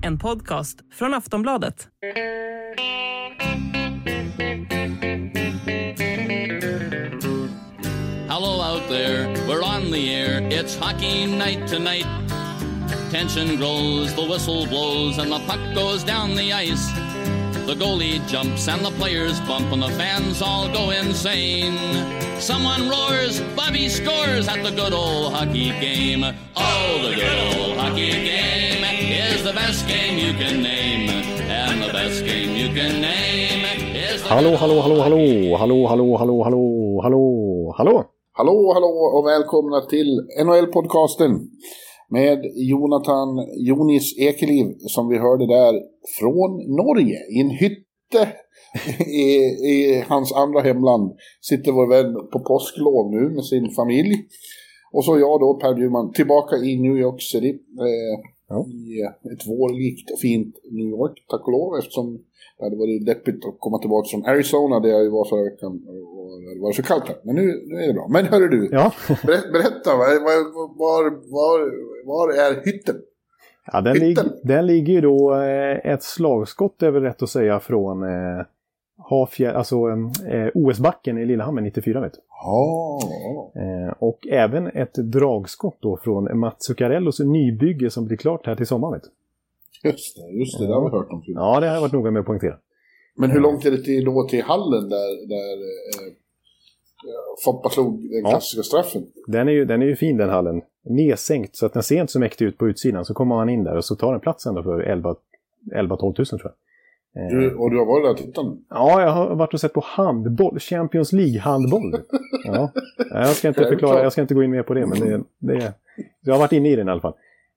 [0.00, 1.88] En podcast från Aftonbladet.
[8.28, 10.42] Hello out there, we're on the air.
[10.50, 12.06] It's hockey night tonight.
[13.10, 17.11] Tension grows, the whistle blows, and the puck goes down the ice.
[17.66, 21.78] The goalie jumps and the players bump, and the fans all go insane.
[22.40, 26.24] Someone roars, Bobby scores at the good old hockey game.
[26.56, 31.08] Oh, the good old hockey game is the best game you can name.
[31.48, 36.16] And the best game you can name is the Hallå, hallå, hallå, hallå, hallå, hallå,
[36.18, 38.04] hallå, hallå, hallå, hallå.
[38.34, 41.38] Hallå, hallå och välkomna till NHL-podcasten
[42.12, 43.28] med Jonathan
[43.68, 45.74] Jonis Ekeliv som vi hörde där
[46.18, 48.22] från Norge i en hytte
[49.06, 49.34] i,
[49.72, 51.12] i hans andra hemland.
[51.40, 54.14] Sitter vår vän på påsklov nu med sin familj.
[54.92, 57.48] Och så jag då, Per Bjurman, tillbaka i New York City.
[57.50, 58.66] Eh, Ja.
[58.68, 59.00] I
[59.34, 62.06] ett vårlikt och fint New York, tack och lov, eftersom
[62.58, 65.72] det hade varit deppigt att komma tillbaka från Arizona där jag var förra veckan.
[66.16, 67.16] Och det var så kallt här.
[67.24, 68.06] Men nu, nu är det bra.
[68.10, 68.92] Men hörru du, Ja,
[69.28, 71.02] Ber- Berätta, var, var,
[71.36, 71.60] var,
[72.04, 72.96] var är hytten?
[73.72, 77.60] ja den, lig, den ligger ju då eh, ett slagskott, är väl rätt att säga,
[77.60, 78.46] från eh,
[78.98, 79.76] Hafjär, alltså
[80.28, 82.14] eh, OS-backen i Lillehammer 94, vet.
[82.28, 82.98] Ja,
[83.56, 88.66] Eh, och även ett dragskott då från Mats Zuccarellos nybygge som blir klart här till
[88.66, 89.10] sommaren, vet
[89.84, 91.22] just det, just det, det har vi hört om.
[91.26, 92.56] Ja, det har jag varit noga med att poängtera.
[93.16, 96.12] Men hur långt är det till, då till hallen där, där eh,
[97.44, 98.30] Foppa slog den Ja.
[98.30, 99.02] klassiska straffen?
[99.26, 100.62] Den är, ju, den är ju fin den hallen.
[100.84, 103.04] Nedsänkt så att den ser inte så mäktig ut på utsidan.
[103.04, 105.14] Så kommer man in där och så tar den plats ändå för 11
[105.74, 107.24] 11-12 tusen tror jag.
[107.24, 108.46] Eh, Du, och du har varit där och tittat?
[108.70, 110.58] Ja, jag har varit och sett på handboll.
[110.58, 111.94] Champions League-handboll.
[112.44, 112.70] Ja.
[113.10, 115.72] Jag ska inte förklara, jag ska inte gå in mer på det, men det, det,
[116.20, 117.14] jag har varit inne i den i alla fall.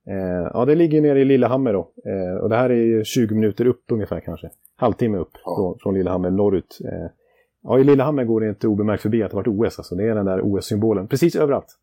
[0.08, 1.80] Eh, ja, det ligger nere i Lillehammer då.
[2.06, 4.50] Eh, och det här är ju 20 minuter upp ungefär kanske.
[4.76, 5.56] Halvtimme upp Ja.
[5.56, 6.78] från, från Lillehammer norrut.
[7.68, 9.80] Ja, i Lillehammer går det inte obemärkt förbi att det varit OS.
[9.80, 9.96] Alltså.
[9.96, 11.08] Det är den där OS-symbolen.
[11.08, 11.78] Precis överallt.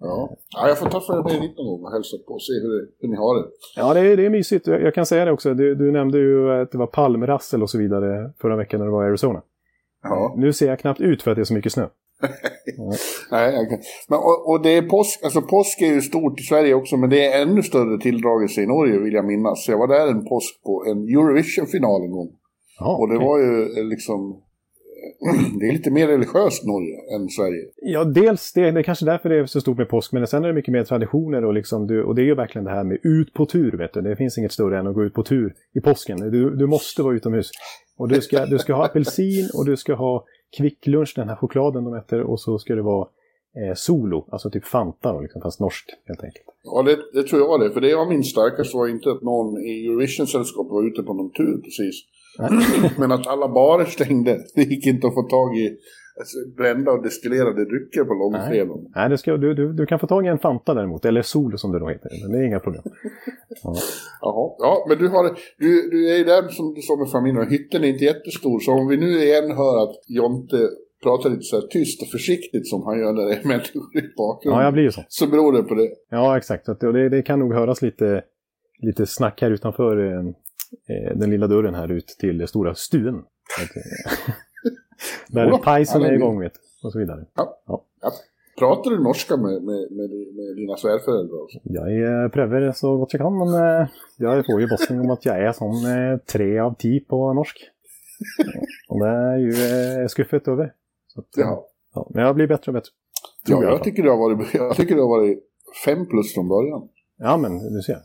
[0.00, 0.36] Ja.
[0.56, 2.88] ja, jag får ta för mig dit någon gång och hälsa på och se hur,
[3.00, 3.48] hur ni har det.
[3.76, 4.66] Ja, det är, det är mysigt.
[4.66, 5.54] Jag, kan säga det också.
[5.54, 8.92] Du, du nämnde ju att det var palmrassel och så vidare förra veckan när du
[8.92, 9.42] var i Arizona.
[10.02, 10.34] Ja.
[10.36, 11.86] Nu ser jag knappt ut för att det är så mycket snö.
[13.30, 13.78] Nej, kan.
[14.08, 17.10] Men, och, och det är påsk, alltså påsk är ju stort i Sverige också, men
[17.10, 19.68] det är ännu större tilldragelse i Norge vill jag minnas.
[19.68, 22.28] Jag var där en påsk på en Eurovision-final en gång.
[22.78, 23.28] Ja, Och det okej.
[23.28, 24.42] var ju eh, liksom...
[25.60, 27.64] Det är lite mer religiöst Norge än Sverige.
[27.76, 30.44] Ja, dels det, det är kanske därför det är så stort med påsk, men sen
[30.44, 32.84] är det mycket mer traditioner och, liksom, du, och det är ju verkligen det här
[32.84, 34.00] med ut på tur, vet du.
[34.00, 36.30] Det finns inget större än att gå ut på tur i påsken.
[36.30, 37.50] Du, du måste vara utomhus.
[37.96, 40.24] Och du ska, du ska ha apelsin och du ska ha
[40.56, 43.08] kvicklunch, den här chokladen de äter, och så ska det vara
[43.56, 46.46] eh, solo, alltså typ Fanta då, liksom, fast norskt helt enkelt.
[46.64, 47.70] Ja, det, det tror jag det.
[47.70, 51.30] För det jag minns starkast var inte att någon i Eurovision-sällskapet var ute på någon
[51.30, 52.04] tur precis.
[52.98, 54.38] Men att alla barer stängde.
[54.54, 55.76] Det gick inte att få tag i
[56.18, 58.92] alltså, brända och destillerade drycker på långfredagen.
[58.94, 61.58] Nej, det ska, du, du, du kan få tag i en Fanta däremot, eller Solo
[61.58, 62.10] som det då heter.
[62.22, 62.82] Men det är inga problem.
[64.20, 67.42] Jaha, ja, men du, har, du, du är ju där som du sa med familjen
[67.42, 68.60] och hytten är inte jättestor.
[68.60, 70.68] Så om vi nu igen hör att Jonte
[71.02, 74.02] pratar lite så här tyst och försiktigt som han gör när det är människor i
[74.16, 74.60] bakgrunden.
[74.60, 75.04] Ja, jag blir ju så.
[75.08, 75.88] Så beror det på det.
[76.10, 76.66] Ja, exakt.
[76.80, 78.22] Det, det kan nog höras lite,
[78.82, 80.22] lite snack här utanför eh,
[81.14, 83.14] den lilla dörren här ut till stora stuen.
[83.16, 83.22] Eh,
[85.28, 87.26] Där Jodå, pajsen är är igång vet och så vidare.
[87.34, 87.60] Ja.
[87.66, 87.84] Ja.
[88.00, 88.12] Ja.
[88.58, 91.42] Pratar du norska med, med, med, med dina svärföräldrar?
[91.42, 91.58] Också?
[91.62, 95.24] Jag eh, prövar så gott jag kan, men eh, jag får ju bossen om att
[95.24, 97.56] jag är sån eh, tre av tio på norsk.
[98.88, 99.50] Och det är ju
[100.02, 100.64] eh, skuffet över.
[101.16, 101.66] Att, eh, Ja.
[101.94, 102.90] ja, men jag blir bättre och bättre.
[103.46, 105.38] Ja, jag jag tycker, det har varit, jag tycker det har varit
[105.84, 106.88] fem plus från början.
[107.22, 107.98] Ja, men du ser.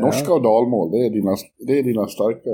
[0.00, 2.50] Norska och dalmål, det är dina, det är dina starka.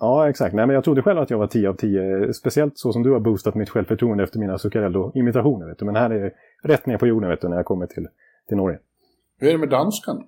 [0.00, 0.54] Ja, exakt.
[0.54, 2.32] Nej, men jag trodde själv att jag var 10 av 10.
[2.32, 5.84] Speciellt så som du har boostat mitt självförtroende efter mina Zuccarello-imitationer.
[5.84, 6.32] Men här är
[6.62, 8.08] rätt ner på jorden vet du, när jag kommer till,
[8.48, 8.78] till Norge.
[9.38, 10.24] Hur är det med danskan?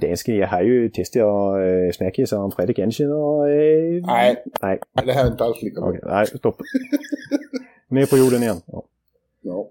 [0.00, 1.54] Det ska jag har ju testat och
[1.94, 3.48] snacka som Fredrik Enchen och...
[3.50, 5.90] eh, Nej, Nej, det här är inte alls lika bra.
[5.90, 6.00] okej.
[6.04, 6.56] Nej, stopp.
[7.88, 8.56] ner på jorden igen.
[8.66, 8.82] Ja.
[9.42, 9.68] Ja.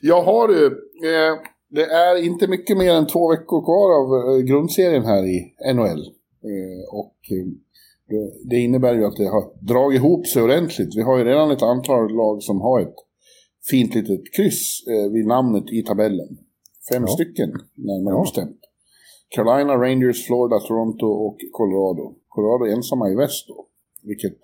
[0.00, 1.38] Jag har du, eh,
[1.70, 6.00] det är inte mycket mer än två veckor kvar av eh, grundserien här i NHL.
[6.50, 7.46] Eh, och eh,
[8.44, 10.96] det, innebär ju att det har dragit ihop sig ordentligt.
[10.96, 12.94] Vi har ju redan ett antal lag som har ett
[13.70, 16.28] fint litet kryss vid namnet i tabellen.
[16.92, 17.14] Fem Ja.
[17.14, 18.20] stycken, närmare Ja.
[18.22, 18.60] bestämt.
[19.28, 22.14] Carolina, Rangers, Florida, Toronto och Colorado.
[22.28, 23.66] Colorado är ensamma i väst då,
[24.02, 24.38] vilket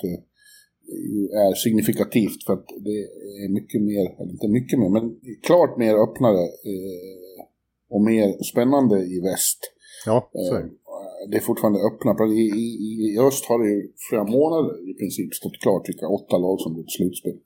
[1.46, 2.98] är signifikativt för att det
[3.44, 5.04] är mycket mer, eller inte mycket mer, men
[5.42, 6.42] klart mer öppnare
[6.72, 7.40] eh,
[7.90, 9.60] och mer spännande i väst.
[10.06, 10.66] Ja, så är det.
[10.66, 10.70] Eh,
[11.30, 12.10] Det är fortfarande öppna.
[12.26, 12.66] I, i,
[13.06, 16.74] I öst har det ju flera månader i princip stått klart vilka åtta lag som
[16.74, 17.36] går till slutspel.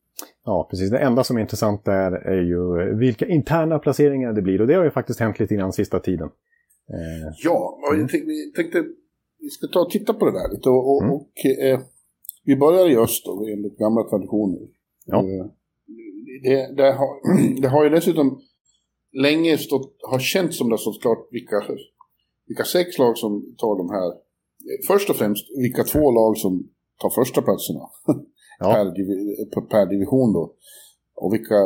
[0.45, 0.91] Ja, precis.
[0.91, 2.61] Det enda som är intressant där är ju
[2.99, 4.61] vilka interna placeringar det blir.
[4.61, 6.29] Och det har ju faktiskt hänt lite grann sista tiden.
[6.95, 8.85] Eh, Ja, och jag tänkte, vi tänkte
[9.41, 10.69] vi ska ta och titta på det där lite.
[10.69, 11.15] Och, och, Mm.
[11.15, 11.31] och
[11.67, 11.81] eh,
[12.49, 14.61] vi börjar i öst då, enligt gamla traditioner.
[15.07, 15.19] Ja.
[15.19, 15.47] Eh,
[16.43, 17.11] det, det, har,
[17.63, 18.41] det har ju dessutom
[19.13, 21.57] länge stått, har känts som det har stått klart vilka,
[22.47, 24.09] vilka sex lag som tar de här.
[24.87, 26.69] Först och främst vilka två lag som
[27.01, 27.81] tar första platserna
[28.59, 28.93] ja,
[29.55, 30.55] per, per division då.
[31.17, 31.61] Och vilka,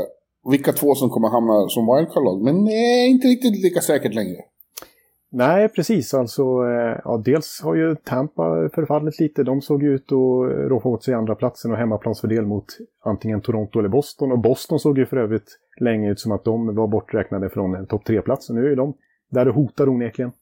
[0.50, 2.43] vilka två som kommer hamna som wildcard-lag.
[2.44, 4.40] Men nej, inte riktigt lika säkert längre.
[5.34, 6.14] Nej, precis.
[6.14, 9.43] Alltså, eh, ja, dels har ju Tampa förfallit lite.
[9.43, 12.64] De såg ut att roffa åt sig andra platsen och hemmaplansfördel mot
[13.05, 14.32] antingen Toronto eller Boston.
[14.32, 17.87] Och Boston såg ju för övrigt länge ut som att de var borträknade från en
[17.87, 18.50] topp tre-plats.
[18.50, 18.94] Nu är de
[19.31, 20.32] där det hotar onekligen.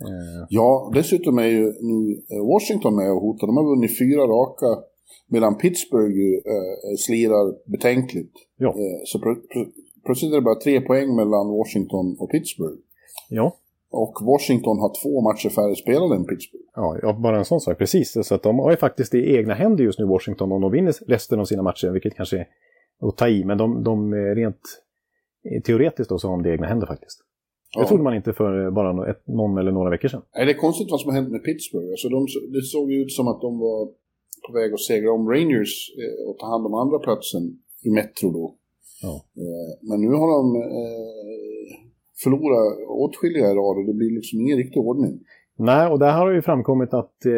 [0.00, 3.46] Eh, Ja, dessutom är ju nu eh, Washington med och hotar.
[3.46, 4.82] De har vunnit fyra raka.
[5.30, 6.18] Medan Pittsburgh
[6.52, 8.32] eh, slirar betänkligt.
[8.56, 8.74] Ja.
[9.04, 9.70] Så pl- pl-
[10.04, 12.78] plötsligt är det bara tre poäng mellan Washington och Pittsburgh.
[13.30, 13.56] ja.
[13.90, 16.64] Och Washington har två matcher färre spelade än Pittsburgh.
[16.74, 17.78] Ja, ja, bara en sån sak.
[17.78, 18.16] Precis.
[18.22, 20.72] Så att de har ju faktiskt det i egna händer just nu, Washington, om de
[20.72, 22.46] vinner resten av sina matcher, vilket kanske är
[23.00, 23.44] att ta i.
[23.44, 24.60] Men de, de eh, rent
[25.50, 27.18] eh, teoretiskt då så har de det i egna händer faktiskt.
[27.74, 27.80] Ja.
[27.80, 30.22] Det trodde man inte för eh, bara ett, någon eller några veckor sedan.
[30.34, 31.90] Nej, det är konstigt vad som har hänt med Pittsburgh.
[31.90, 33.86] Alltså de, det såg ju ut som att de var
[34.46, 35.74] på väg att segra om Rangers
[36.26, 37.42] och ta hand om andra platsen
[37.82, 38.54] i Metro då.
[39.02, 39.24] Ja.
[39.88, 40.44] Men nu har de
[42.24, 45.20] förlora åtskilliga i rad och det blir liksom ingen riktig ordning.
[45.58, 47.32] Nej, och där har det ju framkommit att eh,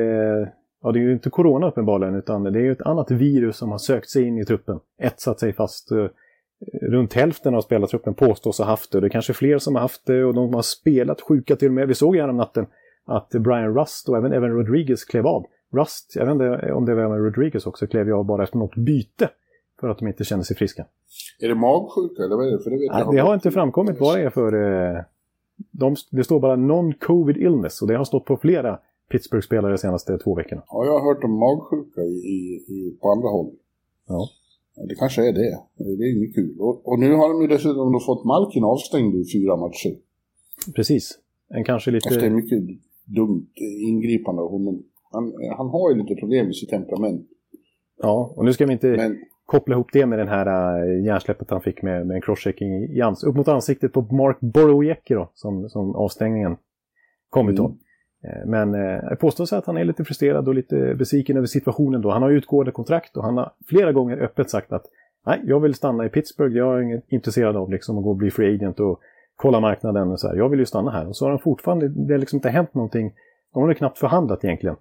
[0.83, 3.71] ja, det är ju inte corona uppenbarligen, utan det är ju ett annat virus som
[3.71, 4.79] har sökt sig in i truppen.
[5.03, 5.93] Etsat sig fast.
[5.93, 6.07] Eh,
[6.83, 9.01] runt hälften av spelartruppen påstås ha haft det.
[9.01, 11.75] Det är kanske fler som har haft det och de har spelat sjuka till och
[11.75, 11.89] med.
[11.89, 12.67] Vi såg ju natten
[13.07, 15.47] att Brian Rust och även Evan Rodriguez klev av.
[15.73, 18.59] Rust, jag vet inte om det var även Rodriguez också, klev ju av bara efter
[18.59, 19.29] något byte.
[19.81, 20.87] För att de inte kände sig friska.
[21.41, 22.63] Är det magsjuka eller vad är det?
[22.63, 24.53] För det, vet Nej, jag det har inte framkommit vad det är för...
[24.97, 25.03] Eh,
[25.71, 28.79] de, det står bara non-covid illness och det har stått på flera
[29.11, 30.63] Pittsburgh-spelare de senaste två veckorna.
[30.69, 32.39] Ja, jag har hört om magsjuka i,
[32.69, 33.51] i, på andra håll.
[34.09, 34.29] Ja.
[34.89, 35.59] Det kanske är det.
[35.77, 36.57] Det är inget kul.
[36.59, 39.97] Och, och nu har de ju dessutom fått Malkin avstängd i fyra matcher.
[40.75, 41.19] Precis.
[41.49, 42.31] En kanske Efter lite...
[42.31, 42.63] mycket
[43.05, 43.51] dumt
[43.89, 44.83] ingripande av honom.
[45.13, 47.27] Han, han har ju lite problem med sitt temperament.
[48.03, 49.17] Ja, och nu ska vi inte Men
[49.51, 50.47] koppla ihop det med den här
[50.87, 54.41] uh, hjärnsläppet han fick med, med en crosschecking i, ans upp mot ansiktet på Mark
[54.41, 56.57] Borowiecki då, som, som avstängningen
[57.31, 57.55] kom Mm.
[57.55, 57.71] utav.
[58.25, 62.01] Eh, Men eh, det påstås att han är lite frustrerad och lite besviken över situationen
[62.01, 62.11] då.
[62.11, 64.85] Han har utgående kontrakt och han har flera gånger öppet sagt att
[65.27, 66.57] nej, jag vill stanna i Pittsburgh.
[66.57, 69.01] Jag är intresserad av liksom att gå och bli free agent och
[69.37, 70.37] kolla marknaden och så här.
[70.37, 71.09] Jag vill ju stanna här.
[71.09, 73.13] Och så har han fortfarande, det har liksom inte hänt någonting.
[73.55, 74.77] De har knappt förhandlat egentligen.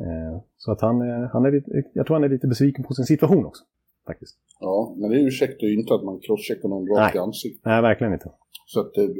[0.00, 1.62] Eh, Så att han, eh, han är
[1.92, 3.64] jag tror han är lite besviken på sin situation också.
[4.06, 4.36] Faktiskt.
[4.60, 7.64] ja, men det ursäktar ju inte att man crosscheckar någon rakt i ansiktet.
[7.64, 8.30] Nej, verkligen inte.
[8.66, 9.10] Så att det är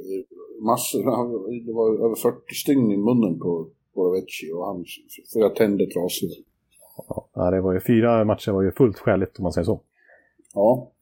[0.64, 0.98] massor,
[1.66, 4.84] det var över 40 stygn i munnen på Borovecci och han
[5.32, 6.30] flera tänder trasiga.
[7.34, 9.80] Ja, det var ju, fyra matcher var ju fullt skäligt om man säger så.
[10.54, 10.92] Ja.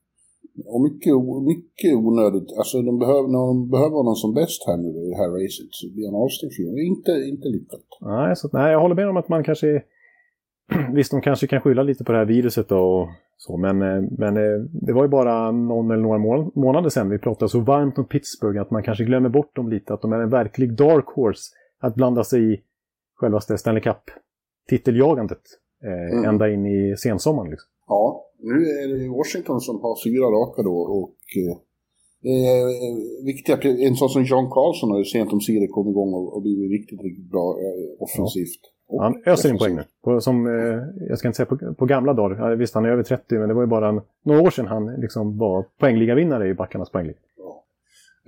[0.67, 1.13] Och mycket,
[1.53, 2.53] mycket onödigt.
[2.59, 5.69] Alltså de behöver, när de behöver honom som bäst här nu i det här racet
[5.71, 7.87] så blir han avstängd Inte, inte lyckat.
[8.01, 9.83] Nej, så, nej, jag håller med om att man kanske...
[10.95, 14.03] Visst, de kanske kan skylla lite på det här viruset då och så, men, eh,
[14.19, 17.61] men eh, det var ju bara någon eller några mån- månader sedan vi pratade så
[17.61, 20.77] varmt om Pittsburgh att man kanske glömmer bort dem lite, att de är en verklig
[20.77, 21.43] dark horse
[21.81, 22.61] att blanda sig i
[23.15, 25.43] självaste Stanley Cup-titeljagandet
[25.85, 26.25] eh, Mm.
[26.29, 27.51] ända in i sensommaren.
[27.51, 27.69] Liksom.
[27.89, 31.57] Ja, nu är det Washington som har fyra raka då och eh,
[32.33, 32.67] eh,
[33.25, 33.57] viktiga,
[33.89, 36.71] en sån som John Carlson har ju sent om sidor kommit igång och, och blivit
[36.71, 38.63] riktigt, riktigt bra eh, offensivt.
[38.63, 39.85] Och Han öser in poäng nu.
[40.05, 42.89] På, som, eh, jag ska inte säga på, på gamla dagar, Ja, visst han är
[42.89, 46.49] över 30, men det var ju bara en, några år sedan han liksom var poängligavinnare
[46.49, 47.17] i backarnas poängliga.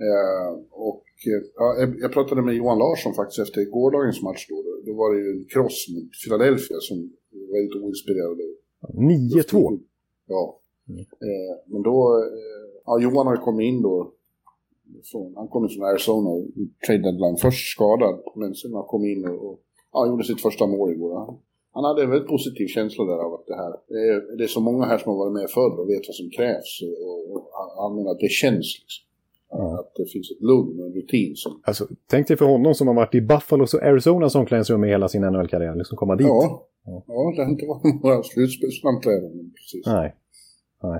[0.07, 1.67] Eh, och eh, ja,
[2.03, 4.55] jag, pratade med Johan Larsson faktiskt efter gårdagens match då.
[4.85, 6.97] Då var det ju en cross mot Philadelphia som
[7.31, 8.43] var väldigt oinspirerade.
[9.51, 9.79] 9-2.
[10.27, 10.59] Ja.
[10.89, 10.99] Mm.
[10.99, 14.13] Eh, men då, eh, ja, Johan har kommit in då.
[15.11, 16.29] Från, han kom från Arizona
[16.85, 17.37] trade deadline.
[17.37, 19.59] Först skadad, men sen har han kommit in och, och
[19.97, 21.11] ja, gjorde sitt första mål igår.
[21.19, 21.37] Han,
[21.75, 24.47] han hade en väldigt positiv känsla där av att det här, det är, det är
[24.47, 26.71] så många här som har varit med förr och vet vad som krävs.
[27.07, 27.41] Och, och
[27.77, 29.03] han- menar att det känns liksom.
[29.51, 29.79] Ja.
[29.79, 31.61] Att det finns ett lugn och en rutin som...
[31.63, 35.07] Alltså, tänk dig för honom som har varit i Buffalos och Arizonas omklädningsrum i hela
[35.07, 36.27] sin NHL-karriär, liksom komma dit.
[36.27, 37.03] Ja, Ja.
[37.07, 39.85] ja, det har inte varit några slutspelsframträdanden precis.
[39.85, 40.15] Nej.
[40.83, 40.99] Nej.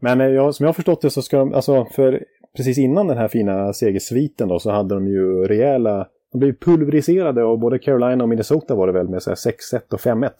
[0.00, 2.24] Men eh, ja, som jag har förstått det så ska de, alltså för
[2.56, 6.08] precis innan den här fina segersviten då så hade de ju rejäla...
[6.32, 10.12] De blev pulveriserade av både Carolina och Minnesota var det väl med 6-1 och 5-1.
[10.12, 10.32] Mm.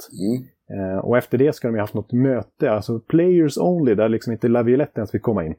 [0.70, 4.32] Eh, och efter det ska de ju haft något möte, alltså players only, där liksom
[4.32, 5.54] inte Laviolette ens fick komma in.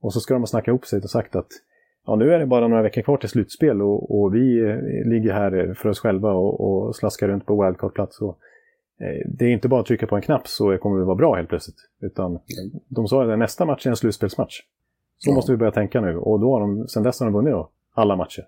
[0.00, 1.46] Och så ska de ha snackat ihop sig och sagt att
[2.06, 5.32] ja, nu är det bara några veckor kvar till slutspel och, och vi eh, ligger
[5.32, 8.20] här för oss själva och, och slaskar runt på wildcard-plats.
[8.20, 8.38] Och,
[9.00, 11.34] eh, det är inte bara att trycka på en knapp så kommer vi vara bra
[11.34, 11.88] helt plötsligt.
[12.00, 12.38] Utan
[12.88, 14.60] de sa att nästa match är en slutspelsmatch.
[15.18, 15.34] Så Ja.
[15.34, 16.16] måste vi börja tänka nu.
[16.16, 18.44] Och då har de, sen dess har de vunnit då, alla matcher.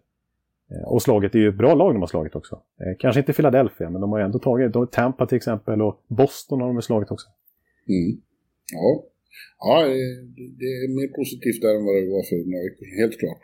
[0.70, 2.54] Eh, Och slagit, det är ju ett bra lag de har slagit också.
[2.54, 5.94] Eh, Kanske inte Philadelphia, men de har ju ändå tagit, de, Tampa till exempel och
[6.08, 7.28] Boston har de slagit också.
[7.88, 8.10] Mm.
[8.78, 8.88] Ja.
[9.66, 10.16] ja, eh,
[10.60, 13.42] det- är mer positivt där än vad det var för några veckor helt klart.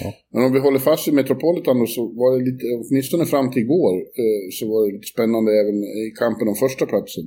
[0.00, 0.06] Ja.
[0.32, 3.62] Men om vi håller fast vid Metropolitan då, så var det lite, åtminstone fram till
[3.66, 3.94] igår,
[4.58, 7.24] så var det lite spännande även i kampen om första platsen.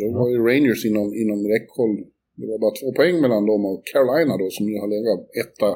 [0.00, 1.94] Då var ju Rangers inom, inom räckhåll.
[2.40, 5.68] Det var bara två poäng mellan dem och Carolina då, som ju har legat etta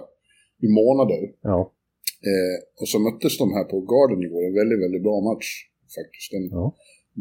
[0.67, 1.21] i månader.
[1.51, 1.59] Ja,
[2.31, 5.49] Eh, och så möttes de här på Garden igår, en väldigt, väldigt bra match
[5.97, 6.29] faktiskt.
[6.35, 6.65] Den Ja.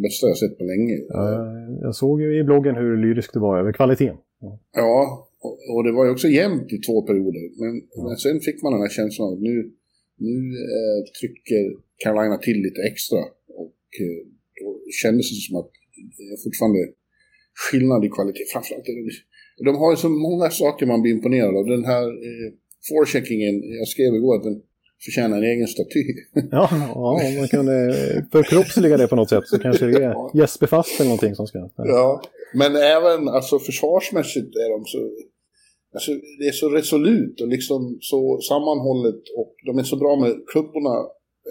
[0.05, 0.95] bästa jag sett på länge.
[1.19, 4.17] Eh, jag såg ju i bloggen hur lyrisk du var över kvaliteten.
[4.45, 4.51] Ja.
[4.81, 4.95] Ja,
[5.45, 7.43] och, och det var ju också jämnt i två perioder.
[7.61, 7.73] Men,
[8.05, 9.55] men sen fick man den här känslan att nu,
[10.29, 10.37] nu
[10.73, 11.63] eh, trycker
[12.03, 13.21] Carolina till lite extra.
[13.61, 14.19] Och eh,
[14.59, 14.67] då
[15.01, 15.71] kändes det som att
[16.17, 16.81] det är fortfarande
[17.63, 18.45] skillnad i kvalitet.
[18.53, 18.87] Framförallt
[19.67, 21.65] de har ju så många saker man blir imponerad av.
[21.65, 22.49] Den här eh,
[22.89, 24.61] forecheckingen, jag skrev igår att den
[25.05, 26.03] förtjänar en egen staty.
[26.51, 27.75] Ja, ja, om man kunde
[28.31, 31.69] förkroppsliga det på något sätt så kanske det är Jesper Fast eller någonting som ska...
[31.75, 32.21] Ja,
[32.55, 34.99] men även alltså försvarsmässigt är de så...
[35.93, 40.31] Alltså, det är så resolut och liksom så sammanhållet och de är så bra med
[40.51, 40.95] klubborna.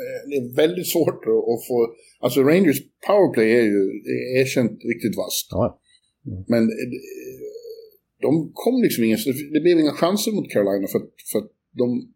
[0.01, 1.95] Eh, Det är väldigt svårt att, få...
[2.21, 3.83] Alltså Rangers powerplay är ju
[4.41, 5.47] erkänt riktigt vasst.
[5.51, 5.81] Ja,
[6.49, 6.89] Men eh,
[8.23, 9.19] de kom liksom ingen...
[9.53, 11.01] Det blev inga chanser mot Carolina för,
[11.33, 12.13] för att de...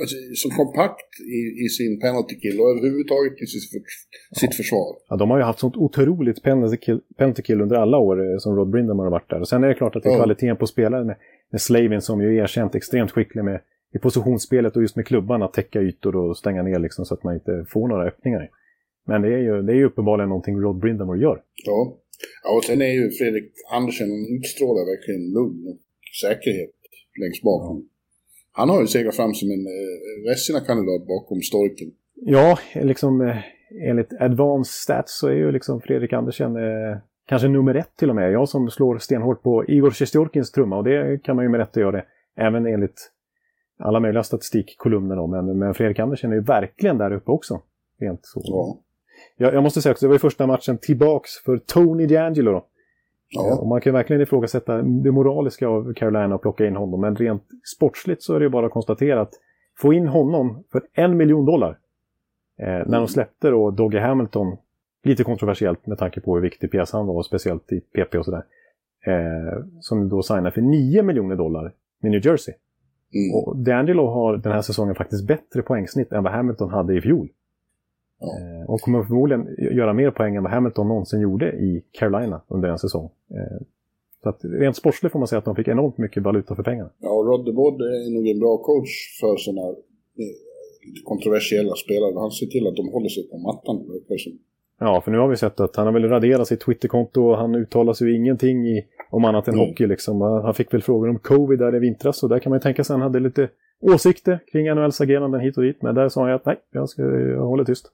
[0.00, 4.96] Alltså, så kompakt i, i sin penalty kill och överhuvudtaget i sitt, för- sitt försvar.
[5.08, 8.38] Ja, de har ju haft sånt otroligt penalty kill, penalty kill under alla år eh,
[8.38, 9.40] som Rod Brindam har varit där.
[9.40, 10.18] Och sen är det klart att det är Ja.
[10.18, 11.16] kvaliteten på spelare med,
[11.52, 13.60] med Slavin som ju är erkänt extremt skicklig med
[13.94, 17.24] i positionsspelet och just med klubban att täcka ytor och stänga ner liksom så att
[17.24, 18.48] man inte får några öppningar.
[19.06, 21.42] Men det är ju, det är ju uppenbarligen någonting Rod Brindamore gör.
[21.66, 21.98] Ja.
[22.44, 25.78] ja, och sen är ju Fredrik Andersen, han utstrålar verkligen lugn och
[26.22, 26.74] säkerhet
[27.20, 27.88] längst bakom.
[28.52, 31.90] Han har ju seglat fram som en eh, Vessina-kandidat bakom Storken.
[32.14, 33.36] Ja, liksom eh,
[33.88, 38.16] enligt advanced stats så är ju liksom Fredrik Andersen eh, kanske nummer ett till och
[38.16, 38.32] med.
[38.32, 41.80] Jag som slår stenhårt på Igor Sjestjorkins trumma och det kan man ju med rätta
[41.80, 42.04] göra det.
[42.36, 43.10] Även enligt
[43.78, 45.26] alla möjliga statistikkolumner då.
[45.26, 47.60] Men, men Fredrik Andersen är ju verkligen där uppe också.
[48.00, 48.40] Rent så.
[48.44, 48.78] Ja.
[49.36, 52.66] Jag, jag måste säga också, det var ju första matchen tillbaks för Tony D'Angelo då.
[53.34, 53.58] Ja.
[53.60, 57.00] Och man kan verkligen ifrågasätta det moraliska av Carolina och plocka in honom.
[57.00, 57.42] Men rent
[57.76, 59.32] sportsligt så är det ju bara att konstatera att
[59.78, 61.78] få in honom för en miljon dollar.
[62.58, 64.56] Eh, när de släppte då Doggy Hamilton,
[65.04, 68.44] lite kontroversiellt med tanke på hur viktig pjäs han var, speciellt i PP och sådär.
[69.06, 72.54] Eh, som då signade för 9 miljoner dollar med New Jersey.
[73.14, 73.34] Mm.
[73.34, 77.28] Och D'Angelo har den här säsongen faktiskt bättre poängsnitt än vad Hamilton hade i fjol.
[78.22, 82.68] Eh, och kommer förmodligen göra mer poäng än vad Hamilton någonsin gjorde i Carolina under
[82.68, 83.10] en säsong.
[83.30, 83.62] Eh,
[84.22, 86.90] så att rent sportsligt får man säga att de fick enormt mycket valuta för pengarna.
[86.98, 89.74] ja, och Rodde Bodd är nog en bra coach för sådana eh,
[91.04, 92.12] kontroversiella spelare.
[92.20, 93.76] Han ser till att de håller sig på mattan.
[94.80, 97.54] Ja, för nu har vi sett att han har väl raderat sitt Twitterkonto och han
[97.54, 99.66] uttalar sig ju ingenting i, om annat än Mm.
[99.66, 99.86] hockey.
[99.86, 100.20] Liksom.
[100.20, 102.84] Han fick väl frågor om covid där i vintras och där kan man ju tänka
[102.84, 103.48] sig att han hade lite
[103.80, 105.82] åsikter kring NHLs ageranden hit och dit.
[105.82, 107.86] Men där sa han att nej, jag, ska, jag håller tyst.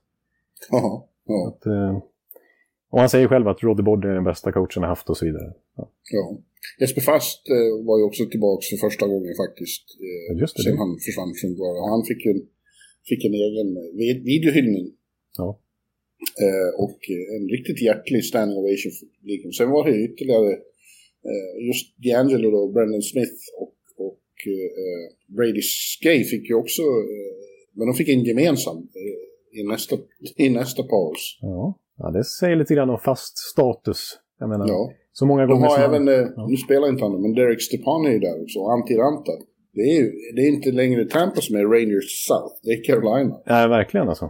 [0.71, 1.97] Ja, ja, Att, eh,
[2.91, 5.25] och han säger själv att Roddy Bodd är den bästa coachen han haft och så
[5.25, 5.53] vidare.
[5.77, 5.91] Ja.
[6.11, 6.23] ja.
[6.79, 9.83] Jesper Fast eh, var ju också tillbaka för första gången faktiskt.
[10.07, 10.79] Eh, Just det, sen det.
[10.83, 11.81] han försvann från Guara.
[11.95, 12.39] Han fick en,
[13.09, 14.87] fick en egen eh, vid- videohyllning
[15.37, 15.49] Ja.
[16.85, 16.99] Och
[17.37, 19.51] en riktigt hjärtlig standing ovation för publiken.
[19.51, 20.51] Sen var det ytterligare
[21.67, 23.75] just D'Angelo och Brendan Smith och,
[24.07, 24.19] och
[25.37, 26.81] Brady Skay fick ju också,
[27.73, 28.77] men de fick en gemensam
[29.51, 29.95] i, nästa,
[30.37, 31.37] i nästa paus.
[31.41, 31.77] Ja.
[31.97, 34.19] ja, det säger lite grann om fast status.
[34.39, 34.91] Jag menar, Ja.
[35.13, 36.47] så många De gånger har som även, han, eh, ja.
[36.49, 39.31] nu spelar inte han men Derek Stepan är ju där också, Antti Ranta.
[39.73, 40.01] Det är
[40.35, 43.41] det är inte längre Tampa som är Rangers South, det är Carolina.
[43.45, 44.29] Ja, verkligen alltså.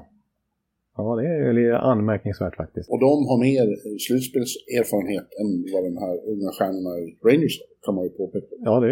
[0.98, 2.90] Ja, det är lite anmärkningsvärt faktiskt.
[2.94, 7.68] Och de har mer eh, slutspelserfarenhet än vad de här unga stjärnorna i Rangers har,
[7.86, 8.48] kan man ju påpeka.
[8.68, 8.92] Ja, det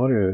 [0.00, 0.30] har du ju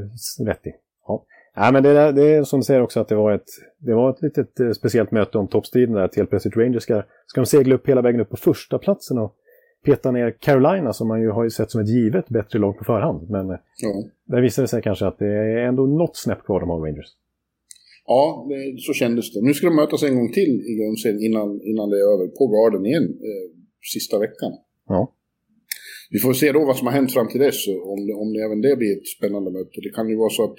[0.51, 0.73] rätt i.
[1.07, 1.25] Ja.
[1.57, 3.49] Nej, men det, det är som du säger också att det var ett,
[3.79, 6.11] det var ett litet eh, speciellt möte om toppstriden där.
[6.17, 9.35] Helt plötsligt Rangers ska, ska de segla upp hela vägen upp på första platsen och
[9.85, 12.85] peta ner Carolina som man ju har ju sett som ett givet bättre lag på
[12.85, 13.31] förhand.
[13.31, 13.47] Men
[13.83, 16.81] Ja, där visade det sig kanske att det är ändå något snäpp kvar de har
[16.81, 17.11] Rangers.
[18.07, 19.41] ja det, så kändes det.
[19.43, 22.45] Nu ska de mötas en gång till i grundserien innan, innan det är över, på
[22.55, 23.47] Garden igen, eh,
[23.95, 24.53] sista veckan.
[24.89, 25.13] Ja.
[26.11, 28.41] Vi får se då vad som har hänt fram till dess, om det, om det
[28.47, 29.81] även det blir ett spännande möte.
[29.87, 30.57] Det kan ju vara så att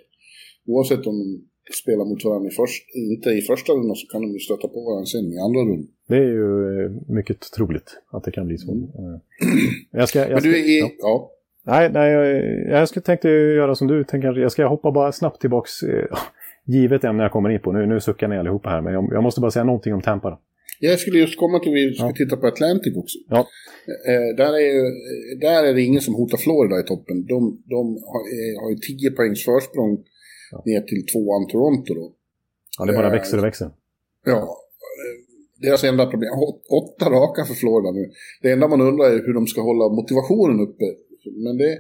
[0.68, 4.28] oavsett om de spelar mot varandra i först, inte i första rundan så kan de
[4.34, 5.88] ju stöta på varandra sen i andra rundan.
[6.08, 6.48] Det är ju
[6.86, 8.72] eh, mycket troligt att det kan bli så.
[8.72, 9.18] Eh,
[9.92, 10.80] Jag ska, jag Men ska, du är...
[10.80, 10.90] ja.
[11.00, 11.32] Ja.
[11.66, 12.12] Nej, nej
[12.70, 14.34] jag, jag tänkte göra som du tänker.
[14.40, 15.84] Jag ska hoppa bara snabbt tillbaks.
[15.84, 16.06] Eh,
[16.66, 17.72] givet ämne jag kommer in på.
[17.72, 20.40] Nu, nu suckar ni allihopa här, men jag, jag måste bara säga någonting om Tampa.
[20.80, 22.14] Jag skulle just komma till vi ska Ja.
[22.16, 23.18] titta på Atlantic också.
[23.30, 23.38] Ja.
[24.12, 24.74] Eh, där, är
[25.42, 27.26] där är det ingen som hotar Florida i toppen.
[27.26, 27.38] De,
[27.76, 27.82] de
[28.12, 29.94] har, eh, har ju 10 poängs försprång
[30.66, 32.06] ner till tvåan Toronto då.
[32.78, 33.70] Ja, det bara Eh, växer och växer.
[34.26, 34.40] Ja,
[35.02, 35.16] eh,
[35.66, 36.30] deras enda problem,
[36.82, 38.04] åtta raka för Florida nu.
[38.42, 40.88] Det enda man undrar är hur de ska hålla motivationen uppe.
[41.46, 41.72] Men det,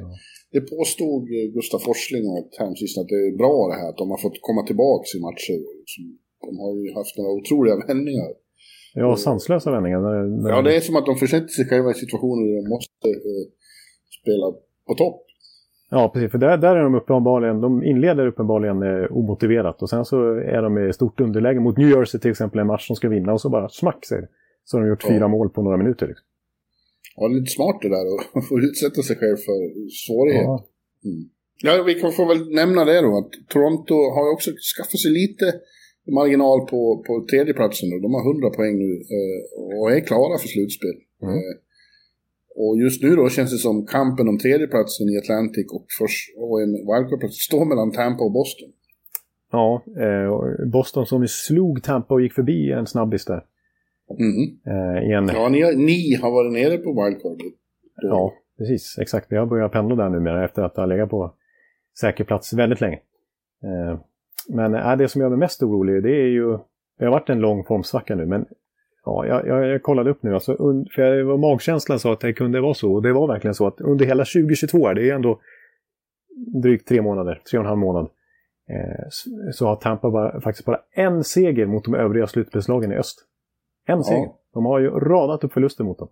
[0.55, 4.07] det påstod eh, Gustaf Forsling och Hamsisten att det är bra det här, att de
[4.13, 5.57] har fått komma tillbaka i matcher.
[6.47, 8.31] De har ju haft några otroliga vändningar.
[8.93, 9.99] Ja, sanslösa vändningar.
[10.49, 13.45] Ja, det är som att de försätter sig själva i situationer där de måste eh,
[14.21, 14.47] spela
[14.87, 15.26] på topp.
[15.89, 16.31] Ja, precis.
[16.31, 20.61] För där, där är de uppenbarligen, de inleder uppenbarligen eh, omotiverat och sen så är
[20.61, 23.41] de i stort underläge mot New Jersey till exempel, en match som ska vinna och
[23.41, 24.27] så bara smack säger det.
[24.65, 25.09] Så har de gjort Ja.
[25.09, 26.07] fyra mål på några minuter.
[26.07, 26.25] Liksom.
[27.15, 28.05] Ja, det är lite smart det där
[28.37, 29.59] att få utsätta sig själv för
[30.05, 30.43] svårighet.
[30.43, 30.65] Ja.
[31.63, 35.45] Ja, vi kan få väl nämna det då, att Toronto har också skaffat sig lite
[36.19, 37.89] marginal på, på tredjeplatsen.
[37.89, 37.95] Då.
[37.99, 40.95] De har 100 poäng nu eh, och är klara för slutspel.
[41.23, 41.33] Mm.
[41.35, 41.53] Eh,
[42.57, 46.61] och just nu då känns det som kampen om tredjeplatsen i Atlantic och, först, och
[46.61, 48.69] en wildcard-plats står mellan Tampa och Boston.
[49.51, 53.43] Ja, eh, Boston som slog Tampa och gick förbi en snabbis där.
[54.19, 54.59] Mhm.
[54.67, 57.41] Eh, en, Ja, ni, har- ni har varit nere på wildcard.
[58.01, 58.97] Ja, precis.
[59.01, 59.27] Exakt.
[59.31, 61.33] Vi har börjat pendla där numera efter att ha legat på
[61.99, 62.99] säker plats väldigt länge.
[63.63, 63.99] Eh,
[64.49, 66.57] men äh, det som gör mig mest orolig, det är ju...
[66.99, 68.45] Det har varit en lång formsvacka nu, men
[69.07, 70.33] ja, jag, jag, jag kollade upp nu.
[70.33, 72.93] Alltså, un, för jag, magkänslan sa att det kunde vara så.
[72.93, 75.39] Och det var verkligen så att under hela 2022, det är ändå
[76.63, 78.09] drygt tre månader, tre och en halv månad,
[78.69, 79.05] eh,
[79.51, 83.25] så, har Tampa bara, faktiskt bara en seger mot de övriga slutspelslagen i öst.
[83.87, 84.29] En seger.
[84.53, 86.09] De har ju radat upp förluster mot dem.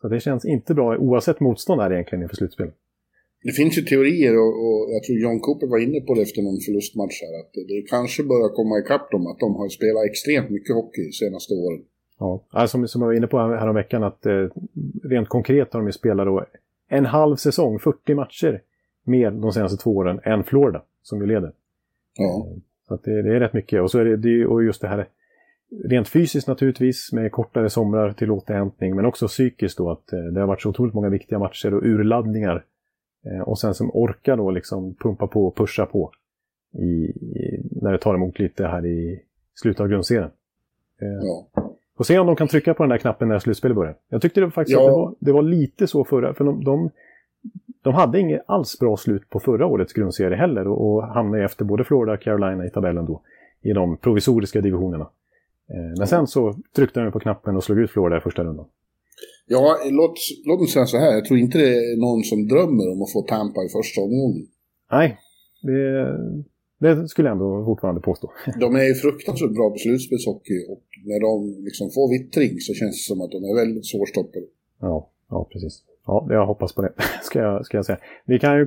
[0.00, 2.70] Så det känns inte bra oavsett motstånd här egentligen inför slutspel.
[3.42, 6.42] Det finns ju teorier och, och jag tror John Cooper var inne på det efter
[6.42, 7.34] någon förlustmatch här.
[7.40, 11.02] Att det, det kanske börjar komma ikapp dem att de har spelat extremt mycket hockey
[11.08, 11.82] de senaste åren.
[12.24, 14.46] Ja, alltså, som, som jag var inne på här, veckan att eh,
[15.02, 16.44] rent konkret har de ju spelat då
[16.88, 18.60] en halv säsong, 40 matcher,
[19.04, 21.52] mer de senaste två åren än Florida som ju leder.
[22.18, 22.46] Ja.
[22.88, 23.82] Så att det, det är rätt mycket.
[23.82, 25.08] Och så är det, det och just det här
[25.84, 30.40] rent fysiskt naturligtvis med kortare somrar till återhämtning men också psykiskt då att eh, det
[30.40, 32.64] har varit så otroligt många viktiga matcher och urladdningar.
[33.26, 36.10] Eh, och sen som orkar då liksom pumpa på och pusha på
[36.72, 39.22] i, i, när det tar emot lite här i
[39.54, 40.30] slutet av grundserien.
[41.00, 41.48] Eh, ja.
[41.96, 43.94] Får se om de kan trycka på den där knappen när slutspelet börjar.
[44.08, 44.84] Jag tyckte det faktiskt Ja.
[44.84, 46.90] att det var, det var lite så förra, för de, de,
[47.82, 51.64] de hade inget alls bra slut på förra årets grundserie heller och, och hamnade efter
[51.64, 53.20] både Florida och Carolina i tabellen då,
[53.62, 55.08] i de provisoriska divisionerna.
[55.70, 58.66] Eh, men sen så tryckte de på knappen och slog ut Florida i första rundan.
[59.46, 60.14] Ja, låt,
[60.46, 61.12] låt mig säga så här.
[61.12, 64.46] Jag tror inte det är någon som drömmer om att få Tampa i första omgången.
[64.90, 65.18] Nej,
[65.62, 66.06] det,
[66.84, 68.32] det skulle jag ändå fortfarande påstå.
[68.60, 72.94] De är ju fruktansvärt bra på slutspelshockey och när de liksom får vittring så känns
[72.96, 74.46] det som att de är väldigt svårstoppade.
[74.80, 75.82] Ja, ja precis.
[76.06, 76.92] Ja, jag hoppas på det,
[77.22, 77.98] ska jag, ska jag säga.
[78.24, 78.66] Vi kan ju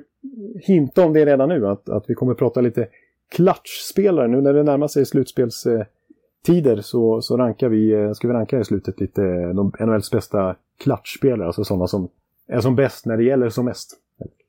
[0.61, 2.87] hinta om det redan nu, att, att vi kommer att prata lite
[3.29, 4.27] klatschspelare.
[4.27, 8.63] Nu när det närmar sig slutspelstider så, så rankar vi, eh, ska vi ranka i
[8.63, 12.09] slutet lite eh, de NHLs bästa klatschspelare, alltså sådana som
[12.47, 13.93] är som bäst när det gäller som mest.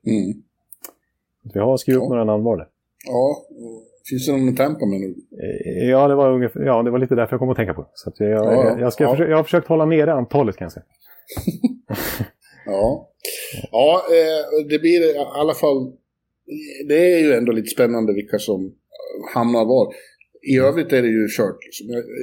[0.07, 0.43] Mm.
[1.55, 2.09] Vi har skrivit upp Ja.
[2.09, 2.67] några namn var det.
[3.07, 3.47] Ja,
[4.11, 5.15] finns det någon i Tampa med nu?
[5.43, 7.91] Eh, Ja, det var, ungefär, ja, det var lite därför jag kom att tänka på.
[7.95, 9.11] Så jag, Ja, jag, jag, ska ja.
[9.11, 10.85] försöka, jag har försökt hålla nere antalet kan jag säga.
[12.67, 13.11] Ja,
[13.71, 15.93] ja eh, det blir i alla fall...
[16.89, 18.75] Det är ju ändå lite spännande vilka som
[19.35, 19.95] hamnar var.
[20.53, 21.59] I övrigt är det ju kört.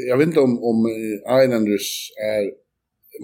[0.10, 2.44] Jag, vet inte om, om eh, Islanders är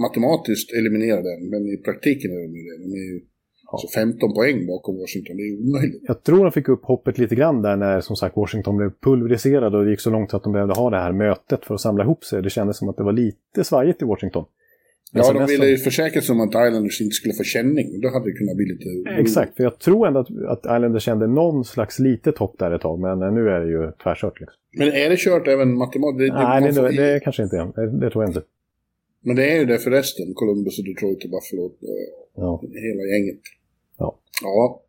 [0.01, 2.77] matematiskt eliminerade men i praktiken är de det.
[2.83, 3.21] De är ju
[3.71, 5.37] alltså 15 poäng bakom Washington.
[5.37, 6.03] Det är omöjligt.
[6.07, 9.75] Jag tror de fick upp hoppet lite grann där när som sagt Washington blev pulveriserad
[9.75, 12.03] och det gick så långt att de behövde ha det här mötet för att samla
[12.03, 12.41] ihop sig.
[12.41, 14.45] Det kändes som att det var lite svajigt i Washington.
[15.13, 18.01] Men Ja, de ville ju försäkra sig om att Islanders inte skulle få känning.
[18.01, 19.09] Då hade det kunnat bli lite...
[19.21, 22.81] Exakt, för jag tror ändå att, att Islanders kände någon slags litet hopp där ett
[22.81, 24.39] tag, men nu är det ju tvärkört.
[24.39, 24.57] Liksom.
[24.77, 26.33] Men är det kört även matematiskt?
[26.33, 27.65] Nej, man det, får- det, det kanske inte är.
[27.75, 28.41] Det, det tror jag inte.
[29.23, 31.65] Men det är ju det för resten, Columbus och Detroit och Buffalo.
[31.65, 31.71] eh,
[32.35, 32.61] Ja.
[32.63, 33.39] Hela gänget.
[34.41, 34.83] Ja.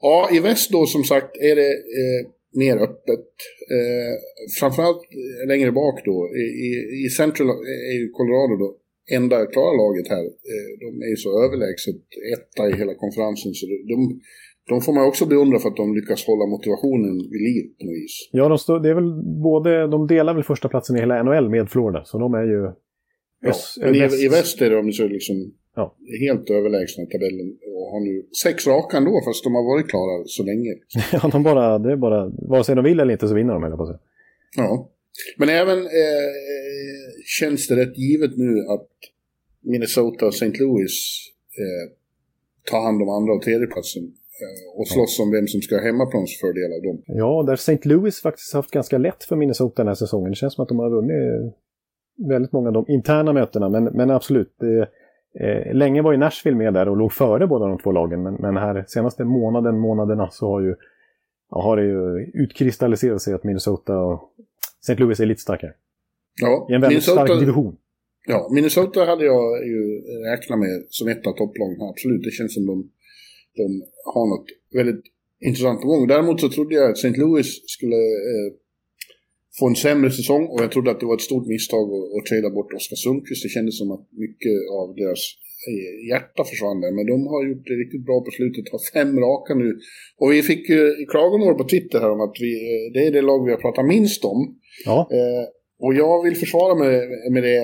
[0.00, 0.28] Ja.
[0.36, 2.20] I väst då som sagt är det eh,
[2.62, 3.28] mer öppet.
[3.76, 4.12] Eh,
[4.60, 5.02] framförallt
[5.48, 6.28] längre bak då.
[6.42, 6.70] I, i,
[7.06, 7.48] I Central
[7.92, 8.76] är ju Colorado då
[9.16, 10.24] enda klara laget här.
[10.52, 12.00] Eh, de är ju så överlägset
[12.36, 13.54] etta i hela konferensen.
[13.54, 14.20] Så de,
[14.68, 17.94] de, får man också beundra för att de lyckas hålla motivationen vid liv på något
[18.02, 18.28] vis.
[18.32, 21.48] Ja, de, står, det är väl både, de delar väl första platsen i hela NHL
[21.50, 22.60] med Florida, så de är ju...
[23.40, 25.36] Ja, öst- men i, väst- i väst är de så liksom
[25.78, 25.94] Ja.
[26.20, 30.24] helt överlägsna i tabellen och har nu sex raka ändå fast de har varit klara
[30.26, 30.72] så länge.
[31.12, 33.62] Ja, de bara, det är bara, vare sig de vill eller inte så vinner de,
[33.62, 33.98] jag på säga.
[34.56, 34.90] Ja.
[35.38, 36.30] Men även eh,
[37.40, 38.90] känns det rätt givet nu att
[39.60, 40.52] Minnesota och St.
[40.60, 40.94] Louis
[41.62, 41.84] eh,
[42.70, 44.02] tar hand om andra och tredje platsen
[44.42, 47.02] eh, och slåss om vem som ska ha hemmaplansfördel av dem.
[47.06, 47.78] Ja, där St.
[47.82, 50.30] Louis faktiskt haft ganska lätt för Minnesota den här säsongen.
[50.30, 51.54] Det känns som att de har vunnit
[52.16, 54.54] väldigt många av de interna mötena, men, men absolut.
[54.60, 54.88] Det,
[55.40, 58.34] eh, länge var ju Nashville med där och låg före båda de två lagen, men,
[58.34, 60.74] men här senaste månaden, månaderna så har ju
[61.50, 64.32] ja, har det ju utkristalliserat sig att Minnesota och
[64.80, 64.94] St.
[64.94, 65.72] Louis är lite starkare.
[66.40, 67.76] Ja, I en väldigt stark division.
[68.26, 71.80] Ja, Minnesota hade jag ju räknat med som ett av topplagen.
[71.80, 72.90] Absolut, det känns som de,
[73.56, 73.82] de
[74.14, 75.04] har något väldigt
[75.40, 76.06] intressant på gång.
[76.06, 77.20] Däremot så trodde jag att St.
[77.20, 78.52] Louis skulle eh,
[79.58, 82.26] få en sämre säsong och jag trodde att det var ett stort misstag att, att
[82.26, 83.42] trada bort Oskar Sundqvist.
[83.42, 85.22] Det kändes som att mycket av deras
[85.70, 86.92] eh, hjärta försvann där.
[86.98, 89.68] Men de har gjort det riktigt bra på slutet, har fem raka nu.
[90.20, 93.22] Och vi fick ju klagomål på Twitter här om att vi, eh, det är det
[93.30, 94.40] lag vi har pratat minst om.
[94.84, 95.44] Ja, Eh,
[95.78, 96.92] och jag vill försvara mig
[97.30, 97.56] med det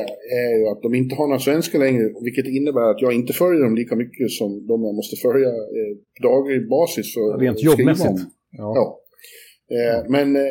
[0.42, 3.62] är ju att de inte har några svenskar längre, vilket innebär att jag inte följer
[3.62, 8.10] dem lika mycket som de jag måste följa eh, på daglig basis för rent jobbmässigt.
[8.10, 8.18] om.
[8.50, 8.72] Ja.
[8.76, 9.01] Ja.
[9.76, 10.42] Eh, men eh,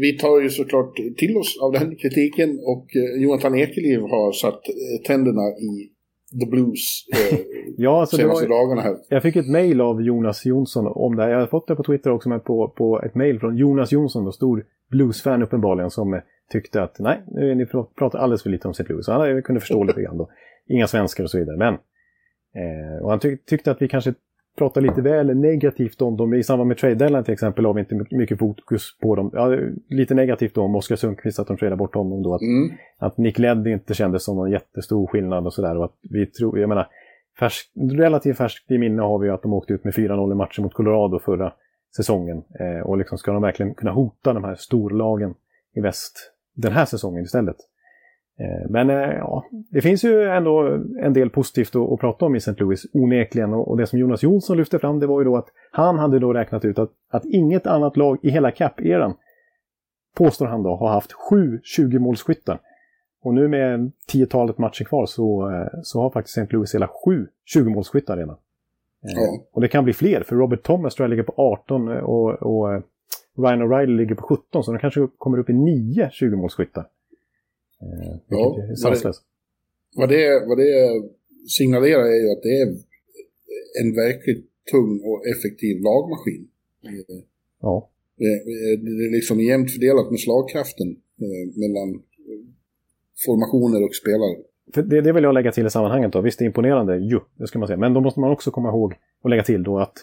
[0.00, 4.60] vi tar ju såklart till oss av den kritiken och eh, Jonathan Ekeliv har satt
[5.06, 5.90] tänderna i
[6.40, 7.38] the blues eh,
[7.76, 8.96] Ja, alltså det var, senaste dagarna här.
[9.08, 11.30] jag fick ett mejl av Jonas Jonsson om det här.
[11.30, 14.24] Jag har fått det på Twitter också, men på, på ett mejl från Jonas Jonsson,
[14.24, 16.20] då, stor bluesfan uppenbarligen, som
[16.52, 18.74] tyckte att nej, nu ni pr- pratar alldeles för lite om.
[18.88, 19.06] Louis.
[19.06, 20.30] Så han kunde förstå lite grann då.
[20.68, 21.56] Inga svenskar och så vidare.
[21.56, 24.14] Men, eh, och han tyck, tyckte att vi kanske
[24.58, 26.34] pratar lite väl negativt om dem.
[26.34, 29.30] I samband med trade deadline till exempel har vi inte my- mycket fokus på dem.
[29.32, 29.56] Ja,
[29.88, 32.34] lite negativt då om Oskar Sundqvist, att de tradar bort honom då.
[32.34, 32.70] Att, Mm.
[32.98, 35.76] att Nick Leddy inte kändes som någon jättestor skillnad och sådär.
[35.76, 36.86] Och att vi tror, jag menar,
[37.40, 40.62] färsk, relativt färskt i minne har vi att de åkte ut med 4-0 i matchen
[40.64, 41.52] mot Colorado förra
[41.96, 42.42] säsongen.
[42.60, 45.34] Eh, och liksom ska de verkligen kunna hota de här storlagen
[45.74, 47.56] i väst den här säsongen istället.
[48.40, 52.34] Eh, men eh, ja, det finns ju ändå en del positivt att, att prata om
[52.34, 52.54] i St.
[52.58, 53.54] Louis, onekligen.
[53.54, 56.32] Och, det som Jonas Jonsson lyfte fram det var ju då att han hade då
[56.32, 59.14] räknat ut att, att inget annat lag i hela cap-eran,
[60.16, 62.58] påstår han då, har haft sju 20-målsskyttar.
[63.22, 66.56] Och nu med tiotalet matcher kvar så, eh, så har faktiskt St.
[66.56, 68.36] Louis hela sju 20-målsskyttar redan.
[69.00, 69.44] Ja.
[69.52, 72.82] Och det kan bli fler, för Robert Thomas tror jag ligger på 18 och, och
[73.36, 76.84] Ryan O'Reilly ligger på 17, så de kanske kommer upp i nio 20-målsskyttar.
[77.82, 79.22] Eh, Ja, är sanslöst.
[79.96, 81.02] Vad det, vad det
[81.48, 82.68] signalerar är ju att det är
[83.82, 86.48] en verkligt tung och effektiv lagmaskin.
[87.60, 87.90] Ja.
[88.16, 90.88] Det, är liksom jämnt fördelat med slagkraften
[91.20, 92.02] eh, mellan
[93.26, 94.36] formationer och spelare.
[94.74, 96.20] För det, det vill jag lägga till i sammanhanget då.
[96.20, 97.76] Visst, det är imponerande, ju, det ska man säga.
[97.76, 99.94] Men då måste man också komma ihåg och lägga till då att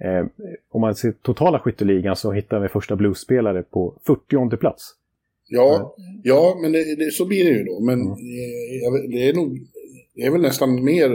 [0.00, 0.26] eh,
[0.68, 4.94] om man ser totala skytteligan så hittar vi första bluesspelare på 40 plats.
[5.48, 7.80] Ja, ja men det, det, så blir det ju då.
[7.80, 8.10] Men Mm.
[8.12, 9.58] eh, det är nog,
[10.14, 11.08] det är väl nästan mer,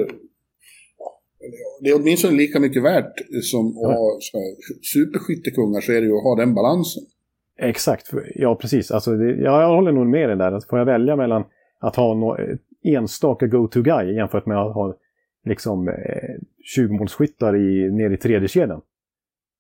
[1.82, 3.88] det är åtminstone lika mycket värt som att Ja.
[3.88, 4.56] ha så här,
[4.94, 7.04] superskyttekungar så är det ju att ha den balansen.
[7.60, 8.92] Exakt, ja precis.
[8.92, 10.52] Alltså, jag håller nog med dig där.
[10.52, 11.44] Att får jag välja mellan
[11.80, 14.96] att ha no, ett enstaka go-to-guy jämfört med att ha
[15.46, 15.94] liksom eh,
[16.78, 18.82] 20-målsskyttar i, ner i tredje kedjan.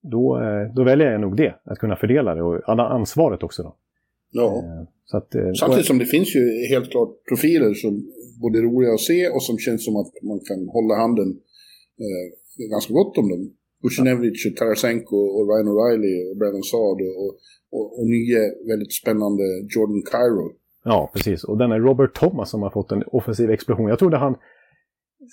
[0.01, 3.63] Då, eh, då väljer jag nog det, att kunna fördela det och alla ansvaret också.
[3.63, 3.75] Då.
[4.33, 4.57] Ja.
[4.57, 7.93] Eh, så att, eh, Samtidigt som det finns ju helt klart profiler som
[8.41, 11.29] både är roliga att se och som känns som att man kan hålla handen
[12.03, 12.25] eh,
[12.73, 13.43] ganska gott om dem.
[13.83, 17.31] Bushinevich och Tarasenko och Ryan O'Reilly och Brandon Saad och,
[17.75, 19.43] och, och, nya väldigt spännande
[19.75, 20.51] Jordan Cairo.
[20.83, 21.43] Ja, precis.
[21.43, 23.89] Och den är Robert Thomas som har fått en offensiv explosion.
[23.89, 24.35] Jag trodde han,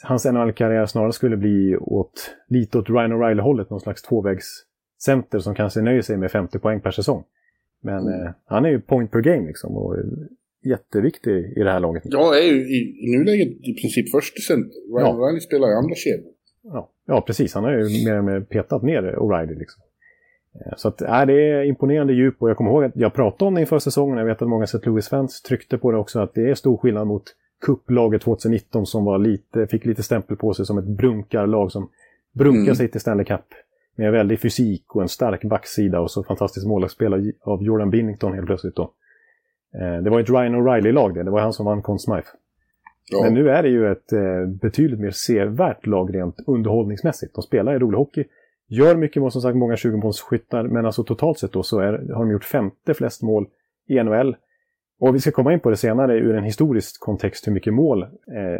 [0.02, 5.80] hans NHL-karriär snarare skulle bli åt, lite åt Ryan O'Reilly-hållet, någon slags tvåvägscenter som kanske
[5.80, 7.24] nöjer sig med 50 poäng per säsong.
[7.80, 8.26] Men Mm.
[8.26, 9.96] eh, han är ju point per game liksom och
[10.64, 12.02] jätteviktig i det här laget.
[12.06, 14.96] Jag är ju i, i nuläget i princip första center.
[14.96, 15.12] Ryan Ja.
[15.16, 16.32] O'Reilly spelar i andra kedjan.
[16.62, 17.54] Ja, ja, precis.
[17.54, 19.58] Han har ju mer och mer petat ner O'Reilly.
[19.58, 19.82] Liksom.
[20.54, 23.48] Eh, Så att, äh, det är imponerande djup och jag kommer ihåg att jag pratade
[23.48, 24.18] om det inför säsongen.
[24.18, 24.78] Jag vet att många St.
[24.82, 27.22] Louis-fans tryckte på det också, att det är stor skillnad mot
[27.66, 31.90] kupplaget 2019 som var lite, fick lite stämpel på sig som ett brunkarlag som
[32.32, 32.74] brunkar mm.
[32.74, 33.40] sig till Stanley Cup.
[34.00, 38.34] Med en väldig fysik och en stark backsida och så fantastiskt målvaktsspel av Jordan Binnington
[38.34, 38.92] helt plötsligt då.
[39.74, 42.28] Eh, det var ett Ryan O'Reilly-lag det, det var han som vann Conn Smythe.
[43.10, 43.22] Ja.
[43.24, 47.34] Men nu är det ju ett eh, betydligt mer sevärt lag rent underhållningsmässigt.
[47.34, 48.24] De spelar i rolig hockey,
[48.68, 52.24] gör mycket mål, som sagt många 20-målsskyttar, men alltså totalt sett då så är, har
[52.24, 53.46] de gjort femte flest mål
[53.88, 54.36] i NHL.
[55.00, 58.02] Och vi ska komma in på det senare ur en historisk kontext hur mycket mål
[58.02, 58.08] eh,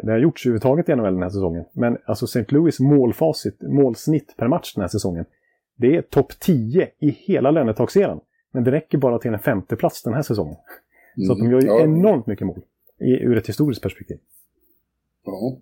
[0.02, 1.64] det har gjorts överhuvudtaget i NHL den här säsongen.
[1.72, 2.44] Men alltså St.
[2.48, 5.24] Louis målfacit, målsnitt per match den här säsongen,
[5.76, 8.20] det är topp 10 i hela lönetagseran.
[8.52, 10.56] Men det räcker bara till en femte plats den här säsongen.
[11.16, 11.26] Mm.
[11.26, 11.80] Så att de gör ju ja.
[11.80, 12.60] enormt mycket mål
[13.00, 14.18] i, ur ett historiskt perspektiv.
[15.24, 15.58] Ja.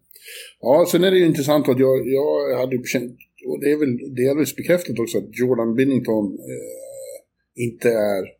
[0.60, 4.14] ja, sen är det ju intressant att jag, jag hade känt, och det är väl
[4.14, 8.37] delvis bekräftat också, att Jordan Binnington eh, inte är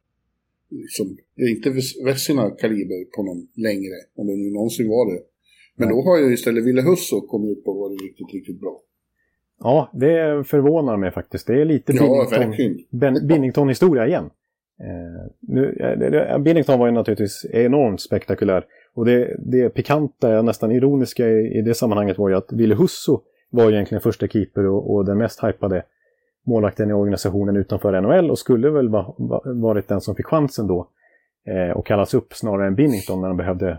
[0.71, 1.71] liksom, det är inte
[2.05, 5.21] Vessina kaliber på någon längre, om det nu någonsin var det.
[5.77, 8.81] Men då har ju istället Ville Husso kommit upp och varit riktigt, riktigt bra.
[9.61, 11.47] Ja, det förvånar mig faktiskt.
[11.47, 14.25] Det är lite Binnington, Binnington-historia igen.
[14.81, 15.77] Eh, nu,
[16.31, 18.65] eh, Binnington var ju naturligtvis enormt spektakulär.
[18.95, 23.21] Och det, det pikanta, nästan ironiska i, i det sammanhanget var ju att Ville Husso
[23.51, 25.85] var egentligen första keeper och, och den mest hypade
[26.49, 30.67] målvakten i organisationen utanför NHL och skulle väl va, va, varit den som fick chansen
[30.67, 30.89] då
[31.47, 33.79] eh, och kallas upp snarare än Binnington när de behövde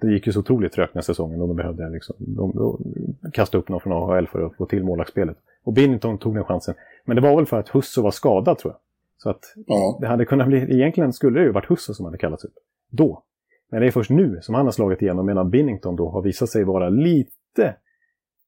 [0.00, 3.58] det gick ju så otroligt trögt den säsongen och de behövde liksom, de, de, kasta
[3.58, 5.36] upp någon från AHL för att få till målvaktsspelet.
[5.64, 6.74] Och Binnington tog den chansen.
[7.04, 8.80] Men det var väl för att Husso var skadad tror jag.
[9.18, 9.98] Så att ja.
[10.00, 12.54] det hade kunnat bli, egentligen skulle det ju varit Husso som hade kallats upp.
[12.90, 13.22] Då.
[13.70, 16.48] Men det är först nu som han har slagit igenom medan Binnington då har visat
[16.48, 17.74] sig vara lite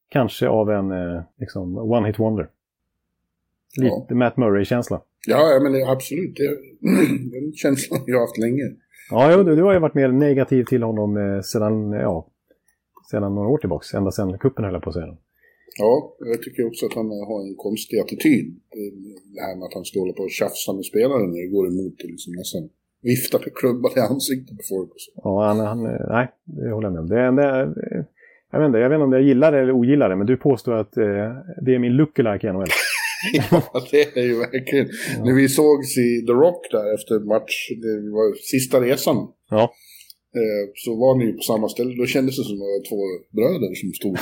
[0.09, 2.49] kanske av en eh, liksom, one-hit wonder.
[3.77, 4.15] Lite ja.
[4.15, 5.03] Matt Murray-känsla.
[5.27, 6.37] Ja, men det, absolut.
[6.37, 6.49] Det,
[7.41, 8.63] den känslan har jag haft länge.
[9.11, 12.27] Ja, jo, du, du har ju varit mer negativ till honom eh, sedan, ja,
[13.11, 13.97] sedan några år tillbaka.
[13.97, 15.17] Ända sedan kuppen höll jag på att säga.
[15.79, 18.47] Ja, jag tycker också att han har en konstig attityd.
[19.35, 21.67] Det här med att han ska hålla på och tjafsa med spelaren när det går
[21.67, 22.63] emot och liksom nästan
[23.03, 24.91] vifta med klubban i ansiktet på folk.
[24.91, 25.11] Och så.
[25.25, 25.83] Ja, han, han,
[26.17, 27.09] nej, det håller jag med om.
[27.09, 27.49] Det, det,
[28.51, 30.37] jag, vet inte, jag vet inte om jag gillar det eller ogillar det, men du
[30.37, 31.31] påstår att eh,
[31.65, 32.73] det är min lookalike i NHL.
[33.51, 34.89] ja, det är ju verkligen.
[35.17, 35.25] Ja.
[35.25, 39.17] När vi sågs i The Rock där efter match, det var sista resan.
[39.51, 39.63] Ja.
[40.41, 41.95] Eh, så var ni på samma ställe.
[42.01, 43.03] Då kändes det som att det var två
[43.37, 44.19] bröder som stod.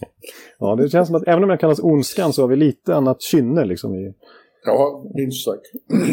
[0.58, 3.22] ja, det känns som att även om jag kallas Ondskan så har vi lite annat
[3.22, 3.94] kynne liksom.
[3.94, 4.14] I...
[4.64, 5.66] Ja, minst sagt.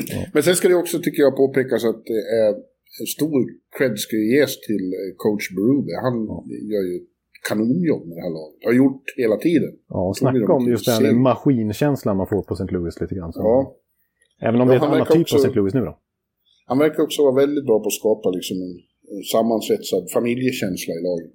[0.10, 0.26] Ja.
[0.34, 2.54] Men sen ska det också, tycker jag, påpekas att det är
[3.02, 3.46] en stor
[3.78, 5.92] cred ska ges till eh, coach Berube.
[6.06, 6.46] Han ja.
[6.74, 6.98] gör ju
[7.50, 8.66] kanonjobb med det här laget.
[8.66, 9.74] Har gjort hela tiden.
[9.90, 12.74] Ja, och snacka om just den maskinkänslan man får på St.
[12.74, 13.34] Louis lite grann.
[13.34, 13.40] Så.
[13.40, 13.76] Ja.
[14.48, 15.56] Även om ja, det är ett annat typ också, av St.
[15.56, 15.98] Louis nu då.
[16.66, 18.74] Han verkar också vara väldigt bra på att skapa liksom en,
[19.18, 21.32] en sammansvetsad familjekänsla i laget.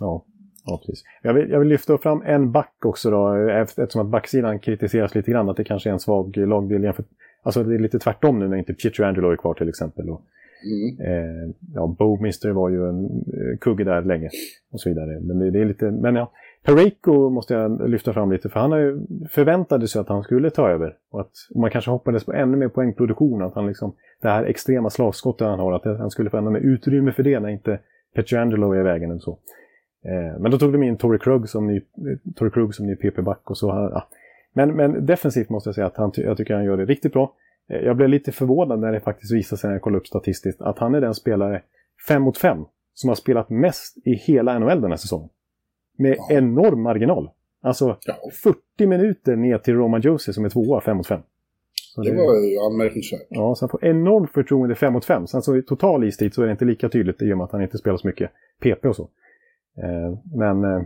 [0.00, 0.26] Ja,
[0.64, 1.04] ja precis.
[1.22, 5.30] Jag vill, jag vill lyfta fram en back också då, eftersom att backsidan kritiseras lite
[5.30, 7.08] grann, att det kanske är en svag lagdel jämfört...
[7.42, 10.10] Alltså det är lite tvärtom nu när inte Pietrangelo är kvar till exempel.
[10.10, 10.22] Och,
[10.64, 11.00] Mm.
[11.00, 14.28] Eh, ja, Bowmister var ju en eh, kugge där länge
[14.72, 15.20] och så vidare.
[15.20, 16.30] Men det, det är lite, men ja,
[16.64, 19.00] Pareko måste jag lyfta fram lite för han har ju
[19.30, 20.96] förväntade sig att han skulle ta över.
[21.10, 23.42] Och att och man kanske hoppades på ännu mer poängproduktion.
[23.42, 26.60] Att han liksom, det här extrema slagskottet han har, att han skulle få ännu mer
[26.60, 27.80] utrymme för det när inte
[28.14, 29.38] Petrangelo är i vägen eller så.
[30.04, 32.96] Eh, men då tog de in Tory Krug som ny, eh, Tory Krug som ny
[32.96, 33.68] PP-back och så.
[33.68, 34.08] Ja.
[34.52, 37.34] Men, men defensivt måste jag säga att han, jag tycker han gör det riktigt bra.
[37.70, 40.62] Eh, jag blev lite förvånad när det faktiskt visade sig när jag kollade upp statistiskt
[40.62, 41.62] att han är den spelare
[42.08, 42.58] 5 mot 5
[42.94, 45.28] som har spelat mest i hela NHL den här säsongen.
[45.98, 46.36] Med ja.
[46.36, 47.30] enorm marginal.
[47.62, 48.14] Alltså ja.
[48.42, 51.20] 40 minuter ner till Roman Josie som är tvåa 5 mot 5.
[51.96, 53.26] det, det var ju anmärkningsvärt.
[53.28, 55.26] Ja, så han får enormt förtroende 5 mot 5.
[55.26, 57.52] Sen så i total istid så är det inte lika tydligt i och med att
[57.52, 59.08] han inte spelar så mycket PP och så.
[59.82, 60.64] Eh, men...
[60.64, 60.82] Eh,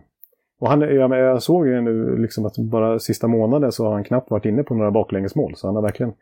[0.60, 4.04] och han, jag, jag såg ju nu liksom att bara sista månaden så har han
[4.04, 5.56] knappt varit inne på några baklängesmål.
[5.56, 6.12] Så han har verkligen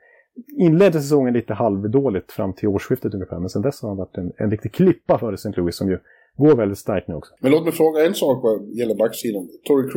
[0.59, 3.39] inledde säsongen lite halvdåligt fram till årsskiftet ungefär.
[3.39, 5.53] Men sen dess har han varit en, en riktig klippa för St.
[5.57, 5.99] Louis som ju
[6.37, 7.35] går väldigt starkt nu också.
[7.41, 9.49] Men låt mig fråga en sak vad gäller backsidan.
[9.65, 9.89] Torrey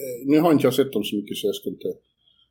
[0.00, 1.88] eh, nu har inte jag sett dem så mycket så jag ska inte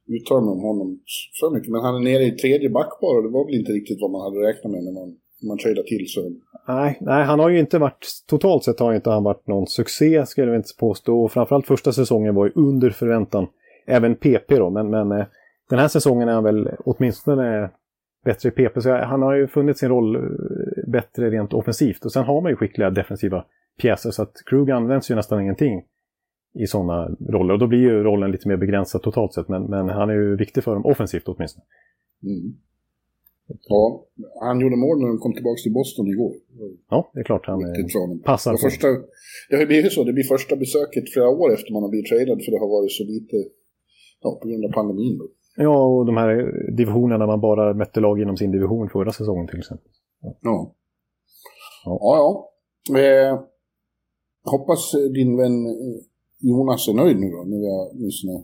[0.07, 0.99] uttala mig om honom
[1.39, 1.71] för mycket.
[1.71, 4.21] Men han är nere i tredje backbar och det var väl inte riktigt vad man
[4.21, 5.07] hade räknat med när man,
[5.41, 6.21] när man tradade till så.
[6.67, 10.25] Nej, nej, han har ju inte varit, totalt sett har inte han varit någon succé
[10.25, 11.23] skulle jag inte påstå.
[11.23, 13.47] Och framförallt första säsongen var ju under förväntan.
[13.87, 15.25] Även PP då, men, men eh,
[15.69, 17.69] den här säsongen är han väl åtminstone
[18.25, 18.81] bättre i PP.
[18.81, 20.21] Så han har ju funnit sin roll eh,
[20.91, 22.05] bättre rent offensivt.
[22.05, 23.45] Och sen har man ju skickliga defensiva
[23.81, 24.11] pjäser.
[24.11, 25.83] Så att Krug används ju nästan ingenting
[26.53, 27.53] i sådana roller.
[27.53, 29.47] Och då blir ju rollen lite mer begränsad totalt sett.
[29.47, 31.65] Men, men han är ju viktig för dem offensivt åtminstone.
[32.23, 32.53] Mm.
[33.73, 34.05] Ja,
[34.41, 36.33] han gjorde mål när de kom tillbaka till Boston igår.
[36.89, 37.59] Ja, det är klart han
[38.03, 38.19] honom.
[38.31, 38.87] passar det, första,
[39.49, 42.09] det har ju blivit så, det blir första besöket flera år efter man har blivit
[42.11, 43.35] tradad för det har varit så lite,
[44.23, 45.17] ja, på grund av pandemin.
[45.17, 45.27] Då.
[45.59, 49.59] Ja, och de här divisionerna man bara mötte lag inom sin division förra säsongen till
[49.59, 49.87] exempel.
[50.21, 50.37] Ja.
[50.41, 50.73] Ja.
[51.85, 52.47] Ja,
[52.89, 52.99] ja.
[52.99, 53.39] Eh,
[54.51, 56.01] hoppas din vän eh,
[56.39, 58.43] Jonas är nöjd nu då, när vi har åtminstone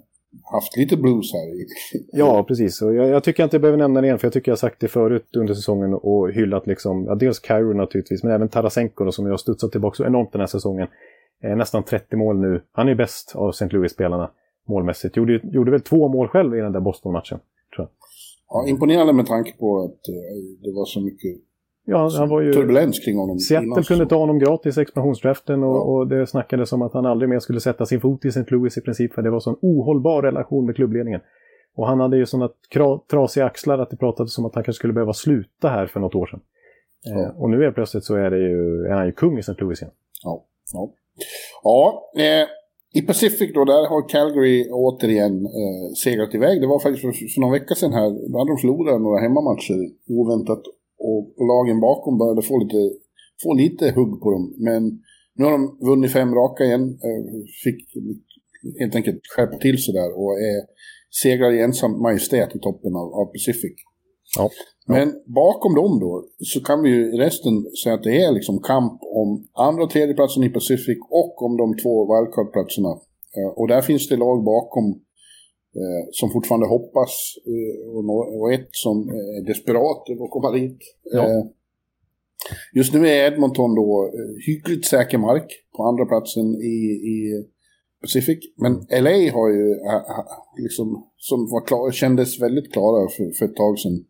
[0.52, 1.48] haft lite blues här.
[2.20, 2.82] Ja, precis.
[2.82, 4.80] Och jag, jag tycker inte jag behöver nämna det igen, för jag tycker jag sagt
[4.80, 9.12] det förut under säsongen och hyllat liksom, ja, dels Cairo naturligtvis, men även Tarasenko då,
[9.12, 10.88] som jag har studsat tillbaka så enormt den här säsongen.
[11.44, 12.62] Eh, nästan 30 mål nu.
[12.72, 13.70] Han är bäst av St.
[13.70, 14.32] Louis-spelarna
[14.66, 15.18] målmässigt.
[15.18, 17.40] Gjorde, gjorde väl två mål själv i den där Boston-matchen,
[17.76, 17.90] tror jag.
[18.50, 21.42] ja, imponerande med tanke på att eh, det var så mycket
[21.86, 22.54] Ja, han var ju...
[22.54, 23.40] turbulens kring honom.
[23.40, 24.10] Seattle kunde så.
[24.10, 25.82] ta honom gratis i expansionsdraften och, Ja.
[25.82, 28.46] och det snackades om att han aldrig mer skulle sätta sin fot i St.
[28.48, 31.22] Louis i princip för det var så en ohållbar relation med klubbledningen.
[31.76, 32.50] Och han hade ju sådana
[33.12, 36.16] trasiga axlar att det pratades om att han kanske skulle behöva sluta här för något
[36.16, 36.40] år sedan.
[37.04, 37.22] Ja.
[37.22, 39.54] Eh, och nu är plötsligt så är, det ju, är han ju kung i St.
[39.58, 39.94] Louis igen.
[40.24, 40.90] Ja, ja.
[41.64, 42.48] ja eh,
[42.94, 46.62] i Pacific då, där har Calgary återigen eh, segrat iväg.
[46.62, 49.80] Det var faktiskt för, för någon vecka sedan här, då hade de förlorat några hemmamatcher
[50.20, 50.64] oväntat.
[51.10, 52.82] Och, lagen bakom började få lite,
[53.44, 54.54] få lite hugg på dem.
[54.58, 54.82] Men
[55.36, 56.86] nu har de vunnit fem raka igen.
[57.08, 57.24] Eh,
[57.64, 57.80] fick
[58.80, 60.60] helt enkelt skärpa till sig där och är
[61.24, 63.76] segrar i ensam majestät i toppen av, av Pacific.
[64.38, 64.50] Ja.
[64.88, 68.60] Men bakom dem då så kan vi ju i resten säga att det är liksom
[68.60, 72.90] kamp om andra och tredje platsen i Pacific och om de två wildcard-platserna.
[73.38, 74.86] Eh, Och där finns det lag bakom
[75.80, 77.12] eh, som fortfarande hoppas
[77.52, 78.00] eh,
[78.40, 80.80] och, ett som är desperat över att komma dit.
[81.04, 81.50] Ja.
[82.76, 84.12] Just nu är Edmonton då
[84.48, 86.76] hyggligt säker mark på andra platsen i,
[87.14, 87.46] i
[88.02, 88.40] Pacific.
[88.58, 89.76] Men LA har ju
[90.64, 94.06] liksom, som var klar, kändes väldigt klara för, för ett tag sedan.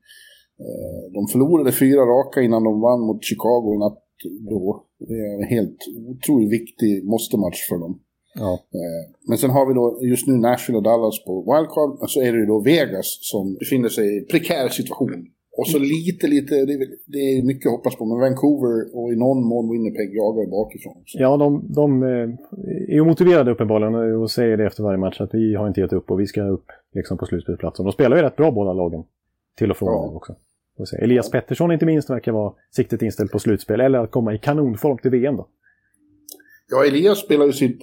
[0.59, 3.99] Eh, De förlorade fyra raka innan de vann mot Chicago i natt
[4.49, 4.85] då.
[4.99, 5.77] Det är en helt
[6.11, 7.99] otroligt viktig måste-match för dem.
[8.35, 8.53] Ja.
[8.53, 11.91] Eh, Men sen har vi då just nu Nashville och Dallas på wildcard.
[12.01, 15.25] Och så är det ju då Vegas som befinner sig i prekär situation.
[15.57, 16.55] Och så lite, lite,
[17.13, 21.03] det är, mycket att hoppas på, men Vancouver och i någon mån Winnipeg jagar bakifrån.
[21.05, 21.17] Så.
[21.21, 21.47] Ja, de,
[21.79, 22.29] de eh,
[22.89, 25.93] är ju motiverade uppenbarligen och säger det efter varje match att vi har inte gett
[25.93, 27.85] upp och vi ska upp liksom, på slutspelsplatsen.
[27.85, 29.03] De spelar ju rätt bra båda lagen.
[29.57, 30.13] Till och från Ja.
[30.15, 30.35] också.
[31.01, 34.97] Elias Pettersson inte minst verkar vara siktet inställt på slutspel eller att komma i kanonform
[34.97, 35.47] till VM då.
[36.69, 37.81] Ja, Elias spelar ju sitt,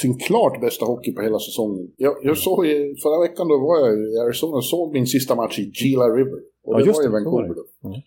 [0.00, 1.90] sin klart bästa hockey på hela säsongen.
[1.96, 5.34] Jag, jag såg ju, förra veckan då var jag i Arizona och såg min sista
[5.34, 6.40] match i Gila River.
[6.64, 7.88] Och Ja, det var i Vancouver då.
[7.88, 8.00] Mm.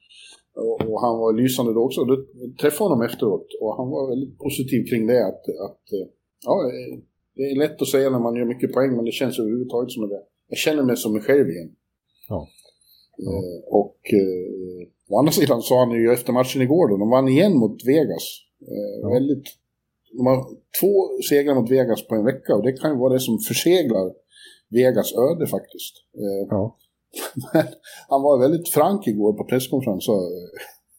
[0.55, 2.03] Och, och han var lysande då också.
[2.03, 2.25] Då
[2.61, 5.25] träffade honom efteråt och han var väldigt positiv kring det.
[5.27, 5.83] Att, att
[6.45, 6.71] ja,
[7.35, 10.09] det är lätt att säga när man gör mycket poäng men det känns överhuvudtaget som
[10.09, 10.21] det.
[10.47, 11.71] Jag känner mig som mig själv igen.
[12.29, 12.47] Ja.
[13.19, 17.27] Eh, och eh, å andra sidan sa han ju efter matchen igår då, de vann
[17.27, 18.25] igen mot Vegas.
[18.61, 19.09] Eh, Ja.
[19.13, 19.45] Väldigt,
[20.17, 20.43] de har
[20.81, 20.93] två
[21.29, 24.11] segrar mot Vegas på en vecka och det kan ju vara det som förseglar
[24.69, 25.93] Vegas öde faktiskt.
[26.21, 26.77] Eh, Ja.
[27.53, 27.63] men
[28.09, 30.21] han var väldigt frank igår på presskonferens och sa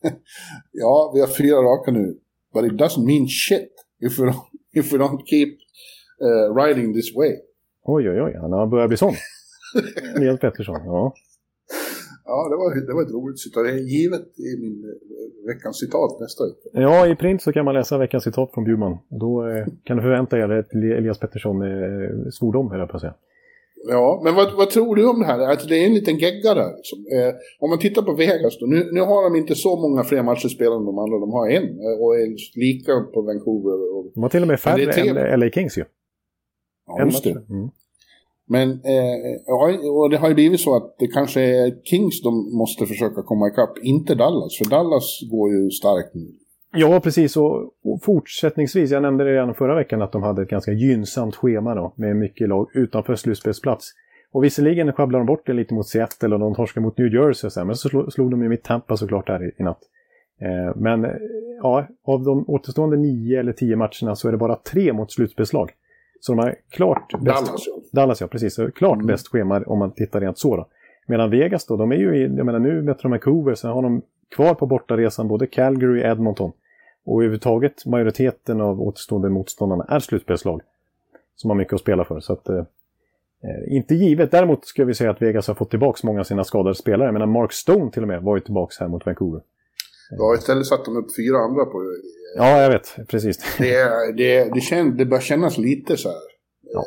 [0.73, 2.19] ja, vi har fyra raka nu,
[2.55, 4.45] but it doesn't mean shit if we don't,
[4.81, 5.49] if we don't keep
[6.23, 7.33] uh, riding this way.
[7.85, 9.15] Oj, oj, oj, han har börjat bli sån.
[10.17, 11.15] Elias Pettersson, ja.
[12.25, 13.65] Ja, det var, det var ett roligt citat.
[13.65, 16.69] Det är givet i min eh, veckans citat nästa vecka.
[16.73, 18.99] Ja, i print så kan man läsa veckans citat från Bjurman.
[19.09, 21.69] Då eh, kan du förvänta er ett Elias Pettersson eh,
[22.39, 23.15] svordom, höll jag på att säga.
[23.89, 25.53] Ja, men vad, vad tror du om det här?
[25.53, 26.77] Att det är en liten gegga där.
[26.77, 26.99] Liksom.
[26.99, 28.67] Eh, om man tittar på Vegas då.
[28.67, 31.19] Nu, nu har de inte så många fler matcher spelade än de andra.
[31.19, 33.97] De har en eh, och är lika på Vancouver.
[33.97, 34.93] Och, De har till och med färre
[35.33, 35.85] än LA Kings ju.
[36.87, 37.31] ja, En just det.
[37.31, 37.69] Mm.
[38.49, 42.87] Men eh, och det har ju blivit så att det kanske är Kings de måste
[42.87, 44.59] försöka komma ikapp, inte Dallas.
[44.59, 46.27] För Dallas går ju starkt nu.
[46.75, 47.37] Ja, precis.
[47.37, 51.37] Och, och fortsättningsvis, jag nämnde det redan förra veckan att de hade ett ganska gynnsamt
[51.37, 53.93] schema då, med mycket lag utanför slutspelsplats.
[54.33, 57.49] Och visserligen sjabblade de bort det lite mot Seattle och de torskade mot New Jersey
[57.49, 59.63] och så här, men så slog, slog de ju mitt Tampa såklart där i, i
[59.63, 59.81] natt.
[60.41, 61.11] Eh, men eh,
[61.63, 65.71] ja, av de återstående nio eller tio matcherna så är det bara tre mot slutspelslag.
[66.25, 67.73] Så de har klart bäst, Dallas, ja.
[67.93, 68.55] Dallas ja, precis.
[68.55, 69.07] Så klart Mm.
[69.07, 70.67] bäst schema om man tittar rent så då.
[71.07, 73.83] Medan Vegas då, de är ju i, jag menar nu möter de Vancouver, så har
[73.83, 74.03] de
[74.35, 76.53] kvar på bortaresan både Calgary och Edmonton.
[77.05, 80.61] Och överhuvudtaget majoriteten av återstående motståndarna är slutspelslag.
[81.37, 82.21] Som har mycket att spela för.
[82.21, 82.57] Så att, eh,
[83.43, 84.31] eh, inte givet.
[84.31, 87.07] Däremot ska vi säga att Vegas har fått tillbaka många av sina skadade spelare.
[87.07, 89.41] Jag menar Mark Stone till och med var ju tillbaka här mot Vancouver.
[90.19, 91.85] Ja, istället satte de upp fyra andra på
[92.37, 92.97] Ja, jag vet.
[93.09, 93.57] Precis.
[93.59, 94.13] det.
[94.17, 96.19] Det, det, kän, det börjar kännas lite så här.
[96.73, 96.85] Ja.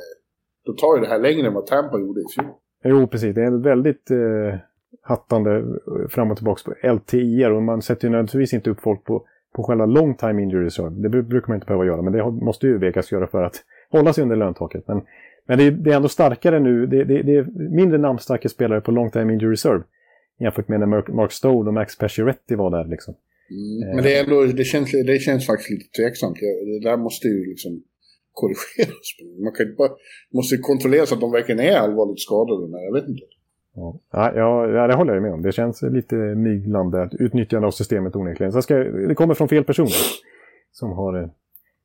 [0.66, 2.54] Då tar ju det här längre än vad Tampa gjorde i fjol.
[2.84, 3.36] Jo, precis.
[3.36, 4.60] Det är en väldigt eh,
[5.02, 7.52] hattande eh, fram och tillbaka på LTIR.
[7.52, 10.90] Och man sätter ju nödvändigtvis inte upp folk på på själva long time injury reserve.
[10.90, 13.56] Det brukar man inte behöva göra, men det måste ju Vegas göra för att
[13.92, 14.88] hålla sig under löntaket.
[14.88, 15.02] Men,
[15.48, 16.86] men det, är, det är ändå starkare nu.
[16.86, 19.84] Det, det, det är mindre namnstarka spelare på long time injury reserve
[20.40, 22.86] jämfört med när Mark Stone och Max Pacioretty var där.
[22.86, 23.16] Liksom.
[23.50, 26.38] Mm, men det, är ändå, det, känns, det känns faktiskt lite tveksamt.
[26.40, 27.84] Det där måste ju liksom
[28.32, 29.08] korrigeras.
[29.44, 29.92] Man kan bara,
[30.34, 32.68] måste kontrollera så att de verkligen är allvarligt skadade.
[32.68, 33.26] Men jag vet inte.
[33.76, 35.42] Ja, ja, det håller jag med om.
[35.42, 38.52] Det känns lite myglande utnyttjande av systemet onekligen.
[38.52, 38.76] Så ska,
[39.10, 39.92] det kommer från fel personer
[40.72, 41.30] som har,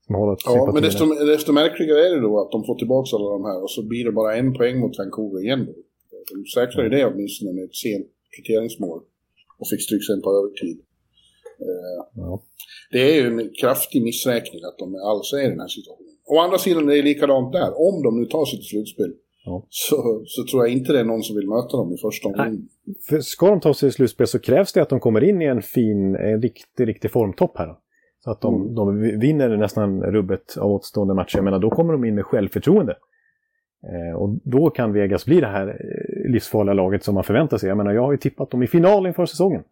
[0.06, 3.30] som har Ja, men desto, desto märkligare är det då att de får tillbaka alla
[3.30, 5.66] de här och så blir det bara en poäng mot Vancouver igen.
[5.66, 5.72] Då.
[6.34, 9.00] De säkrar ju det åtminstone med ett sent kvitteringsmål
[9.58, 10.78] och fick stryk sen på övertid.
[11.66, 12.42] Eh, ja.
[12.92, 16.14] Det är ju en kraftig missräkning att de alls är i den här situationen.
[16.24, 17.70] Å andra sidan är det likadant där.
[17.88, 19.12] Om de nu tar sig till slutspel
[19.44, 19.66] ja.
[19.68, 22.68] så, så tror jag inte det är någon som vill möta dem i första omgången.
[23.08, 25.44] För ska de ta sig till slutspel så krävs det att de kommer in i
[25.44, 27.74] en fin, en riktig, riktig formtopp här.
[28.24, 28.74] Så att de, mm.
[28.74, 31.36] de vinner nästan rubbet av återstående matcher.
[31.36, 32.96] Jag menar, då kommer de in med självförtroende.
[33.82, 37.68] Eh, och då kan Vegas bli det här eh, livsfarliga laget som man förväntar sig.
[37.68, 39.62] Jag menar, jag har ju tippat dem i final inför säsongen.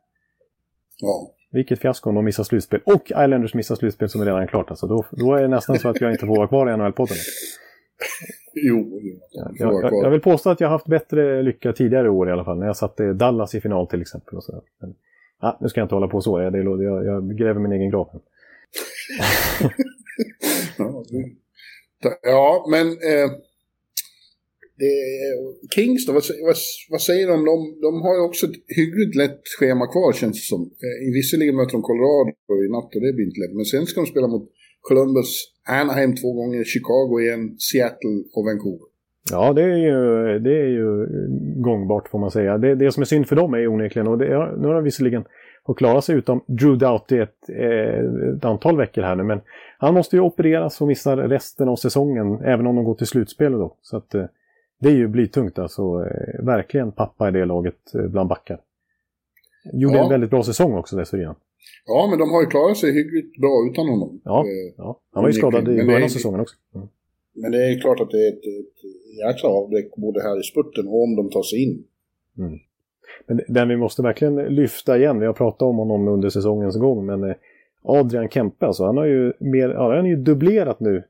[1.01, 1.31] Ja.
[1.51, 2.81] Vilket fiasko om de missar slutspel.
[2.85, 4.71] Och Islanders missar slutspel som är redan klart.
[4.71, 7.17] Alltså då, då är det nästan så att jag inte får vara kvar i NHL-podden.
[8.55, 9.01] jo,
[9.31, 12.33] ja, jag, jag, jag, vill påstå att jag har haft bättre lycka tidigare år i
[12.33, 12.59] alla fall.
[12.59, 14.37] När jag satte Dallas i final till exempel.
[14.37, 14.63] Och så.
[14.81, 14.95] Men,
[15.41, 16.41] ja, nu ska jag inte hålla på så.
[16.41, 18.09] Jag, det, jag, jag gräver min egen grav.
[22.23, 22.87] ja, men...
[22.87, 23.31] Eh
[24.81, 24.95] det,
[25.75, 26.57] Kings då, vad, vad,
[26.91, 27.37] vad, säger de?
[27.51, 27.57] de?
[27.87, 30.63] De har ju också ett hyggligt lätt schema kvar känns det som.
[30.85, 32.31] Eh, visserligen möter de Colorado
[32.67, 33.55] i natt och det blir inte lätt.
[33.61, 34.47] Men sen ska de spela mot
[34.89, 35.31] Columbus,
[35.79, 38.89] Anaheim två gånger, Chicago igen, Seattle och Vancouver.
[39.31, 39.99] Ja, det är ju,
[40.39, 41.07] det är ju
[41.63, 42.59] gångbart får man säga.
[42.59, 44.29] Det, det som är synd för dem är onekligen, och det,
[44.61, 45.25] nu har de visserligen
[45.67, 49.23] fått klara sig utom Drew Doughty ett, eh, ett antal veckor här nu.
[49.23, 49.41] Men
[49.79, 53.53] han måste ju opereras och missar resten av säsongen, även om de går till slutspel
[53.53, 53.77] då.
[53.83, 54.25] Så att, eh,
[54.79, 55.83] det är ju blytungt alltså.
[55.83, 58.61] Eh, verkligen pappa i det laget eh, bland backar.
[59.73, 60.05] Gjorde ja.
[60.05, 61.35] en väldigt bra säsong också dessförinnan.
[61.87, 64.21] Ja, men de har ju klarat sig hyggligt bra utan honom.
[64.25, 65.01] Ja, eh, ja.
[65.13, 66.57] han var ju skadad i början av säsongen också.
[66.75, 66.89] Mm.
[67.35, 70.89] Men det är klart att det är ett, ett jäkla avbräck både här i spurten
[70.89, 71.85] och om de tar sig in.
[72.39, 72.59] Mm.
[73.27, 77.07] Men den vi måste verkligen lyfta igen, vi har pratat om honom under säsongens gång,
[77.07, 77.35] men
[77.83, 81.03] Adrian Kempe alltså, han har ju, mer, ja, han har ju dubblerat nu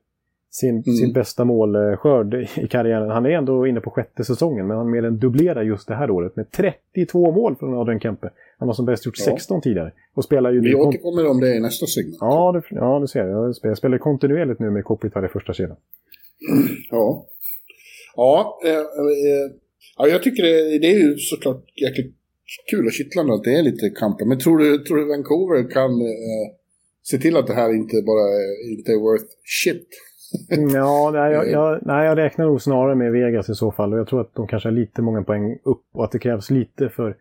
[0.51, 0.83] sin, mm.
[0.83, 3.09] sin bästa målskörd i karriären.
[3.09, 6.11] Han är ändå inne på sjätte säsongen, men han mer än dubblerar just det här
[6.11, 8.29] året med 32 mål från Adrian Kempe.
[8.57, 9.25] Han har som bäst gjort ja.
[9.25, 9.91] 16 tidigare.
[10.13, 12.17] Och spelar ju Vi återkommer om det i nästa segment.
[12.19, 13.27] Ja, det, ja, du ser.
[13.27, 15.77] Jag jag spelar kontinuerligt nu med Kopitar i första kedjan.
[16.89, 17.25] Ja.
[18.15, 19.51] Ja, eh, eh,
[19.97, 22.15] ja, jag tycker det, det är ju såklart jäkligt
[22.71, 24.25] kul och kittlande att det är lite kamper.
[24.25, 26.47] Men tror du, tror du Vancouver kan eh,
[27.03, 28.27] se till att det här inte bara
[28.71, 29.31] inte är worth
[29.63, 29.87] shit?
[30.73, 33.93] Ja, nej jag, jag, nej, jag räknar nog snarare med Vegas i så fall.
[33.93, 36.49] Och jag tror att de kanske har lite många poäng upp och att det krävs
[36.49, 37.15] lite för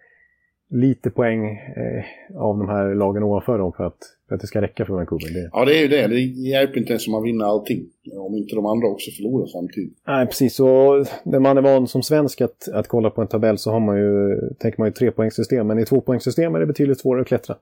[0.70, 2.04] lite poäng eh,
[2.36, 3.98] av de här lagen ovanför dem för att,
[4.28, 5.34] för att det ska räcka för Vancouver.
[5.34, 5.50] Det...
[5.52, 6.06] Ja, det är ju det.
[6.06, 7.86] Det hjälper inte ens om man vinner allting.
[8.18, 9.98] Om inte de andra också förlorar samtidigt.
[10.06, 10.60] Nej, precis.
[10.60, 13.80] Och när man är van som svensk att, att kolla på en tabell så har
[13.80, 15.66] man ju, tänker man ju trepoängssystem.
[15.66, 17.56] Men i tvåpoängssystem är det betydligt svårare att klättra.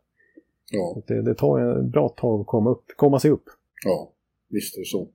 [0.72, 1.02] Ja.
[1.06, 3.44] Det, det tar en bra tag att komma, upp, komma sig upp.
[3.84, 4.12] Ja,
[4.50, 5.08] visst är det så.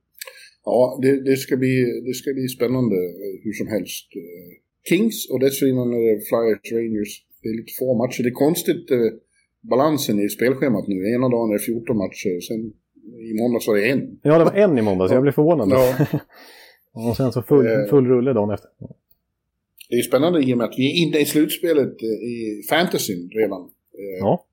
[0.64, 4.06] Ja, det, det, ska bli, det ska bli spännande eh, hur som helst.
[4.16, 4.52] Eh,
[4.88, 7.12] Kings och dessförinnan är det Flyers Rangers.
[7.42, 8.22] Det är lite få matcher.
[8.22, 8.98] Det är konstigt eh,
[9.60, 10.96] balansen i spelschemat nu.
[11.14, 12.72] Ena dagen är det 14 matcher, sen
[13.30, 14.20] i måndags var det en.
[14.22, 15.12] Ja, det var en i måndags.
[15.12, 15.68] Jag blev förvånad.
[15.70, 16.06] Ja.
[17.08, 18.70] och sen så full, full rulle dagen efter.
[19.90, 23.70] Det är spännande i och med att vi är inne i slutspelet i fantasyn redan.
[24.20, 24.46] Ja.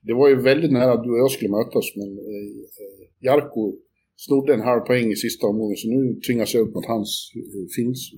[0.00, 2.18] Det var ju väldigt nära att du och jag skulle mötas, men
[3.20, 3.72] Jarko
[4.16, 7.66] snodde en halv poäng i sista omgången så nu tvingas jag upp mot hans eh,
[7.76, 8.10] finns.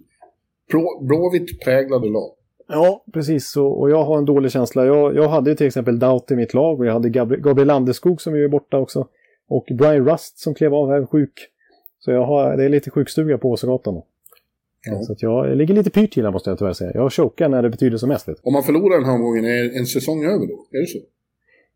[1.01, 2.31] Blåvitt präglade lag.
[2.69, 3.57] Ja, precis.
[3.57, 4.87] Och, och, jag har en dålig känsla.
[4.87, 8.21] Jag, jag hade till exempel Daut i mitt lag och jag hade Gabriel, Gabriel Landeskog
[8.21, 9.09] som är borta också.
[9.49, 11.33] Och Brian Rust som klev av här sjuk.
[11.99, 14.03] Så jag har, det är lite sjukstuga på Åsegatan.
[14.87, 15.03] Ja.
[15.03, 16.91] Så att jag ligger lite pyrt till måste jag tyvärr säga.
[16.95, 18.29] Jag chokar när det betyder som mest.
[18.43, 20.67] Om man förlorar den här omgången, är en säsong över då?
[20.73, 20.99] Är det så?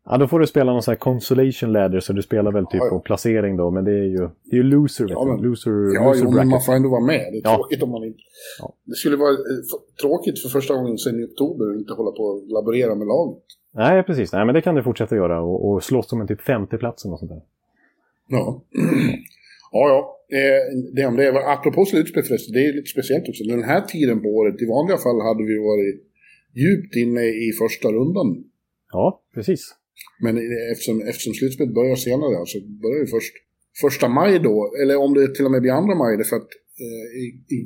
[0.05, 2.81] Ja, då får du spela någon sån här consolation ladder, så du spelar väl typ
[2.81, 5.41] ja, på placering då, men det är ju, det är ju loser, vet ja, men,
[5.41, 7.27] loser, ja, loser jo, men man får ändå vara med.
[7.31, 7.55] Det är ja.
[7.55, 8.19] tråkigt om man inte...
[8.59, 8.73] Ja.
[8.83, 9.37] Det skulle vara eh,
[10.01, 13.43] tråkigt för första gången sedan i oktober att inte hålla på och laborera med laget.
[13.73, 14.33] Nej, precis.
[14.33, 17.05] Nej, men det kan du fortsätta göra och, och slåss om en typ femte plats
[17.05, 17.41] och sånt där.
[18.27, 18.63] Ja.
[19.71, 20.17] ja, ja.
[20.37, 21.53] Eh, det om det.
[21.53, 23.43] Apropå slutspel förresten, det är lite speciellt också.
[23.43, 26.01] Den här tiden på året, i vanliga fall hade vi varit
[26.53, 28.43] djupt inne i första rundan.
[28.91, 29.75] Ja, precis.
[30.25, 30.33] Men
[30.71, 33.33] eftersom, eftersom slutspelet börjar senare, alltså börjar ju först
[33.83, 36.51] första maj då, eller om det till och med blir andra maj, det för att
[36.85, 37.25] eh, i,
[37.55, 37.57] i,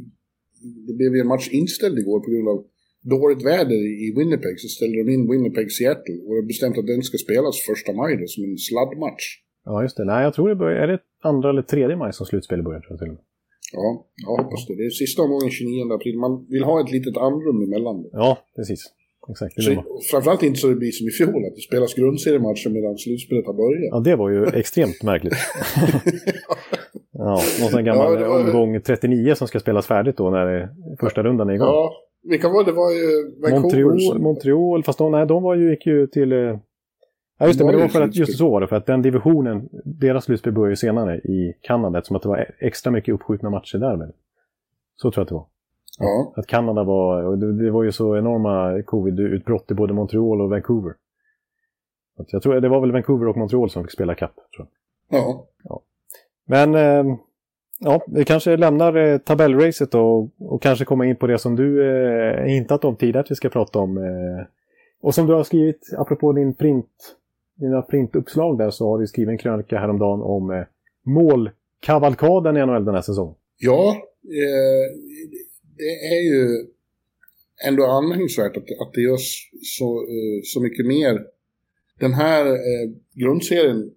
[0.88, 2.60] det blev ju en match inställd igår på grund av
[3.16, 7.18] dåligt väder i Winnipeg, så ställde de in Winnipeg-Seattle och har bestämt att den ska
[7.18, 9.26] spelas första maj då, som en sladdmatch.
[9.66, 10.06] Ja, just det.
[10.06, 12.92] Nej, jag tror det börjar, är det andra eller tredje maj som slutspelet börjar, tror
[12.94, 13.24] jag till och med.
[13.74, 13.88] Ja,
[14.26, 14.76] jag hoppas det.
[14.76, 16.18] Det är sista omgången 29 april.
[16.18, 18.10] Man vill ha ett litet andrum emellan.
[18.12, 18.82] Ja, precis.
[19.30, 19.64] Exakt.
[19.64, 23.46] Så, framförallt inte så det blir som i fjol, att det spelas grundseriematcher medan slutspelet
[23.46, 23.90] har börjat.
[23.92, 25.34] Ja, det var ju extremt märkligt.
[27.12, 30.46] ja, någon sån gammal Ja, det var- omgång 39 som ska spelas färdigt då när
[30.46, 30.70] det-
[31.00, 31.68] första rundan är igång.
[31.68, 32.72] Ja, vilka var det?
[32.72, 33.62] Var ju.
[33.62, 36.32] Montreal, Montreal, fast de, nej, de var ju, gick ju till...
[36.32, 36.58] eh,
[37.40, 38.86] Ja, just det, De men det var för att, just så var det, för att
[38.86, 43.14] den divisionen, deras slutspel började ju senare i Kanada, eftersom att det var extra mycket
[43.14, 43.98] uppskjutna matcher där.
[43.98, 44.12] väl.
[44.96, 45.46] Så tror jag att det var.
[46.00, 50.50] Ja, Att Kanada var, och det, var ju så enorma covid-utbrott i både Montreal och
[50.50, 50.94] Vancouver.
[52.18, 54.36] Att jag tror det var väl Vancouver och Montreal som fick spela kapp.
[54.56, 54.68] Tror
[55.10, 55.46] jag.
[55.64, 55.82] ja.
[56.46, 57.18] Men eh,
[57.80, 61.56] ja, vi kanske lämnar eh, tabellracet då och, och kanske kommer in på det som
[61.56, 63.98] du eh, hintat om tidigare att vi ska prata om.
[63.98, 64.46] Eh,
[65.02, 67.16] och som du har skrivit, apropå din print,
[67.56, 70.64] dina printuppslag där, så har du skrivit en krönika häromdagen om eh,
[71.06, 73.36] målkavalkaden i NHL den här säsongen.
[73.58, 75.45] ja eh,
[75.78, 76.68] det är ju
[77.68, 81.22] ändå anmärkningsvärt att, att det görs så, eh, så mycket mer.
[82.00, 83.92] Den här eh, grundserien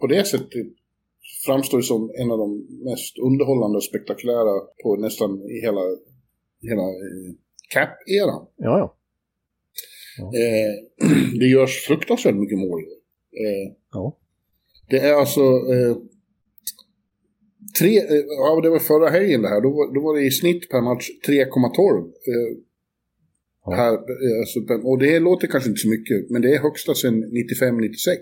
[0.00, 0.66] på det sättet
[1.46, 5.80] framstår som en av de mest underhållande och spektakulära på nästan i hela,
[6.62, 7.32] hela eh,
[7.74, 8.46] cap-eran.
[8.56, 8.94] Ja, ja.
[10.18, 11.08] Eh,
[11.40, 12.80] det görs fruktansvärt mycket mål.
[13.44, 14.18] Eh, ja.
[14.90, 15.96] det är alltså eh,
[17.78, 20.30] tre, eh, ja det var förra helgen det här, då var, då var det i
[20.30, 21.98] snitt per match 3,12.
[21.98, 22.58] Eh,
[23.64, 23.74] Ja.
[23.74, 24.58] här, eh, alltså,
[24.90, 28.18] och det låter kanske inte så mycket, men det är högsta sedan 95-96.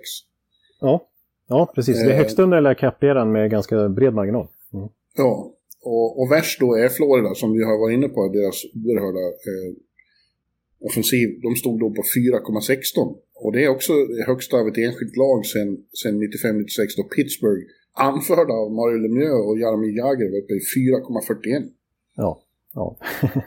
[0.80, 1.08] Ja,
[1.48, 1.96] ja precis.
[1.96, 2.16] Det är Eh.
[2.16, 4.48] högsta under hela cap-eran med ganska bred marginal.
[4.74, 4.88] Mm.
[5.16, 9.24] Ja, och, och värst då är Florida som vi har varit inne på, deras oerhörda
[9.48, 9.72] eh,
[10.80, 11.28] offensiv.
[11.42, 13.16] De stod då på 4,16.
[13.34, 13.92] Och det är också
[14.26, 17.64] högsta av ett enskilt lag sedan sen 95-96 då Pittsburgh,
[17.96, 20.62] anförda av Mario Lemieux och Jaromir Jagr, var uppe i
[21.62, 21.68] 4,41.
[22.16, 22.40] Ja,
[22.74, 22.96] ja.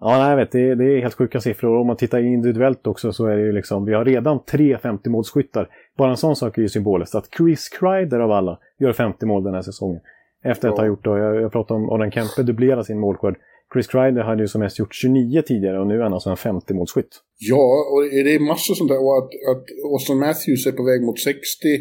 [0.00, 1.80] ja, nej, jag vet, det, det är helt sjuka siffror.
[1.80, 5.66] Om man tittar individuellt också så är det ju liksom, vi har redan tre 50-målsskyttar.
[5.98, 7.14] Bara en sån sak är ju symboliskt.
[7.14, 10.00] Att Chris Kreider av alla gör 50 mål den här säsongen.
[10.44, 10.82] Efter att Ja.
[10.82, 13.36] ha gjort, då, jag, jag pratade om Adam Kempe dubblerar sin målskörd.
[13.72, 16.36] Chris Kreider hade ju som mest gjort 29 tidigare och nu är han alltså en
[16.36, 17.12] 50-målsskytt.
[17.38, 19.00] Ja, och det är massor sånt där.
[19.04, 21.80] Och att, att Austin Matthews är på väg mot 60 eh,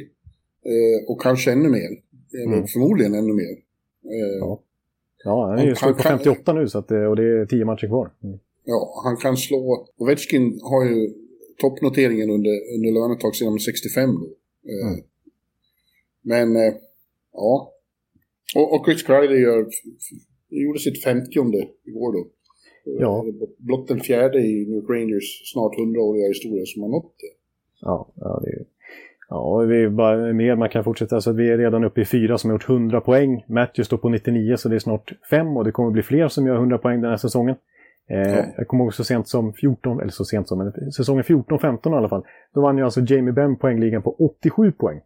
[1.07, 1.89] och kanske ännu mer.
[2.33, 2.67] Eller Mm.
[2.67, 3.51] förmodligen ännu mer.
[4.15, 4.63] Eh, Ja.
[5.23, 7.23] Ja, han är ju slut på han kan- 58 nu så att, det- och det
[7.41, 8.11] är 10 matcher kvar.
[8.23, 8.39] Mm.
[8.63, 9.87] Ja, han kan slå...
[9.97, 11.13] Ovechkin har ju
[11.61, 14.25] toppnoteringen under, under lönetag sedan 65 då.
[14.71, 15.03] Eh, Mm.
[16.21, 16.73] Men, eh,
[17.33, 17.73] ja.
[18.55, 19.67] Och, och Chris Kreider gör,
[20.49, 21.29] gjorde sitt 50
[21.85, 22.27] igår då.
[22.99, 23.25] Ja.
[23.27, 27.33] Eh, Blott den fjärde i New Rangers snart 100-åriga historia som har nått det.
[27.81, 28.65] Ja, ja, det är,
[29.29, 31.21] ja vi är bara mer man kan fortsätta.
[31.21, 33.45] Så vi är redan uppe i fyra som har gjort 100 poäng.
[33.47, 36.47] Matthew står på 99 så det är snart fem och det kommer bli fler som
[36.47, 37.55] gör 100 poäng den här säsongen.
[38.09, 38.45] Eh, Ja.
[38.57, 41.93] Jag kommer ihåg så sent som 14, eller så sent som, men säsongen 14-15 i
[41.93, 42.23] alla fall.
[42.53, 45.01] Då vann ju alltså Jamie Benn poängligan på 87 poäng.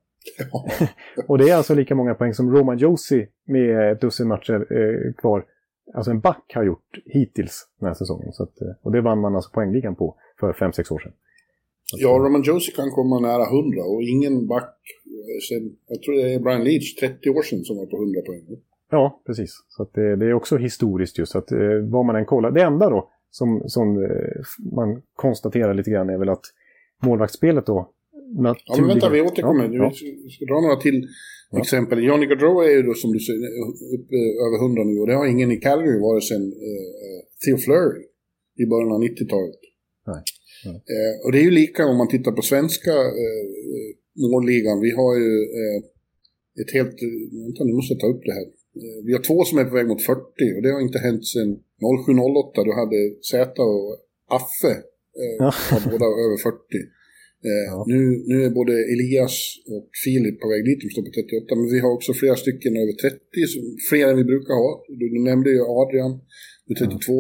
[0.52, 0.66] Ja.
[1.28, 5.14] Och det är alltså lika många poäng som Roman Josi med ett dussin matcher eh,
[5.14, 5.46] kvar.
[5.94, 8.32] Alltså en back har gjort hittills den här säsongen.
[8.34, 11.14] Så att, eh, och det vann man alltså poängligan på för 5-6 år sedan.
[11.98, 14.76] Ja, Roman Josie kan komma nära 100 och ingen back
[15.06, 18.22] eh, sen, jag tror det är Brian Leach, 30 år sedan som var på 100
[18.22, 18.42] poäng.
[18.92, 19.52] Ja, precis.
[19.68, 21.60] Så det, det är också historiskt just att eh,
[21.92, 22.52] vad man än kollar.
[22.52, 24.10] Det enda då som, som eh,
[24.76, 26.46] man konstaterar lite grann är väl att
[27.04, 27.92] målvaktsspelet då
[28.34, 29.64] Ja, men vänta, vi återkommer.
[29.64, 29.92] Ja, ja.
[30.24, 31.08] Vi ska dra några till
[31.62, 32.04] exempel.
[32.04, 33.40] Johnny Gaudreau är ju då som du säger
[33.98, 34.16] uppe
[34.46, 38.04] över 100 nu och det har ingen i Calgary varit sedan eh, Theo Fleury
[38.62, 39.62] i början av 90-talet.
[40.08, 40.24] Nej,
[40.66, 40.76] nej.
[40.94, 42.92] Eh, och det är ju lika om man tittar på svenska
[43.24, 43.46] eh,
[44.32, 44.78] målligan.
[44.88, 45.78] Vi har ju eh,
[46.62, 46.98] ett helt...
[47.08, 48.48] eh, Vänta, nu måste jag ta upp det här.
[48.82, 50.20] Eh, vi har två som är på väg mot 40
[50.56, 51.50] och det har inte hänt sedan
[52.08, 52.66] 07-08.
[52.68, 52.98] Då hade
[53.32, 53.90] Zäta och
[54.40, 54.74] Affe
[55.22, 55.38] eh,
[55.72, 56.58] var båda över 40.
[57.50, 57.78] Eh, Ja.
[57.94, 58.00] nu,
[58.32, 59.36] nu är både Elias
[59.74, 62.74] och Filip på väg dit, de står på 38, men vi har också flera stycken
[62.84, 63.18] över 30,
[63.54, 64.70] som, fler än vi brukar ha.
[65.00, 66.14] Du, du nämnde ju Adrian
[66.72, 67.14] med 32,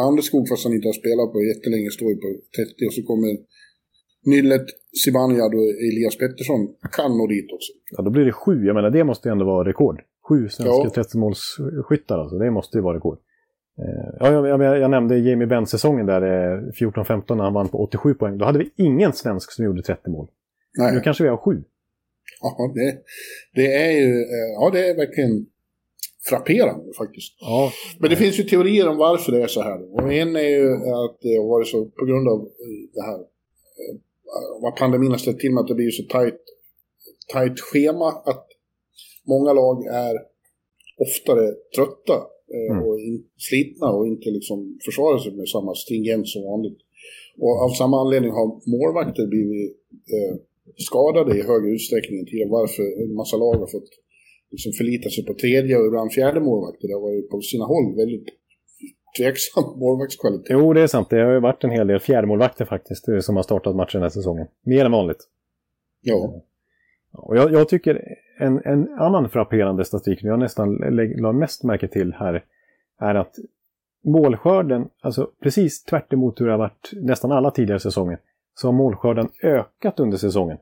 [0.00, 3.30] Landeskog fast han inte har spelat på jättelänge står ju på 30 och så kommer
[4.32, 4.66] Nyllet,
[5.04, 6.60] Zibanejad och Elias Pettersson
[6.96, 7.72] kan nå dit också.
[7.96, 8.54] Ja, då blir det sju.
[8.68, 9.98] Jag menar, det måste ju ändå vara rekord.
[10.28, 11.02] Sju svenska Ja.
[11.02, 12.38] 30-målsskyttar alltså.
[12.38, 13.18] Det måste ju vara rekord.
[13.78, 17.78] Eh, Ja, jag, jag, jag nämnde Jamie Benn-säsongen där, eh, 14-15, när han vann på
[17.78, 18.38] 87 poäng.
[18.38, 20.28] Då hade vi ingen svensk som gjorde 30 mål.
[20.78, 20.94] Nej.
[20.94, 21.62] Nu kanske vi har sju.
[22.40, 22.98] Ja, det,
[23.54, 25.46] det är ju, eh, ja det är verkligen
[26.28, 27.32] frapperande faktiskt.
[27.40, 27.72] Ja.
[27.98, 29.94] Men det finns ju teorier om varför det är så här.
[29.94, 30.72] Och en är ju
[31.04, 33.20] att det har varit så på grund av eh, det här,
[33.82, 33.96] eh,
[34.62, 36.40] vad pandemin har ställt till med att det blir så tajt,
[37.32, 38.46] tajt schema att
[39.26, 40.14] många lag är
[41.06, 41.46] oftare
[41.76, 42.18] trötta
[42.70, 42.82] mm.
[42.82, 46.78] och in, slitna och inte liksom försvarar sig med samma stringens som vanligt.
[47.38, 49.70] Och av samma anledning har målvakter blivit
[50.14, 50.34] eh,
[50.76, 52.50] skadade i högre utsträckning än tidigare.
[52.60, 53.90] Varför en massa lag har fått
[54.50, 56.88] liksom förlita sig på tredje och ibland fjärde målvakter.
[56.88, 58.28] Det har varit på sina håll väldigt
[59.18, 60.46] tveksam målvaktskvalitet.
[60.50, 61.10] Jo, det är sant.
[61.10, 64.02] Det har ju varit en hel del fjärdemålvakter faktiskt eh, som har startat matchen den
[64.02, 64.46] här säsongen.
[64.62, 65.28] Mer än vanligt.
[66.00, 66.42] Ja.
[67.12, 70.74] Och jag, jag tycker en, en, annan frapperande statistik, jag nästan
[71.16, 72.44] la mest märke till här,
[73.00, 73.34] är att
[74.04, 78.18] målskörden, alltså precis tvärt hur det har varit nästan alla tidigare säsonger,
[78.54, 80.58] så har målskörden ökat under säsongen.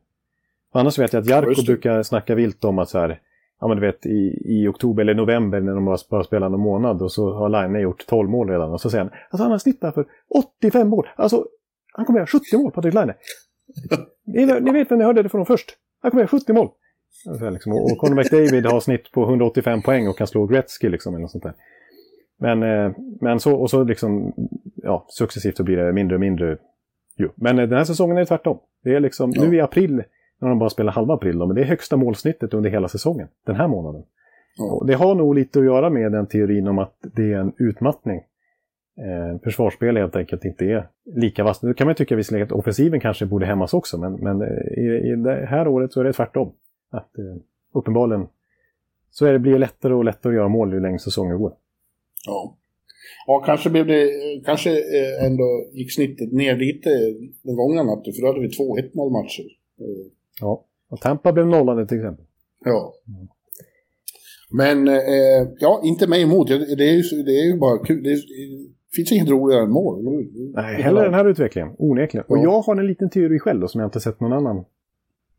[0.73, 3.21] Annars vet jag att Jarko brukar snacka vilt om att så här,
[3.63, 7.03] ja men du vet i, i oktober eller november när de bara spelar en månad
[7.03, 8.73] och så har Line gjort 12 mål redan.
[8.73, 10.07] Och så säger han, alltså han har snittat för
[10.61, 11.09] 85 mål.
[11.17, 11.47] Alltså,
[11.93, 13.13] han kommer göra 70 mål, Patrik Line.
[14.27, 15.77] ni, ni vet när ni hörde det från dem först.
[16.03, 16.69] Han kommer göra 70 mål.
[17.53, 21.23] Liksom, och Conor McDavid har snitt på 185 poäng och kan slå Gretzky liksom, eller
[21.23, 21.55] något sånt där.
[22.39, 24.33] Men, eh, men så, och så liksom,
[24.75, 26.59] ja, successivt så blir det mindre och mindre.
[27.17, 27.29] Jo.
[27.35, 28.59] Men eh, den här säsongen är det tvärtom.
[28.85, 29.45] Det är liksom, ja.
[29.45, 30.03] nu i april,
[30.43, 33.29] när de bara spelar halva april, då, men det är högsta målsnittet under hela säsongen,
[33.47, 34.03] den här månaden.
[34.59, 34.71] Mm.
[34.71, 37.53] Och det har nog lite att göra med den teorin om att det är en
[37.59, 38.21] utmattning.
[38.99, 41.63] Eh, försvarsspel helt enkelt inte är lika vasst.
[41.63, 45.13] Nu kan man tycka visserligen att offensiven kanske borde hämmas också, men, men eh, i,
[45.13, 46.53] i det här året så är det tvärtom.
[46.91, 47.37] Att eh,
[47.75, 48.27] uppenbarligen
[49.11, 51.53] så är det, blir det lättare och lättare att göra mål ju längre säsongen går.
[52.27, 52.57] Ja.
[53.27, 54.11] Ja, kanske blev det,
[54.45, 56.91] kanske eh, ändå gick snittet ner lite
[57.43, 59.47] den gångna natten, för då hade vi två 1-0 matcher.
[59.81, 60.07] Eh,
[60.41, 62.25] Ja, och Tampa blev nollade till exempel.
[62.65, 62.95] Ja.
[63.09, 63.29] Mm.
[64.51, 66.49] Men, eh, ja, inte mig emot.
[66.49, 68.03] Det är ju, det är ju bara kul.
[68.03, 68.19] Det,
[68.97, 70.05] finns inget roligare än mål.
[70.55, 72.25] Nej, heller den här utvecklingen, onekligen.
[72.29, 72.37] Ja.
[72.37, 74.57] Och jag har en liten teori själv då, som jag inte sett någon annan.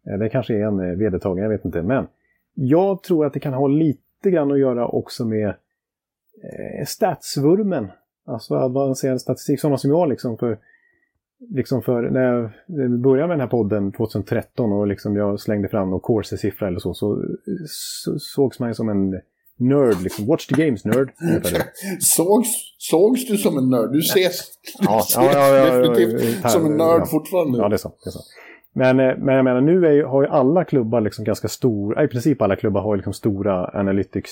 [0.08, 1.82] Eh, det kanske är en vedertagen, jag vet inte.
[1.82, 2.08] Men
[2.54, 7.88] jag tror att det kan ha lite grann att göra också med eh, statsvurmen.
[8.26, 10.60] Alltså avancerad statistik, sådana som jag liksom för,
[11.50, 12.52] liksom för när jag
[13.02, 16.94] började med den här podden 2013 och liksom jag slängde fram någon Corsi-siffra eller så,
[16.94, 17.24] så,
[17.68, 19.22] så sågs man ju som en
[19.60, 20.26] nörd, liksom.
[20.26, 21.12] Watch the games, nörd.
[22.00, 23.92] sågs, sågs du som en nörd?
[23.92, 24.42] Du ses,
[24.80, 27.58] ja, ja, ja, definitivt som en nörd fortfarande.
[27.58, 27.90] Ja, det är så.
[28.04, 28.20] Det är så.
[28.76, 32.08] Men, eh, men jag menar, nu är, har ju alla klubbar liksom ganska stora, i
[32.08, 34.32] princip alla klubbar har liksom stora analytics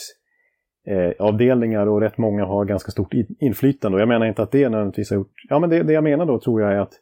[0.88, 3.95] eh, avdelningar och rätt många har ganska stort inflytande.
[3.95, 5.34] Och jag menar inte att det nödvändigtvis har gjort...
[5.49, 6.93] Ja, men det, det jag menar då tror jag är att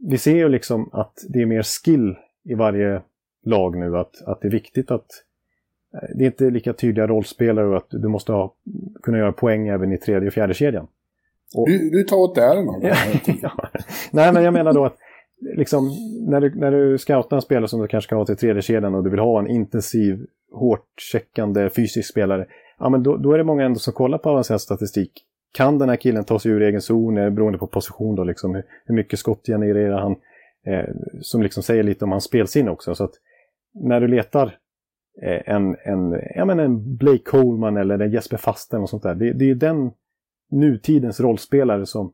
[0.00, 3.02] vi ser ju liksom att det är mer skill i varje
[3.44, 3.96] lag nu.
[3.96, 5.06] Att, att det är viktigt att
[5.94, 8.54] eh, det är inte lika tydliga rollspelare och att du måste ha,
[9.02, 10.86] kunna göra poäng även i tredje och fjärde kedjan.
[11.56, 12.56] Och, du, du tar åt där
[13.42, 13.68] ja.
[14.10, 14.96] Nej, men jag menar då att
[15.56, 15.90] liksom,
[16.28, 18.94] när, du, när du scoutar en spelare som du kanske ska ha till tredje kedjan
[18.94, 22.46] och du vill ha en intensiv, hårt checkande fysisk spelare
[22.78, 25.12] ja, men då, då, är det många ändå som kollar på avancerad statistik.
[25.52, 28.64] Kan den här killen ta sig ur egen zon, beroende på position då, liksom, hur,
[28.84, 30.16] hur mycket skott genererar han?
[30.66, 32.94] Eh, som liksom säger lite om hans spelsinne också.
[32.94, 33.14] Så att
[33.74, 34.58] när du letar
[35.22, 39.14] eh, en, en, ja, men en Blake Coleman eller en Jesper Fasten och sånt där.
[39.14, 39.90] Det, det är den
[40.50, 42.12] nutidens rollspelare som,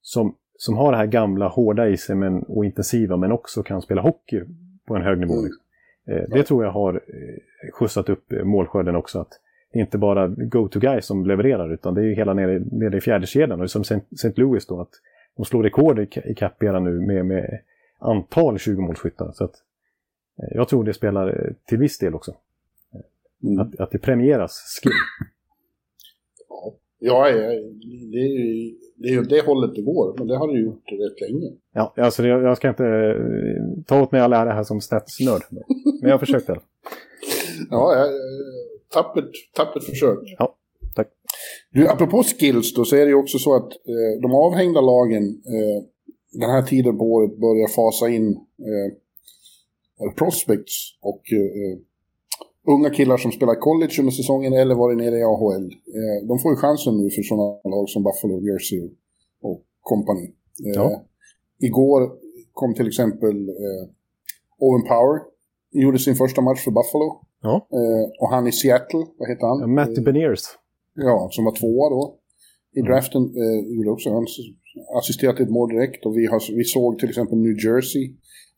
[0.00, 3.82] som, som har det här gamla, hårda i sig men, och intensiva, men också kan
[3.82, 4.40] spela hockey
[4.86, 5.34] på en hög nivå.
[5.34, 5.44] Mm.
[5.44, 5.64] Liksom.
[6.08, 9.20] Eh, det tror jag har eh, skjutsat upp målskörden också.
[9.20, 9.32] Att
[9.72, 13.00] det är inte bara go-to-guy som levererar utan det är ju hela nere, nere i
[13.00, 14.32] fjärde kedjan och som St.
[14.36, 14.90] Louis då att
[15.36, 17.60] de slår rekord i, i Capera nu med, med
[17.98, 19.32] antal 20-målsskyttar.
[19.32, 19.54] Så att,
[20.38, 22.34] eh, jag tror det spelar eh, till viss del också.
[23.42, 23.58] Mm.
[23.58, 24.92] Att, att det premieras skill.
[26.98, 27.24] Ja,
[28.12, 30.92] det är ju det är ju det hållet det går, men det har det gjort
[30.92, 31.52] rätt länge.
[31.72, 35.42] Ja, alltså jag, jag ska inte eh, ta åt mig all ära här som statsnörd.
[36.00, 36.58] Men jag har försökt det.
[37.70, 38.08] ja, jag,
[38.92, 40.18] tappert, tappert försök.
[40.38, 40.56] Ja,
[40.94, 41.08] tack.
[41.70, 45.24] Du, apropå skills då, så är det ju också så att eh, de avhängda lagen
[45.24, 45.84] eh,
[46.32, 48.28] den här tiden på året börjar fasa in
[48.68, 51.78] eh, prospects och eh,
[52.74, 55.64] unga killar som spelar college under säsongen eller varit nere i AHL.
[55.98, 58.90] Eh, de får ju chansen nu för sådana lag som Buffalo, Jersey
[59.42, 60.26] och company.
[60.66, 61.04] Eh, ja.
[61.58, 62.10] Igår
[62.52, 63.36] kom till exempel
[64.58, 65.20] Owen Power,
[65.70, 67.20] gjorde sin första match för Buffalo.
[67.42, 67.54] Ja.
[67.78, 69.74] Eh, och han i Seattle, vad heter han?
[69.74, 70.42] Matty Beniers.
[70.94, 72.18] Ja, som var tvåa då.
[72.76, 72.92] I mm.
[72.92, 74.26] draften eh, gjorde också han
[74.98, 76.06] assisterat ett mål direkt.
[76.06, 78.04] Och vi, har, vi såg till exempel New Jersey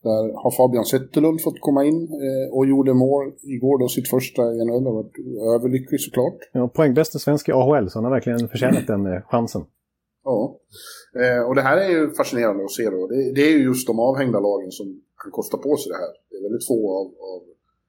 [0.02, 4.42] Där har Fabian Zetterlund fått komma in eh, och gjorde mål igår då sitt första
[4.42, 5.16] i NHL och varit
[5.54, 6.38] överlycklig såklart.
[6.52, 9.62] Ja, poängbäste svensk i AHL, så han har verkligen förtjänat den eh, chansen.
[10.24, 10.58] Ja,
[11.20, 13.06] eh, och det här är ju fascinerande att se då.
[13.06, 14.86] Det, det, är ju just de avhängda lagen som
[15.22, 16.12] kan kosta på sig det här.
[16.30, 17.40] Det är väldigt få av, av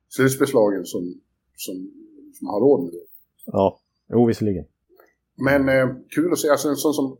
[0.09, 1.13] slutspelslagen som,
[1.55, 1.75] som,
[2.33, 3.05] som har råd med det.
[3.45, 3.79] Ja,
[4.09, 4.65] jo visserligen.
[5.35, 7.17] Men eh, kul att se, alltså en sån som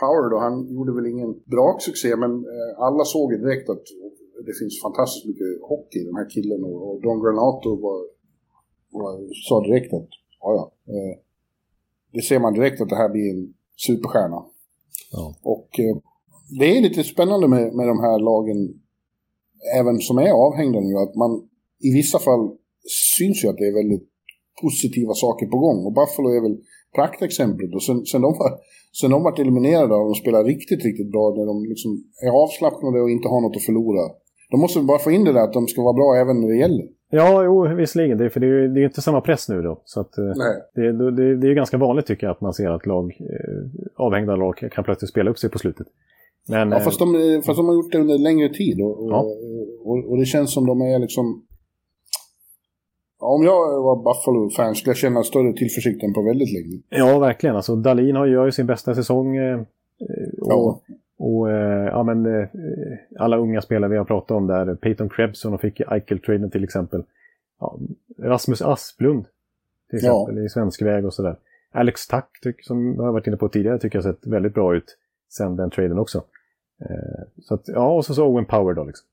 [0.00, 3.84] Power då, han gjorde väl ingen bra succé men eh, alla såg ju direkt att
[4.46, 8.00] det finns fantastiskt mycket hockey i den här killen och, och Don Granato var,
[8.90, 9.12] var,
[9.48, 10.08] sa direkt att
[10.40, 11.18] ja, ja eh,
[12.12, 13.54] det ser man direkt att det här blir en
[13.86, 14.44] superstjärna.
[15.12, 15.34] Ja.
[15.42, 15.96] Och eh,
[16.58, 18.80] det är lite spännande med, med de här lagen,
[19.78, 21.48] även som är avhängda nu, att man
[21.88, 22.42] i vissa fall
[23.16, 24.06] syns ju att det är väldigt
[24.62, 25.78] positiva saker på gång.
[25.86, 26.56] Och Buffalo är väl
[26.98, 27.70] praktexemplet.
[27.76, 28.50] Och sen, sen, de var,
[29.00, 31.90] sen de varit eliminerade och de spelar riktigt, riktigt bra, när de liksom
[32.26, 34.04] är avslappnade och inte har något att förlora.
[34.50, 36.58] De måste bara få in det där att de ska vara bra även när det
[36.64, 36.86] gäller.
[37.14, 38.18] Ja, jo, visserligen.
[38.18, 39.82] Det, för det är ju inte samma press nu då.
[39.84, 40.24] Så att, eh,
[40.74, 44.36] det, det, det, är ganska vanligt tycker jag att man ser att lag, eh, avhängda
[44.36, 45.86] lag kan plötsligt spela upp sig på slutet.
[46.48, 48.80] Men, ja, fast de, eh, fast de har gjort det under längre tid.
[48.80, 49.26] Och, ja.
[49.84, 51.42] och, och, det känns som de är liksom...
[53.22, 56.82] Om jag var Buffalo-fan skulle jag känna större tillförsikt än på väldigt länge.
[56.88, 57.56] Ja, verkligen.
[57.56, 59.38] Alltså, Dalin har, gör ju sin bästa säsong.
[59.38, 59.66] och,
[60.36, 60.80] ja.
[61.18, 62.48] Och eh, ja, men, eh,
[63.18, 67.04] alla unga spelare vi har pratat om där, Peyton Krebs och fick Eichel-traden till exempel.
[67.60, 67.78] Ja,
[68.18, 69.24] Rasmus Asplund
[69.90, 70.42] till exempel ja.
[70.42, 71.36] i svensk väg och sådär.
[71.72, 72.28] Alex Tack,
[72.62, 74.98] som jag har varit inne på tidigare, tycker jag har sett väldigt bra ut
[75.28, 76.24] sen den traden också.
[76.80, 79.06] Eh, så att, ja, och så, så Owen Power då liksom.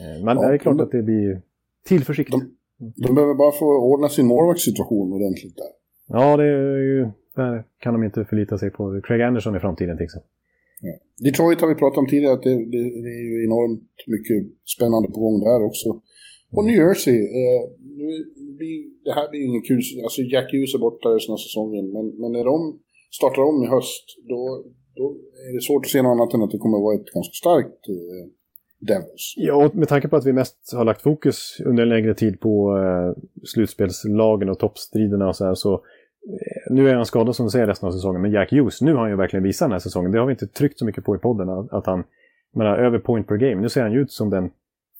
[0.00, 1.42] Eh, men ja, det är klart de, att det blir
[1.84, 2.30] tillförsikt.
[2.30, 2.56] De,
[3.04, 5.72] de behöver bara få ordna sin målvaktssituation ordentligt där.
[6.16, 7.00] Ja, det är ju,
[7.36, 10.30] där kan de inte förlita sig på Craig Anderson i framtiden till exempel.
[10.88, 10.94] Ja.
[11.26, 14.40] Detroit har vi pratat om tidigare, att det, det, det, är ju enormt mycket
[14.76, 15.88] spännande på gång där också.
[16.56, 17.62] Och New Jersey, eh,
[19.04, 22.04] det här blir ju ingen kul, alltså Jack Hughes är borta resten av säsongen, men,
[22.20, 22.56] men när de
[23.18, 24.40] startar om i höst, då,
[24.98, 25.04] då
[25.46, 27.36] är det svårt att se något annat än att det kommer att vara ett ganska
[27.42, 28.24] starkt eh,
[28.86, 29.34] Devils.
[29.36, 32.40] Ja, och med tanke på att vi mest har lagt fokus under en längre tid
[32.40, 35.82] på eh, slutspelslagen och toppstriderna och så här, så
[36.70, 39.00] nu är han skadad som du säger resten av säsongen, men Jack Hughes, nu har
[39.00, 40.12] han ju verkligen visat den här säsongen.
[40.12, 42.04] Det har vi inte tryckt så mycket på i podden, att han,
[42.52, 43.60] menar, över point per game.
[43.60, 44.50] Nu ser han ju ut som den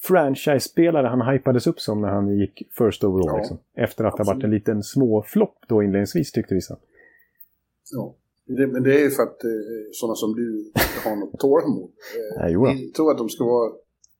[0.02, 3.26] franchise-spelare han hypades upp som när han gick first overall.
[3.26, 3.58] Ja, liksom.
[3.76, 4.26] Efter att absolut.
[4.26, 6.76] ha varit en liten småflopp då inledningsvis, tyckte vissa.
[7.92, 8.14] Ja,
[8.46, 9.50] det, men det är ju för att eh,
[9.92, 11.90] sådana som du inte har något tålamod.
[12.40, 13.72] Eh, jag tror att de ska vara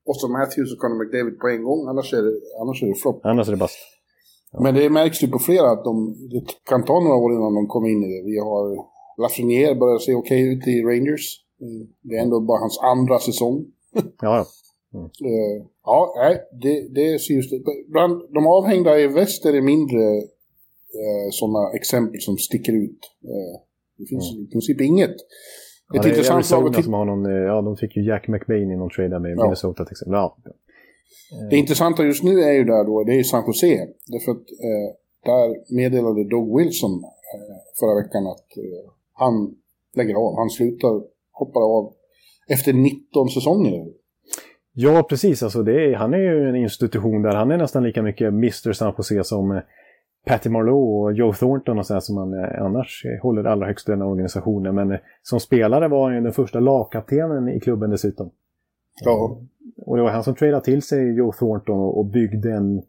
[0.09, 3.21] Austin Matthews och Conor McDavid på en gång, annars är det, annars är det flopp.
[3.25, 3.79] Annars är det bast.
[4.61, 5.95] Men det märks ju på flera att de,
[6.31, 8.23] det kan ta några år innan de kommer in i det.
[8.31, 8.93] Vi har
[9.23, 11.27] Lafreniere börjar se okej okay ut i Rangers.
[11.61, 11.87] Mm.
[12.03, 13.67] Det är ändå bara hans andra säsong.
[14.21, 14.47] ja,
[14.95, 15.05] mm.
[15.05, 17.53] uh, ja, nej, det, det ser just
[17.89, 20.05] Bland de avhängda i väst är det mindre
[21.01, 23.01] uh, sådana exempel som sticker ut.
[23.25, 23.72] Uh,
[24.03, 24.45] det finns mm.
[24.45, 25.17] i princip inget.
[25.97, 28.91] Ett ja, intressant lag som har någon, ja, de fick ju Jack McBain i någon
[28.91, 29.43] trade med ja.
[29.43, 30.15] Minnesota till exempel.
[30.15, 30.37] Ja.
[31.51, 33.87] Det intressanta just nu är ju där då, det är San Jose.
[34.07, 34.89] Därför att eh,
[35.25, 36.93] där meddelade Doug Wilson
[37.35, 39.35] eh, förra veckan att eh, han
[39.97, 40.37] lägger av.
[40.37, 41.93] Han slutar, hoppar av
[42.49, 43.87] efter 19 säsonger.
[44.73, 45.43] Ja, precis.
[45.43, 48.73] Alltså det är, han är ju en institution där han är nästan lika mycket Mr
[48.73, 49.63] San Jose som eh,
[50.25, 53.93] Patty Marlowe och Joe Thornton och sådär som man eh, annars håller allra högst i
[53.93, 54.75] den organisationen.
[54.75, 58.31] Men eh, som spelare var han ju den första lagkaptenen i klubben dessutom.
[59.05, 59.41] Ja.
[59.87, 62.83] Och det var han som tradade till sig Joe Thornton och byggde en,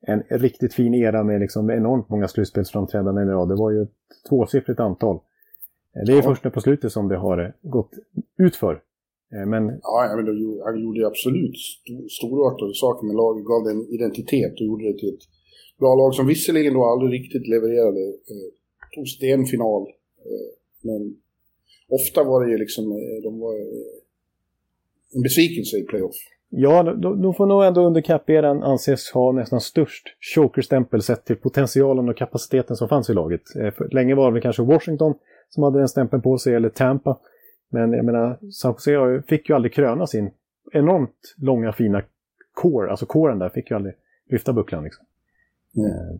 [0.00, 3.48] en riktigt fin era med liksom enormt många slutspelsframträdanden i rad.
[3.48, 5.20] Det var ju ett tvåsiffrigt antal.
[6.06, 6.22] Det är ja.
[6.22, 7.90] först på slutet som det har gått
[8.38, 8.80] utför.
[9.32, 9.80] Eh, men...
[9.82, 10.26] Ja, men
[10.64, 11.56] han gjorde absolut
[12.10, 15.35] storartade saker med laget, gav den identitet och gjorde det till ett
[15.78, 18.00] bra lag som visserligen då aldrig riktigt levererade.
[18.32, 18.48] Eh,
[18.94, 19.82] tog sig till en final.
[20.28, 20.50] Eh,
[20.82, 21.16] men
[21.88, 23.96] ofta var det ju liksom, eh, de var eh,
[25.14, 26.16] en besvikelse i playoff.
[26.48, 31.36] Ja, de, de får nog ändå under cap-eran anses ha nästan störst chokerstämpel sett till
[31.36, 33.56] potentialen och kapaciteten som fanns i laget.
[33.56, 35.14] Eh, för länge var det kanske Washington
[35.48, 37.18] som hade den stämpeln på sig, eller Tampa.
[37.68, 40.30] Men jag menar, San Jose fick ju aldrig kröna sin
[40.72, 42.02] enormt långa fina
[42.54, 42.90] core.
[42.90, 43.94] Alltså coren där fick ju aldrig
[44.30, 44.84] lyfta bucklan.
[44.84, 45.06] Liksom.
[45.76, 46.18] Mm.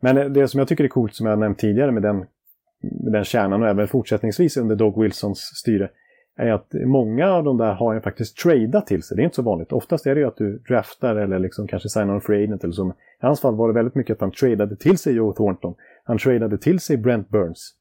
[0.00, 2.16] Men det som jag tycker är coolt, som jag nämnt tidigare med den,
[2.80, 5.90] med den kärnan och även fortsättningsvis under Dog Wilsons styre,
[6.36, 9.16] är att många av de där har ju faktiskt tradat till sig.
[9.16, 9.72] Det är inte så vanligt.
[9.72, 12.72] Oftast är det ju att du draftar eller liksom kanske signar en free agent eller
[12.72, 12.88] så.
[12.88, 12.92] I
[13.26, 15.74] hans fall var det väldigt mycket att han tradade till sig Joe Thornton.
[16.04, 17.74] Han tradade till sig Brent Burns.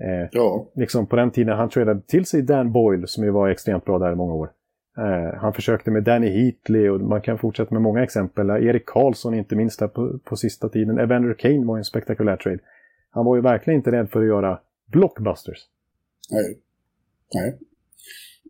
[0.00, 0.66] Eh, ja.
[0.74, 3.98] Liksom på den tiden han tradade till sig Dan Boyle som ju var extremt bra
[3.98, 4.50] där i många år.
[4.98, 8.50] Eh, han försökte med Danny Heatley och man kan fortsätta med många exempel.
[8.50, 10.98] Erik Karlsson inte minst här på, på sista tiden.
[10.98, 12.58] Evander Kane var en spektakulär trade.
[13.10, 15.58] Han var ju verkligen inte rädd för att göra blockbusters.
[16.30, 16.58] Nej.
[17.34, 17.58] Nej.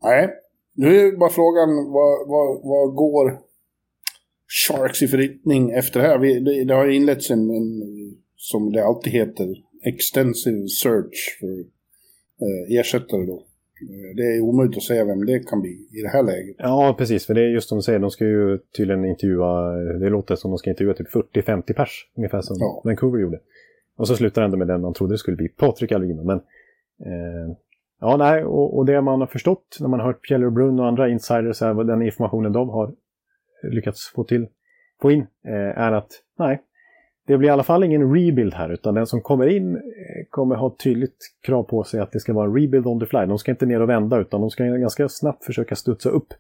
[0.03, 0.29] Nej.
[0.75, 3.39] Nu är bara frågan, vad, vad, vad går
[4.69, 6.19] Sharks i förriktning efter det här?
[6.19, 7.83] Vi, det, det har inletts en, en,
[8.37, 11.59] som det alltid heter, extensive search för
[12.45, 13.47] eh, ersättare då.
[13.83, 16.57] Eh, Det är omöjligt att säga vem det kan bli i det här läget.
[16.59, 17.27] Ja, precis.
[17.27, 19.71] För det är just som de säger, de ska ju tydligen intervjua,
[20.01, 22.07] det låter som de ska intervjua typ 40-50 pers.
[22.17, 22.83] Ungefär som Ja.
[22.85, 23.41] Vancouver gjorde.
[23.97, 26.17] Och så slutar det ändå med den man trodde det skulle bli, Patrik Alvin.
[26.27, 26.37] Men
[27.07, 27.57] eh,
[28.01, 30.87] ja, nej, och, och det man har förstått när man har hört Pjeller Brunn och
[30.87, 32.95] andra insiders, här, den informationen de har
[33.73, 34.47] lyckats få till,
[35.03, 36.09] få in, eh, är att
[36.39, 36.63] nej,
[37.27, 39.77] det blir i alla fall ingen rebuild här, utan den som kommer in
[40.31, 43.27] kommer ha tydligt krav på sig att det ska vara en rebuild on the fly.
[43.27, 46.35] De ska inte ner och vända, utan de ska ganska snabbt försöka studsa upp.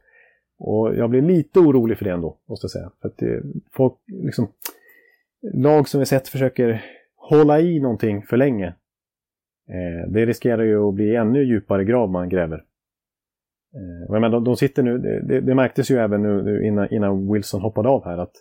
[0.58, 2.90] Och jag blir lite orolig för det ändå, måste jag säga.
[3.02, 4.48] För att det, folk, liksom,
[5.54, 6.84] lag som vi sett försöker
[7.16, 8.66] hålla i någonting för länge.
[9.68, 12.64] Eh, det riskerar ju att bli ännu djupare grav man gräver.
[13.74, 17.32] Eh, men de, de sitter nu, det, det, märktes ju även nu, nu innan, innan
[17.32, 18.32] Wilson hoppade av här att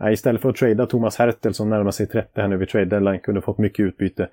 [0.00, 2.86] eh, istället för att trada Thomas Hertel som närmar sig 30 här nu vid trade
[2.86, 4.28] deadline kunde fått mycket utbyte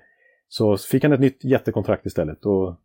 [0.48, 2.46] så fick han ett nytt jättekontrakt istället.
[2.46, 2.76] Och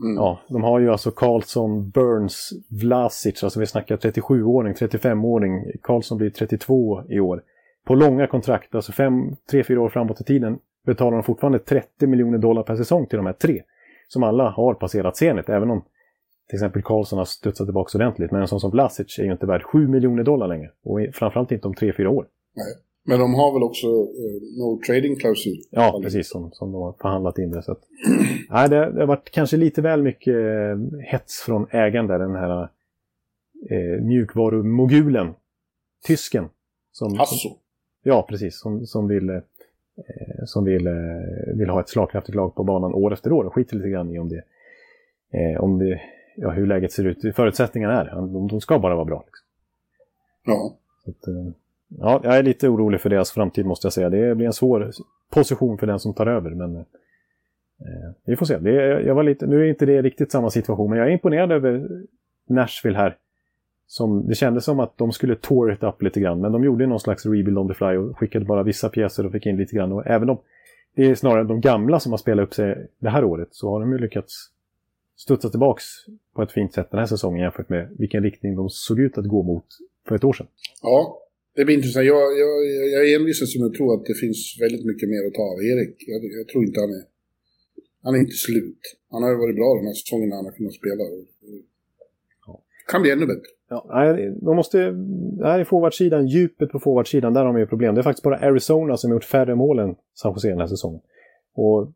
[0.00, 0.16] Mm.
[0.16, 2.52] Ja, de har ju alltså Karlsson, Burns,
[2.82, 5.72] Vlasic, alltså vi snackar 37-åring, 35-åring.
[5.82, 7.42] Karlsson blir 32 i år.
[7.84, 12.62] På långa kontrakt, alltså 3-4 år framåt i tiden, betalar de fortfarande 30 miljoner dollar
[12.62, 13.62] per säsong till de här tre.
[14.08, 15.84] Som alla har passerat Zenit, även om
[16.48, 18.30] till exempel Karlsson har studsat tillbaka ordentligt.
[18.30, 20.70] Men en sån som Vlasic är ju inte värd 7 miljoner dollar längre.
[20.84, 22.26] Och framförallt inte om 3-4 år.
[22.54, 22.66] Nej.
[23.08, 25.62] Men de har väl också eh, no trading-klausul?
[25.70, 26.28] Ja, precis.
[26.30, 27.62] Som, som de har förhandlat in det.
[27.62, 27.80] Så att,
[28.50, 32.18] nej, det, det har varit kanske lite väl mycket eh, hets från ägaren där.
[32.18, 32.68] Den här
[33.70, 35.34] eh, mjukvarumogulen.
[36.06, 36.48] Tysken.
[36.92, 37.48] Som, Hasso.
[38.02, 38.60] ja, precis.
[38.60, 39.40] Som, som vill, eh,
[40.46, 40.92] som vill, eh,
[41.54, 43.44] vill ha ett slagkraftigt lag på banan år efter år.
[43.44, 44.42] Och skiter lite grann i om det,
[45.38, 46.00] eh, om det
[46.36, 47.36] ja, hur läget ser ut.
[47.36, 48.14] Förutsättningarna är.
[48.14, 49.24] De, de ska bara vara bra.
[49.26, 49.46] Liksom.
[50.44, 50.76] Ja.
[51.04, 51.52] Så att, eh,
[51.88, 54.10] ja, jag är lite orolig för deras framtid måste jag säga.
[54.10, 54.90] Det blir en svår
[55.30, 56.50] position för den som tar över.
[56.50, 56.84] Men eh,
[58.24, 58.58] vi får se.
[58.58, 61.52] Det jag var lite, nu är inte det riktigt samma situation, men jag är imponerad
[61.52, 61.88] över
[62.48, 63.16] Nashville här.
[63.86, 66.86] Som, det kändes som att de skulle tour it up lite grann, men de gjorde
[66.86, 69.76] någon slags rebuild on the fly och skickade bara vissa pjäser och fick in lite
[69.76, 69.92] grann.
[69.92, 70.38] Och även om
[70.94, 73.80] det är snarare de gamla som har spelat upp sig det här året så har
[73.80, 74.34] de ju lyckats
[75.16, 75.84] studsa tillbaks
[76.34, 79.26] på ett fint sätt den här säsongen jämfört med vilken riktning de såg ut att
[79.26, 79.64] gå mot
[80.08, 80.46] för ett år sedan.
[80.82, 81.18] Ja,
[81.58, 82.06] det blir intressant.
[82.06, 82.52] Jag, jag,
[82.94, 85.94] jag envisas med att tro att det finns väldigt mycket mer att ta av Erik.
[86.12, 87.04] Jag, jag tror inte han är...
[88.02, 88.82] Han är inte slut.
[89.10, 91.02] Han har ju varit bra den här säsongen när han har kunnat spela.
[92.90, 93.50] Kan bli ännu bättre.
[93.68, 94.78] Ja, nej, de måste...
[95.38, 97.94] Nej, forwardsidan, djupet på forwardsidan, där har de ju problem.
[97.94, 100.66] Det är faktiskt bara Arizona som har gjort färre mål än San Jose den här
[100.66, 101.00] säsongen.
[101.54, 101.92] Och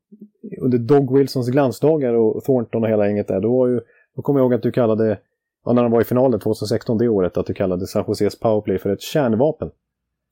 [0.61, 3.81] under Dog Wilsons glansdagar och Thornton och hela gänget där, då var ju...
[4.17, 5.19] Då kommer jag ihåg att du kallade,
[5.65, 8.79] ja, när de var i finalen 2016 det året, att du kallade San Joses powerplay
[8.79, 9.71] för ett kärnvapen.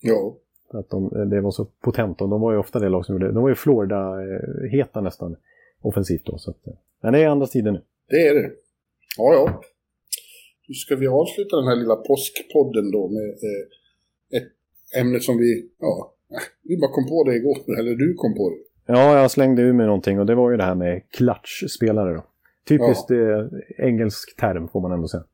[0.00, 0.36] Ja.
[0.72, 3.32] Att de, det var så potent och de var ju ofta det lag som gjorde,
[3.32, 5.36] de var ju Florida-heta nästan
[5.82, 6.38] offensivt då.
[6.38, 6.56] Så att,
[7.02, 7.82] men det är andra tider nu.
[8.08, 8.50] Det är det.
[9.18, 9.62] Ja, ja.
[10.68, 14.52] Nu ska vi avsluta den här lilla påskpodden då med eh, ett
[15.00, 16.14] ämne som vi, ja,
[16.62, 18.56] vi bara kom på det igår, eller du kom på det.
[18.92, 22.24] Ja, jag slängde ur mig någonting och det var ju det här med klatschspelare då.
[22.68, 25.24] Typiskt eh, engelsk term får man ändå säga.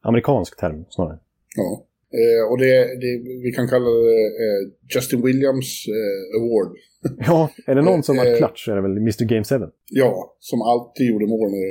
[0.00, 1.18] Amerikansk term snarare.
[1.56, 1.86] Ja.
[2.20, 2.72] Eh, och det,
[3.02, 3.12] det,
[3.44, 4.60] vi kan kalla det eh,
[4.94, 6.76] Justin Williams eh, Award.
[7.28, 9.54] Ja, är det någon som Eh, har klatsch så är det väl Mr Game 7.
[9.90, 11.66] Ja, som alltid gjorde mål när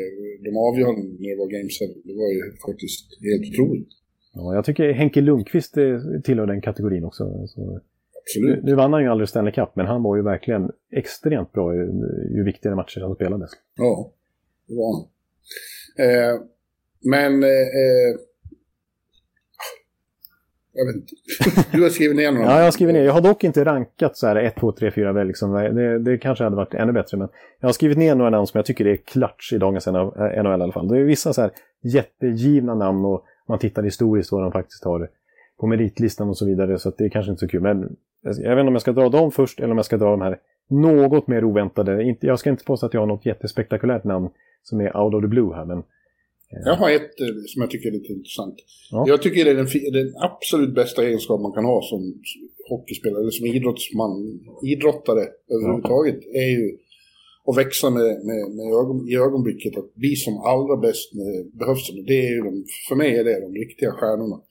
[0.45, 2.01] de avgörande när det var Game 7.
[2.03, 3.89] Det var ju faktiskt helt otroligt.
[4.33, 7.23] Ja, jag tycker Henke Lundqvist eh, tillhör den kategorin också.
[7.47, 7.79] Så, nu,
[8.21, 8.63] Absolut.
[8.63, 11.81] nu vann han ju aldrig Stanley Cup, men han var ju verkligen extremt bra ju,
[12.35, 13.51] ju viktigare matcher han spelades.
[13.77, 14.11] Ja,
[14.67, 15.05] det var han.
[16.05, 16.41] Eh,
[17.01, 17.43] men...
[17.43, 18.19] Eh, eh,
[20.75, 21.15] jag vet inte.
[21.77, 22.45] Du har skrivit ner några.
[22.45, 23.03] Ja, jag har skrivit ner.
[23.03, 25.27] Jag har dock inte rankat så här 1, 2, 3, 4 väl.
[25.27, 25.51] Liksom.
[25.51, 27.17] Det, det kanske hade varit ännu bättre.
[27.17, 30.13] Men jag har skrivit ner några namn som jag tycker är klatsch i dagens NHL
[30.19, 30.87] eh, i alla fall.
[30.87, 31.51] Det är vissa så här
[31.83, 35.09] jättegivna namn och man tittar historiskt vad de faktiskt har
[35.59, 36.79] på meritlistan och så vidare.
[36.79, 37.61] Så att det är kanske inte så kul.
[37.61, 37.95] Men
[38.27, 40.11] alltså, jag vet inte om jag ska dra dem först eller om jag ska dra
[40.11, 42.15] de här något mer oväntade.
[42.21, 44.29] Jag ska inte påstå att jag har något jättespektakulärt namn
[44.63, 45.65] som är out of the blue här.
[45.65, 45.83] Men
[46.65, 48.55] Jag har ett eh, som jag tycker är lite intressant.
[48.91, 49.05] Ja.
[49.07, 52.13] Jag tycker det är den, den absolut bästa egenskap man kan ha som
[52.69, 56.77] hockeyspelare, eller som idrottsman, idrottare överhuvudtaget, är ju
[57.45, 61.57] och växa med, med, med ögon, i ögonblicket att bli som allra bäst när det
[61.59, 61.91] behövs.
[62.07, 64.41] Det är ju de, för mig är det de riktiga stjärnorna.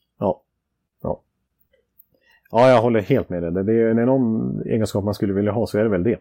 [2.54, 2.60] Ja.
[2.60, 3.64] Ja, ja jag håller helt med dig.
[3.64, 6.18] Det är, det någon egenskap man skulle vilja ha så är det väl det.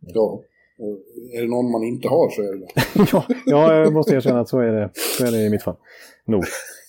[0.00, 0.42] Ja.
[0.78, 0.98] Och
[1.32, 2.66] är det någon man inte har så är det det.
[3.12, 5.76] ja, ja, jag måste erkänna att så är det, så är det i mitt fall.
[6.24, 6.44] Nog.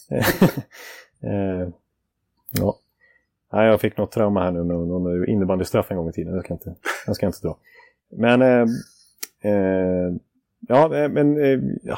[1.21, 1.69] eh,
[2.51, 2.77] ja.
[3.53, 6.33] Nej, jag fick något trauma här nu med någon innebandystraff en gång i tiden.
[6.33, 6.75] Jag ska inte,
[7.05, 7.57] jag ska inte dra.
[8.09, 8.41] Men...
[8.41, 8.65] Eh,
[9.51, 10.13] eh,
[10.67, 11.97] ja, eh, men eh, ja,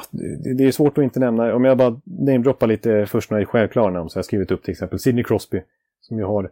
[0.56, 1.54] det är svårt att inte nämna.
[1.54, 4.72] Om jag bara namedroppar lite först några självklara namn så har jag skrivit upp till
[4.72, 5.62] exempel Sidney Crosby.
[6.00, 6.50] Som ju har...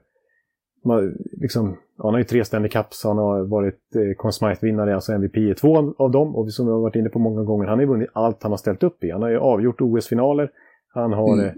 [1.33, 5.37] Liksom, han har ju tre Stanley Cups, han har varit eh, Conn Smythe-vinnare, alltså MVP
[5.37, 6.37] i två av dem.
[6.37, 8.53] Och som vi har varit inne på många gånger, han har ju vunnit allt han
[8.53, 9.11] har ställt upp i.
[9.11, 10.51] Han har ju avgjort OS-finaler,
[10.95, 11.47] han har mm.
[11.47, 11.53] Eh,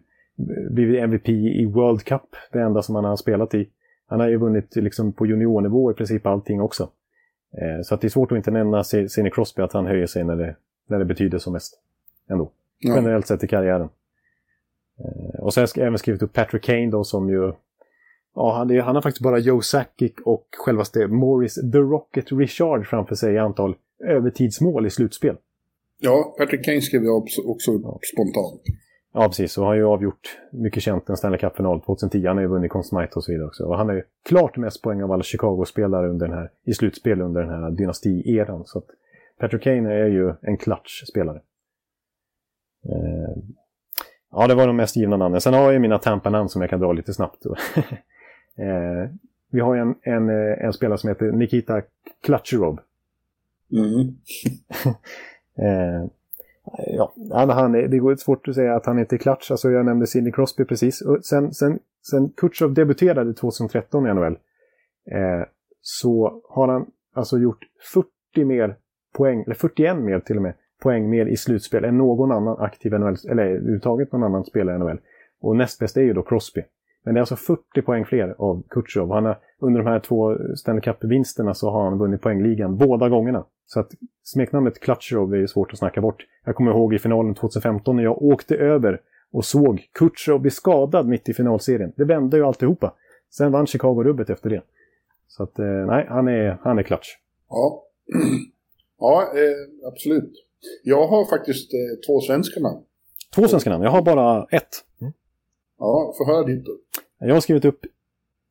[0.70, 3.68] blivit MVP i World Cup, det enda som han har spelat i.
[4.06, 6.88] Han har ju vunnit liksom på juniornivå i princip allting också.
[7.58, 10.24] Eh, så att det är svårt att inte nämna Sidney Crosby att han höjer sig
[10.24, 10.56] när det,
[10.86, 11.80] när det betyder som mest.
[12.28, 12.50] Ändå.
[12.78, 12.94] Ja.
[12.94, 13.88] Generellt sett i karriären.
[14.98, 17.52] Eh, och så har jag även skrivit upp Patrick Kane då som ju...
[18.34, 22.86] Ja, han, är, han har faktiskt bara Joe Sakic och självaste Morris The Rocket Richard
[22.86, 23.74] framför sig i antal
[24.04, 25.36] övertidsmål i slutspel.
[26.00, 27.98] Ja, Patrick Kane skrev jag också ja.
[28.12, 28.62] spontant.
[29.12, 29.58] Ja, precis.
[29.58, 32.26] Och han har ju avgjort mycket känt en Stanley Cup-final 2010.
[32.26, 33.64] Han har ju vunnit Conn Smythe och så vidare också.
[33.64, 37.20] Och han har ju klart mest poäng av alla Chicago-spelare under den här, i slutspel
[37.20, 38.64] under den här dynasti-eran.
[38.64, 38.86] Så att
[39.38, 41.40] Patrick Kane är ju en klatsch-spelare.
[42.84, 43.36] Eh,
[44.30, 45.40] ja, det var de mest givna namnen.
[45.40, 47.42] Sen har jag mina Tampa-namn som jag kan dra lite snabbt.
[48.58, 49.10] eh,
[49.50, 51.82] vi har en, en, en, spelare som heter Nikita
[52.22, 52.78] Klatcherov.
[53.72, 54.16] Mm.
[55.58, 56.10] eh,
[56.76, 59.50] Ja, han, det går svårt att säga att han inte är klatsch.
[59.50, 61.00] Alltså jag nämnde Sidney Crosby precis.
[61.00, 61.78] Och sen, sen,
[62.10, 64.38] sen Kutjov debuterade 2013 i NHL
[65.10, 65.46] eh,
[65.80, 68.76] så har han alltså gjort 40 mer
[69.12, 72.92] poäng, eller 41 mer till och med, poäng mer i slutspel än någon annan aktiv
[72.92, 75.00] NHL, eller överhuvudtaget någon annan spelare i NHL.
[75.40, 76.62] Och näst bäst är ju då Crosby.
[77.04, 79.12] Men det är alltså 40 poäng fler av Kutjov.
[79.12, 83.44] Han har, under de här två Stanley Cup-vinsterna så har han vunnit poängligan båda gångerna.
[83.66, 83.90] Så att
[84.22, 86.26] smeknamnet Kutjerov är ju svårt att snacka bort.
[86.44, 89.00] Jag kommer ihåg i finalen 2015 när jag åkte över
[89.32, 91.92] och såg Kutjerov bli skadad mitt i finalserien.
[91.96, 92.94] Det vände ju alltihopa.
[93.30, 94.62] Sen vann Chicago rubbet efter det.
[95.28, 97.18] Så att, eh, nej, han är, han är klatsch.
[97.48, 97.84] Ja,
[98.98, 100.32] ja eh, absolut.
[100.84, 102.82] Jag har faktiskt eh, två svenska namn.
[103.34, 103.84] Två svenska namn?
[103.84, 104.68] Jag har bara ett.
[105.00, 105.12] Mm.
[105.78, 106.72] Ja, få höra ditt då.
[107.18, 107.80] Jag har skrivit upp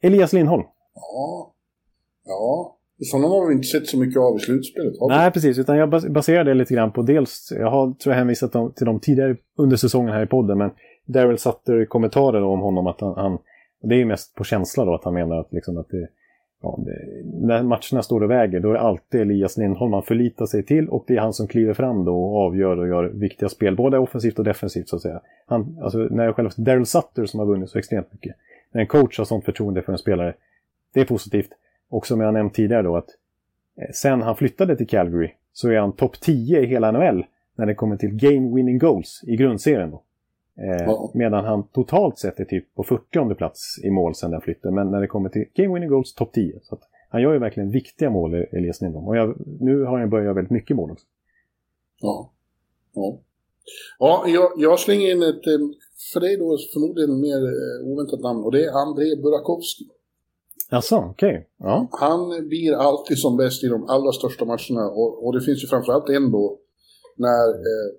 [0.01, 0.63] Elias Lindholm.
[0.95, 1.53] Ja,
[2.25, 2.77] ja.
[3.11, 4.93] Sådana har vi inte sett så mycket av i slutspelet.
[5.09, 5.57] Nej, precis.
[5.57, 8.99] Utan jag baserar det lite grann på dels, jag har tror jag hänvisat till dem
[8.99, 10.71] tidigare under säsongen här i podden, men
[11.05, 13.39] Daryl Sutter kommentarer om honom att han, han
[13.83, 16.07] det är mest på känsla då att han menar att, liksom att det,
[16.61, 16.92] ja, det,
[17.43, 20.89] när matcherna står och väger då är det alltid Elias Lindholm man förlitar sig till
[20.89, 23.97] och det är han som kliver fram då och avgör och gör viktiga spel, både
[23.97, 25.21] offensivt och defensivt så att säga.
[25.45, 28.35] Han, alltså, när jag själv Daryl Sutter som har vunnit så extremt mycket.
[28.71, 30.33] När en coach har sånt förtroende för en spelare,
[30.93, 31.49] det är positivt.
[31.89, 33.09] Och som jag nämnt tidigare då att
[33.77, 37.25] eh, sen han flyttade till Calgary så är han topp 10 i hela NHL
[37.55, 39.91] när det kommer till game winning goals i grundserien.
[39.91, 40.03] Då.
[40.57, 41.11] Eh, ja.
[41.13, 44.75] Medan han totalt sett är typ på 40 plats i mål sen den flytten.
[44.75, 46.59] Men när det kommer till game winning goals topp 10.
[46.61, 46.77] Så
[47.13, 49.07] han gör ju verkligen viktiga mål, Elias Lindholm.
[49.07, 51.05] Och jag, nu har han börjat göra väldigt mycket mål också.
[52.01, 52.33] Ja.
[52.93, 53.19] Ja,
[53.99, 55.59] ja jag, jag slänger in ett, eh,
[56.13, 57.41] för dig då förmodligen mer
[57.91, 58.43] oväntat namn.
[58.43, 59.85] Och det är André Burakovsky.
[60.71, 61.29] Jaså, okej.
[61.29, 61.43] Okay.
[61.57, 61.89] Ja.
[61.91, 64.89] Han blir alltid som bäst i de allra största matcherna.
[64.89, 66.59] Och, och det finns ju framförallt en då
[67.15, 67.89] när, eh,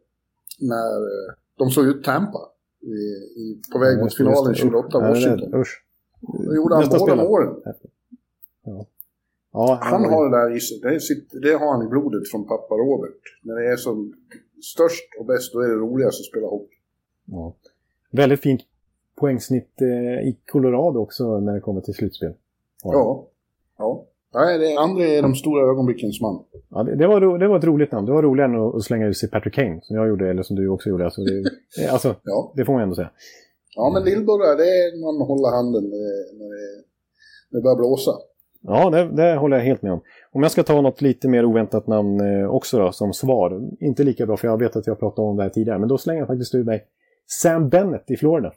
[0.61, 2.41] när eh, de såg ut Tampa
[2.83, 2.97] i,
[3.43, 5.51] i, på väg mot finalen 28, Washington.
[6.47, 7.55] Då gjorde han båda målen.
[8.65, 8.87] Ja.
[9.57, 10.81] Ja, han, han har det där i sig.
[10.83, 13.23] Det, det, har han i blodet från pappa Robert.
[13.43, 14.15] När det är som
[14.75, 16.77] störst och bäst, då är det roligast att spela hockey.
[17.25, 17.55] Ja.
[18.11, 18.61] Väldigt fint
[19.17, 22.33] poängsnitt eh, i Colorado också när det kommer till slutspel.
[22.85, 23.29] Ja.
[23.79, 24.07] Ja.
[24.35, 26.45] Nej, det andra är de stora ögonblickens man.
[26.71, 28.07] Ja, det, det, var, det var ett roligt namn.
[28.07, 30.57] Det var roligare än att slänga ut sig Patrick Kane, som jag gjorde, eller som
[30.57, 31.05] du också gjorde.
[31.05, 32.53] Alltså, det, alltså, ja.
[32.57, 33.11] det får man ändå säga.
[33.77, 36.17] Ja, men Lillburra, det är man håller handen när det,
[37.51, 38.13] när det börjar blåsa.
[38.67, 40.01] Ja, det, det, håller jag helt med om.
[40.33, 43.71] Om jag ska ta något lite mer oväntat namn eh, också då, som svar.
[43.81, 45.79] Inte lika bra, för jag vet att jag pratat om det här tidigare.
[45.79, 46.85] Men då slänger jag faktiskt ur mig
[47.43, 48.53] Sam Bennett i Florida.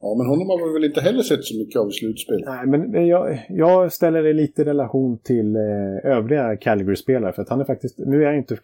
[0.00, 2.44] Ja, men honom har vi väl inte heller sett så mycket av i slutspel.
[2.46, 7.32] Nej, men jag, jag ställer det lite i relation till eh, övriga Calgary-spelare.
[7.32, 8.56] För att han är faktiskt, nu är jag inte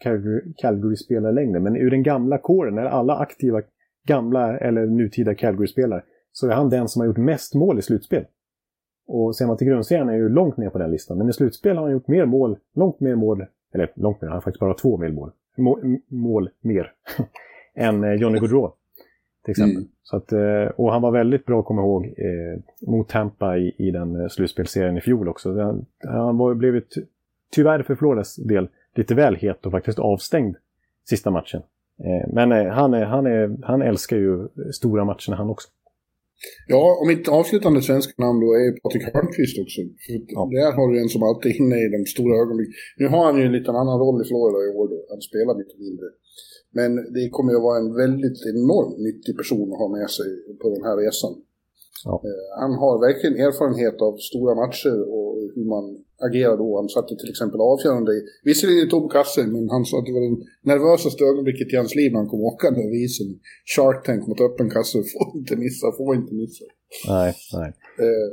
[0.56, 3.62] Calgary-spelare längre, men ur den gamla kåren, när alla aktiva
[4.08, 6.02] gamla eller nutida Calgary-spelare,
[6.32, 8.24] så är han den som har gjort mest mål i slutspel.
[9.12, 11.18] Och ser man till grundserien är ju långt ner på den listan.
[11.18, 14.36] Men i slutspel har han gjort mer mål, långt mer mål eller långt mer, han
[14.36, 16.92] har faktiskt bara två mål, mål, mål mer
[17.74, 18.72] än eh, Johnny Gaudreau.
[19.44, 19.76] Till exempel.
[19.76, 19.88] Mm.
[20.02, 23.90] Så att, eh, och han var väldigt bra, kom ihåg, eh, mot Tampa i, i
[23.90, 25.60] den eh, slutspelserien i fjol också.
[25.60, 26.94] Han, han var, blivit,
[27.52, 30.56] tyvärr för Flores del, lite väl het och faktiskt avstängd
[31.08, 31.62] sista matchen.
[32.04, 35.68] Eh, men eh, han, är, han, är, han älskar ju stora matcherna han också.
[36.74, 39.80] Ja, och mitt avslutande svenska namn då är Patrik Hörnqvist också.
[40.36, 40.40] Ja.
[40.56, 42.74] Där har du en som alltid är inne i de stora ögonblicken.
[43.00, 44.98] Nu har han ju en liten annan roll i Florida i år då.
[45.12, 46.06] Han spelar lite mindre.
[46.78, 50.30] Men det kommer ju att vara en väldigt enormt nyttig person att ha med sig
[50.60, 51.34] på den här resan.
[52.04, 52.14] Ja.
[52.28, 55.84] Eh, Han har verkligen erfarenhet av stora matcher och hur man
[56.28, 56.68] agerar då.
[56.80, 58.12] Han satte till exempel avgörande
[58.48, 60.36] visserligen i tom kasse, men han sa att det var det
[60.70, 63.28] nervösaste ögonblicket i hans liv när han kom åkande över isen.
[63.76, 66.64] Shark Tank mot öppen kasse, får inte missa, får inte missa.
[67.08, 67.70] Nej, nej.
[68.04, 68.28] Eh,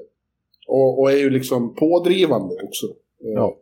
[0.68, 2.88] och, och är ju liksom pådrivande också.
[3.26, 3.58] Eh, Ja.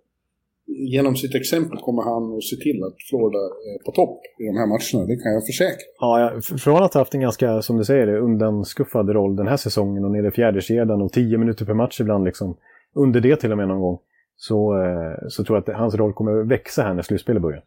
[0.68, 4.58] Genom sitt exempel kommer han att se till att Florida är på topp i de
[4.58, 5.88] här matcherna, det kan jag försäkra.
[6.00, 10.06] Ja, från att ha haft en ganska, som du säger, undanskuffad roll den här säsongen
[10.06, 12.58] och nere i fjärde kedjan och tio minuter per match ibland, liksom,
[12.96, 14.00] under det till och med någon gång,
[14.36, 17.64] så, eh, så tror jag att hans roll kommer växa här när slutspelet börjar.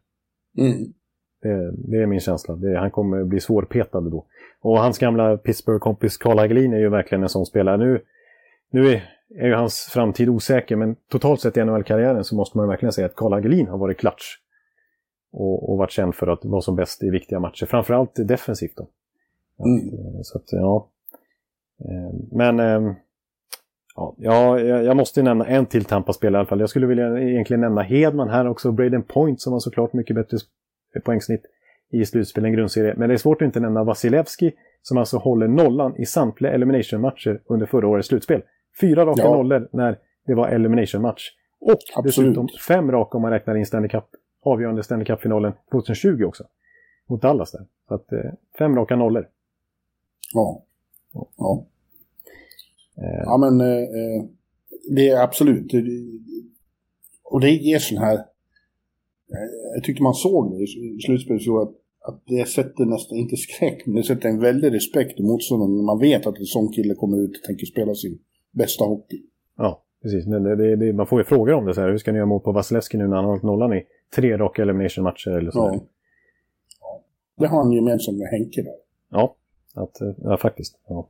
[0.59, 0.93] Mm.
[1.43, 2.57] Det, det är min känsla.
[2.57, 4.25] Det, han kommer bli svårpetad då.
[4.61, 7.77] Och hans gamla Pittsburgh-kompis Carl Hagelin är ju verkligen en sån spelare.
[7.77, 8.01] Nu,
[8.71, 9.03] nu är,
[9.39, 13.07] är ju hans framtid osäker, men totalt sett i NHL-karriären så måste man verkligen säga
[13.07, 14.39] att Carl Hagelin har varit klatsch.
[15.33, 17.67] Och, och varit känd för att vara som bäst i viktiga matcher.
[17.67, 18.89] Framförallt defensivt då.
[19.65, 19.89] Mm.
[19.89, 20.89] Eh, Så att, ja.
[21.81, 22.95] Eh, Men ehm,
[23.99, 26.61] ja, ja, jag jag måste nämna en till Tampa-spelare i alla fall.
[26.61, 28.73] Jag skulle vilja egentligen nämna Hedman här också.
[28.73, 31.43] Braden Point som har såklart mycket bättre sp- poängsnitt
[31.91, 32.95] i slutspel än grundserie.
[32.97, 37.41] Men det är svårt att inte nämna Vasilevski som alltså håller nollan i samtliga elimination-matcher
[37.47, 38.43] under förra årets slutspel.
[38.81, 39.35] Fyra raka Ja.
[39.37, 41.31] nollor när det var elimination-match.
[41.61, 42.05] Och Absolut.
[42.29, 44.05] dessutom fem raka om man räknar in Stanley Cup,
[44.43, 46.45] avgörande Stanley Cup-finalen 2020 också.
[47.07, 47.67] Mot Dallas där.
[47.89, 48.19] Så att eh,
[48.59, 49.27] fem raka nollor.
[50.35, 50.63] Ja.
[51.39, 51.65] Ja.
[53.03, 54.25] Eh, Ja, men eh, eh,
[54.91, 55.73] det är absolut.
[57.25, 58.19] Och det ger sån här...
[59.75, 60.63] Jag tyckte man såg det
[60.97, 64.75] i slutspelet så att, att det sätter nästan, inte skräck, men det sätter en väldig
[64.75, 67.95] respekt i motståndaren när man vet att en sån kille kommer ut och tänker spela
[67.95, 68.19] sin
[68.51, 69.23] bästa hockey.
[69.57, 70.25] Ja, precis.
[70.25, 71.91] Det, det, det, man får ju frågor om det så här.
[71.91, 73.83] Hur ska ni göra mål på Vasilevski nu när han har hållit nollan i
[74.15, 75.59] tre raka elimination-matcher eller så?
[75.59, 75.81] Ja.
[76.81, 77.03] Ja.
[77.37, 78.77] Det har han gemensamt med Henke där.
[79.11, 79.37] Ja,
[79.75, 80.79] att, ja faktiskt.
[80.89, 81.09] Ja.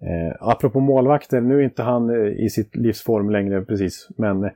[0.00, 4.50] Eh, apropå målvakter, nu är inte han eh, i sitt livsform längre precis, men eh,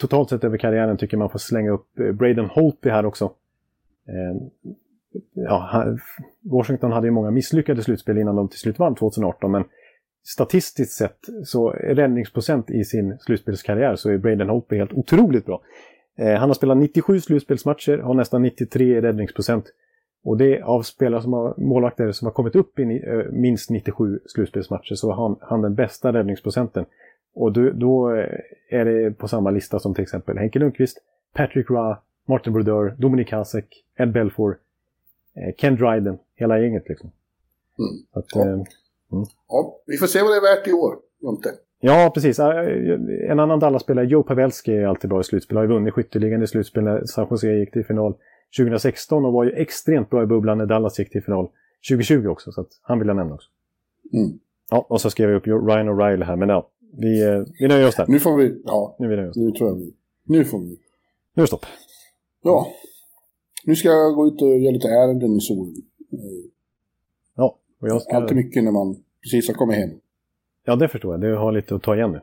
[0.00, 3.24] totalt sett över karriären tycker man får slänga upp eh, Braden Holtby här också.
[4.08, 4.46] Eh,
[5.34, 5.84] ja,
[6.40, 9.64] Washington hade ju många misslyckade slutspel innan de till slut vann 2018, men
[10.24, 15.62] statistiskt sett så räddningsprocent i sin slutspelskarriär så är Braden Holtby helt otroligt bra.
[16.18, 19.64] Eh, han har spelat 97 slutspelsmatcher, har nästan 93 i räddningsprocent.
[20.26, 23.32] Och det är av spelare som har målvakter som har kommit upp i ni- eh,
[23.32, 26.84] minst 97 slutspelsmatcher så har han, han den bästa räddningsprocenten.
[27.34, 28.38] Och då, då eh,
[28.70, 30.98] är det på samma lista som till exempel Henke Lundqvist,
[31.34, 31.98] Patrick Ra,
[32.28, 34.56] Martin Brodeur, Dominik Hasek, Ed Belfour,
[35.36, 37.10] eh, Ken Dryden, hela gänget liksom.
[37.78, 37.90] Mm.
[38.12, 38.46] Att, Ja.
[38.46, 38.62] eh,
[39.48, 41.48] Ja, vi får se vad det är värt i år, Jonte.
[41.80, 42.38] Ja, precis.
[42.38, 45.56] Eh, En annan Dallas-spelare, Joe Pavelski, är alltid bra i slutspel.
[45.56, 48.14] Har ju vunnit skytteligan i slutspel när San Jose gick till final
[48.58, 51.48] 2016 och var ju extremt bra i bubblan när Dallas gick till final
[51.90, 52.52] 2020 också.
[52.52, 53.48] Så att han vill jag nämna också.
[54.12, 54.38] Mm.
[54.70, 57.88] Ja, och så skrev jag upp Ryan O'Reilly här, men ja, vi, eh, vi nöjer
[57.88, 58.06] oss där.
[58.08, 58.62] Nu får vi...
[58.64, 59.36] Ja, Nu, vi nöjer oss.
[59.36, 59.94] nu tror jag vi...
[60.24, 60.66] Nu får vi...
[60.66, 60.76] nu
[61.34, 61.66] är det stopp.
[62.42, 62.66] Ja.
[63.64, 65.74] Nu ska jag gå ut och göra lite ärenden i solen.
[67.36, 69.90] Ja, och jag ska, Alltid mycket när man precis har kommit hem.
[70.64, 71.20] ja, det förstår jag.
[71.20, 72.20] Det har lite att ta igen nu.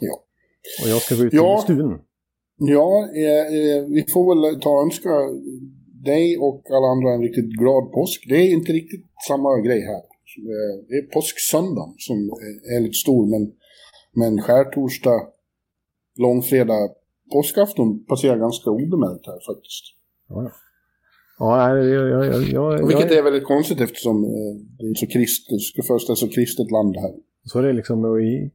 [0.00, 0.20] Ja.
[0.84, 1.58] Och jag ska gå ut Ja.
[1.58, 1.98] i studion.
[2.56, 5.10] Ja, eh, eh, vi får väl ta och önska
[6.04, 8.26] dig och alla andra en riktigt glad påsk.
[8.28, 10.02] Det är inte riktigt samma grej här.
[10.54, 12.16] Eh, Det är påsksöndagen som
[12.76, 13.52] är lite stor, men,
[14.12, 15.20] men skärtorsdag,
[16.18, 16.90] långfredag,
[17.32, 19.84] påskafton passerar ganska obemärkt här faktiskt.
[20.28, 20.50] Ja, ja.
[21.38, 26.14] Ja, jag, Och vilket är väldigt konstigt eftersom eh, det är så kristet, först är
[26.14, 27.14] så kristet land här.
[27.44, 28.50] Så är det liksom, i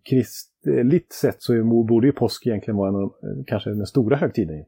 [0.63, 4.65] kristligt sett så borde ju påsk egentligen vara en eh, kanske den stora högtiden.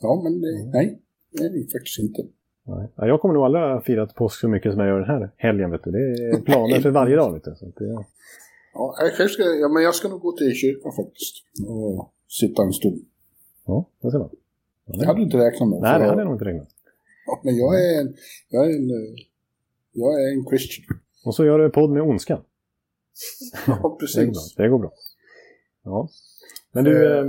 [0.00, 0.98] Ja, men det, nej,
[1.32, 2.22] det är det faktiskt inte.
[2.66, 2.88] Nej.
[2.96, 5.30] Ja, jag kommer nog aldrig ha firat påsk så mycket som jag gör den här
[5.36, 5.70] helgen.
[5.70, 5.90] Vet du.
[5.90, 7.32] Det är planer för varje dag.
[7.32, 7.54] Vet du.
[7.56, 8.04] Så det,
[8.74, 11.34] Ja, jag, kanske ska, ja, men jag ska nog gå till kyrkan faktiskt
[11.68, 13.00] och sitta en stund.
[13.66, 14.30] ja, det ser man.
[14.86, 15.80] Ja, Det hade du inte räknat med.
[15.80, 16.68] Nej, det jag- hade jag nog inte räknat.
[17.26, 18.14] Ja, men jag är en,
[18.48, 18.88] jag är en,
[19.92, 20.98] jag är en Christian.
[21.24, 22.40] Och så gör du podd med ondskan.
[23.66, 23.96] Ja, Det går bra.
[24.00, 24.54] precis.
[24.56, 24.92] Det går bra.
[25.88, 26.08] Ja.
[26.72, 27.18] Men du, Eh.
[27.18, 27.24] eh,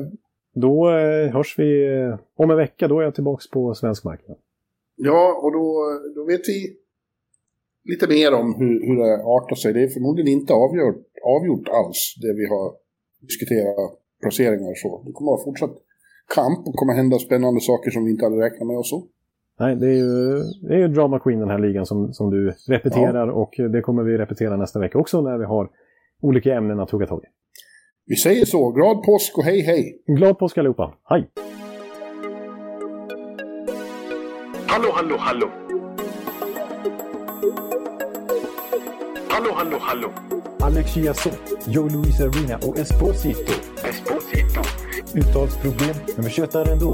[0.53, 2.87] Då eh, hörs vi eh, om en vecka.
[2.87, 4.37] Då är jag tillbaka på svensk marknad.
[4.95, 5.65] Ja, och då,
[6.15, 6.57] då vet vi
[7.91, 9.73] lite mer om hur, hur det artar sig.
[9.73, 11.05] Det är förmodligen inte avgjort,
[11.35, 12.73] avgjort alls, det vi har
[13.21, 13.75] diskuterat
[14.21, 15.03] placeringar och så.
[15.05, 15.75] Det kommer att vara fortsatt
[16.35, 19.03] kamp och kommer hända spännande saker som vi inte hade räknat med och så.
[19.59, 22.53] Nej, det är ju, det är ju Drama Queen den här ligan som, som du
[22.67, 23.33] repeterar ja.
[23.33, 25.69] och det kommer vi repetera nästa vecka också när vi har
[26.21, 27.27] olika ämnen att hugga tag i.
[28.09, 28.71] Vi säger så.
[28.71, 30.01] Glad påsk och hej hej!
[30.07, 30.93] Glad påsk allihopa.
[31.09, 31.29] Hej!
[34.67, 35.49] Hallå, hallå, hallå!
[39.29, 40.09] Hallå, hallå, hallå!
[40.59, 43.53] Alex Chiazot, Joe Luis Arena och Esposito.
[43.89, 44.61] Esposito.
[45.15, 46.93] Uttalsproblem, men vi tjötar ändå.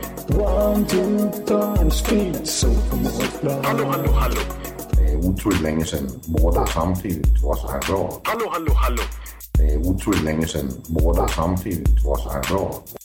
[0.29, 2.67] One, two, time, speed, so
[3.63, 4.41] Hallå, hallå, hallå!
[4.91, 8.21] Det er utroligt længe siden mor, der samtidig også har råd.
[8.25, 9.01] Hallå, hallå, hallå!
[9.57, 13.00] Det er utroligt længe siden mor, der samtidig også har råd.